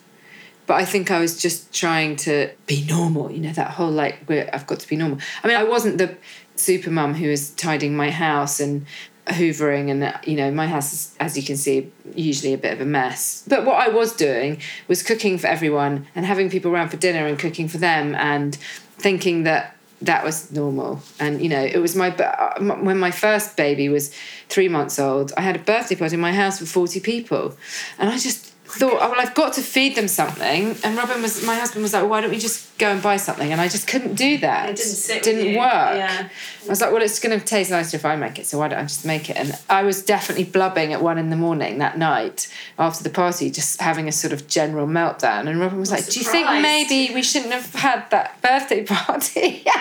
but 0.65 0.73
i 0.73 0.85
think 0.85 1.11
i 1.11 1.19
was 1.19 1.39
just 1.39 1.71
trying 1.71 2.15
to 2.15 2.49
be 2.65 2.83
normal 2.89 3.31
you 3.31 3.37
know 3.45 3.53
that 3.53 3.69
whole 3.77 3.91
like 3.91 4.15
i've 4.55 4.65
got 4.65 4.79
to 4.79 4.87
be 4.87 4.95
normal 4.95 5.19
i 5.43 5.47
mean 5.47 5.55
i 5.55 5.63
wasn't 5.63 5.95
the 5.99 6.17
super 6.55 6.91
mum 6.91 7.13
who 7.15 7.29
was 7.29 7.51
tidying 7.51 7.95
my 7.95 8.11
house 8.11 8.59
and 8.59 8.85
hoovering 9.27 9.89
and 9.89 10.13
you 10.27 10.35
know 10.35 10.51
my 10.51 10.67
house 10.67 10.91
is 10.91 11.15
as 11.19 11.37
you 11.37 11.43
can 11.43 11.55
see 11.55 11.89
usually 12.13 12.53
a 12.53 12.57
bit 12.57 12.73
of 12.73 12.81
a 12.81 12.85
mess. 12.85 13.43
But 13.47 13.65
what 13.65 13.75
i 13.75 13.87
was 13.87 14.13
doing 14.15 14.59
was 14.87 15.01
cooking 15.01 15.37
for 15.37 15.47
everyone 15.47 16.07
and 16.15 16.25
having 16.25 16.49
people 16.49 16.71
around 16.71 16.89
for 16.89 16.97
dinner 16.97 17.25
and 17.25 17.39
cooking 17.39 17.67
for 17.67 17.77
them 17.77 18.15
and 18.15 18.55
thinking 18.55 19.43
that 19.43 19.77
that 20.01 20.25
was 20.25 20.51
normal. 20.51 21.01
And 21.19 21.41
you 21.41 21.47
know 21.47 21.63
it 21.63 21.77
was 21.77 21.95
my 21.95 22.09
uh, 22.09 22.59
when 22.59 22.99
my 22.99 23.11
first 23.11 23.55
baby 23.55 23.87
was 23.87 24.13
three 24.49 24.67
months 24.67 24.99
old 24.99 25.31
i 25.37 25.41
had 25.41 25.55
a 25.55 25.59
birthday 25.59 25.95
party 25.95 26.15
in 26.15 26.19
my 26.19 26.33
house 26.33 26.59
with 26.59 26.69
40 26.69 26.99
people. 26.99 27.55
And 27.97 28.09
i 28.09 28.17
just 28.17 28.52
thought 28.79 28.97
oh 29.01 29.09
well 29.11 29.19
i've 29.19 29.33
got 29.35 29.53
to 29.53 29.61
feed 29.61 29.95
them 29.95 30.07
something 30.07 30.75
and 30.83 30.97
robin 30.97 31.21
was 31.21 31.43
my 31.45 31.55
husband 31.55 31.83
was 31.83 31.93
like 31.93 32.07
why 32.09 32.21
don't 32.21 32.31
we 32.31 32.39
just 32.39 32.75
go 32.79 32.87
and 32.89 33.01
buy 33.03 33.17
something 33.17 33.51
and 33.51 33.61
i 33.61 33.67
just 33.67 33.87
couldn't 33.87 34.15
do 34.15 34.37
that 34.39 34.69
It 34.69 34.75
didn't 34.77 34.89
sit 34.89 35.23
didn't 35.23 35.55
work 35.57 35.95
Yeah. 35.97 36.29
I 36.65 36.69
was 36.69 36.79
like, 36.79 36.93
well, 36.93 37.01
it's 37.01 37.19
going 37.19 37.37
to 37.37 37.45
taste 37.45 37.71
nicer 37.71 37.97
if 37.97 38.05
I 38.05 38.15
make 38.15 38.39
it, 38.39 38.45
so 38.47 38.57
why 38.57 38.69
don't 38.69 38.79
I 38.79 38.83
just 38.83 39.05
make 39.05 39.29
it? 39.29 39.35
And 39.35 39.59
I 39.69 39.83
was 39.83 40.01
definitely 40.01 40.45
blubbing 40.45 40.93
at 40.93 41.01
one 41.01 41.17
in 41.17 41.29
the 41.29 41.35
morning 41.35 41.79
that 41.79 41.97
night 41.97 42.47
after 42.79 43.03
the 43.03 43.09
party, 43.09 43.51
just 43.51 43.81
having 43.81 44.07
a 44.07 44.13
sort 44.13 44.31
of 44.31 44.47
general 44.47 44.87
meltdown. 44.87 45.49
And 45.49 45.59
Robin 45.59 45.77
was 45.77 45.91
I'm 45.91 45.97
like, 45.97 46.07
do 46.07 46.19
you 46.21 46.25
think 46.25 46.47
maybe 46.61 47.13
we 47.13 47.21
shouldn't 47.21 47.51
have 47.51 47.73
had 47.73 48.09
that 48.11 48.41
birthday 48.41 48.85
party? 48.85 49.65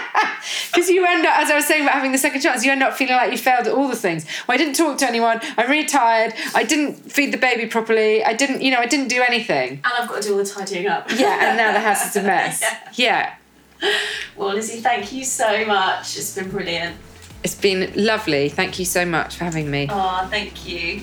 Because 0.73 0.89
you 0.91 1.07
end 1.07 1.25
up, 1.25 1.39
as 1.39 1.51
I 1.53 1.55
was 1.55 1.67
saying 1.67 1.83
about 1.83 1.95
having 1.95 2.11
the 2.11 2.19
second 2.19 2.41
chance, 2.41 2.65
you 2.65 2.73
end 2.73 2.83
up 2.83 2.95
feeling 2.95 3.15
like 3.15 3.31
you 3.31 3.39
failed 3.39 3.69
at 3.69 3.73
all 3.75 3.87
the 3.87 3.95
things. 3.95 4.25
Well, 4.49 4.57
I 4.57 4.59
didn't 4.59 4.75
talk 4.75 4.99
to 4.99 5.07
anyone. 5.07 5.39
I'm 5.57 5.71
really 5.71 5.87
tired. 5.87 6.35
I 6.53 6.65
didn't 6.65 6.95
feed 7.13 7.33
the 7.33 7.39
baby 7.39 7.67
properly. 7.67 8.25
I 8.25 8.33
didn't, 8.33 8.61
you 8.63 8.73
know, 8.73 8.81
I 8.83 8.87
didn't 8.87 9.09
do 9.09 9.23
anything. 9.23 9.75
And 9.75 9.87
I've 9.87 10.09
got 10.09 10.23
to 10.23 10.29
do 10.29 10.33
all 10.33 10.39
the 10.39 10.45
tidying 10.45 10.89
up. 10.89 11.09
Yeah, 11.15 11.49
and 11.51 11.57
now 11.57 11.73
the 11.73 11.81
house 11.81 12.09
is 12.09 12.17
a 12.17 12.23
mess. 12.23 12.61
Yeah. 12.95 13.35
Yeah. 13.81 13.91
Well, 14.37 14.55
Lizzie, 14.55 14.81
thank 14.81 15.13
you 15.13 15.25
so 15.25 15.65
much. 15.65 16.17
It's 16.17 16.35
been 16.35 16.51
brilliant. 16.51 16.97
It's 17.45 17.55
been 17.55 17.93
lovely. 17.97 18.49
Thank 18.49 18.79
you 18.79 18.85
so 18.85 19.05
much 19.05 19.37
for 19.37 19.45
having 19.45 19.71
me. 19.71 19.89
Oh, 19.91 20.27
thank 20.31 20.69
you. 20.69 21.03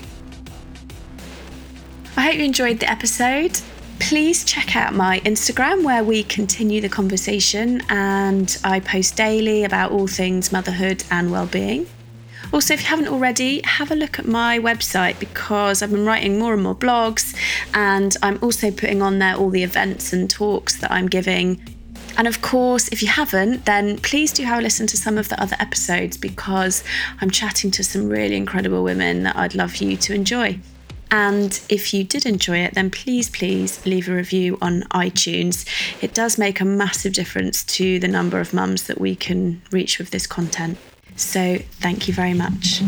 I 2.16 2.22
hope 2.22 2.34
you 2.34 2.44
enjoyed 2.44 2.80
the 2.80 2.90
episode. 2.90 3.58
Please 3.98 4.44
check 4.44 4.76
out 4.76 4.94
my 4.94 5.20
Instagram 5.20 5.84
where 5.84 6.02
we 6.04 6.22
continue 6.24 6.80
the 6.80 6.88
conversation 6.88 7.82
and 7.90 8.58
I 8.64 8.80
post 8.80 9.16
daily 9.16 9.64
about 9.64 9.90
all 9.92 10.06
things 10.06 10.52
motherhood 10.52 11.04
and 11.10 11.30
well-being. 11.30 11.86
Also, 12.52 12.74
if 12.74 12.80
you 12.80 12.88
haven't 12.88 13.08
already, 13.08 13.60
have 13.62 13.92
a 13.92 13.94
look 13.94 14.18
at 14.18 14.26
my 14.26 14.58
website 14.58 15.18
because 15.20 15.82
I've 15.82 15.90
been 15.90 16.04
writing 16.04 16.38
more 16.38 16.52
and 16.52 16.62
more 16.62 16.74
blogs, 16.74 17.36
and 17.74 18.16
I'm 18.22 18.38
also 18.42 18.72
putting 18.72 19.02
on 19.02 19.20
there 19.20 19.36
all 19.36 19.50
the 19.50 19.62
events 19.62 20.12
and 20.12 20.28
talks 20.28 20.76
that 20.80 20.90
I'm 20.90 21.06
giving. 21.06 21.60
And 22.18 22.26
of 22.26 22.42
course, 22.42 22.88
if 22.88 23.02
you 23.02 23.08
haven't, 23.08 23.66
then 23.66 23.98
please 23.98 24.32
do 24.32 24.44
have 24.44 24.58
a 24.58 24.62
listen 24.62 24.88
to 24.88 24.96
some 24.96 25.16
of 25.16 25.28
the 25.28 25.40
other 25.40 25.56
episodes 25.60 26.16
because 26.16 26.82
I'm 27.20 27.30
chatting 27.30 27.70
to 27.70 27.84
some 27.84 28.08
really 28.08 28.36
incredible 28.36 28.82
women 28.82 29.22
that 29.22 29.36
I'd 29.36 29.54
love 29.54 29.76
you 29.76 29.96
to 29.96 30.14
enjoy. 30.14 30.58
And 31.12 31.60
if 31.68 31.94
you 31.94 32.04
did 32.04 32.26
enjoy 32.26 32.58
it, 32.58 32.74
then 32.74 32.90
please, 32.90 33.30
please 33.30 33.84
leave 33.86 34.08
a 34.08 34.14
review 34.14 34.58
on 34.60 34.82
iTunes. 34.90 35.66
It 36.02 36.14
does 36.14 36.36
make 36.36 36.60
a 36.60 36.64
massive 36.64 37.12
difference 37.12 37.64
to 37.64 38.00
the 38.00 38.08
number 38.08 38.40
of 38.40 38.52
mums 38.52 38.84
that 38.84 39.00
we 39.00 39.14
can 39.14 39.62
reach 39.70 39.98
with 39.98 40.10
this 40.10 40.26
content. 40.26 40.78
So 41.20 41.58
thank 41.80 42.08
you 42.08 42.14
very 42.14 42.34
much. 42.34 42.82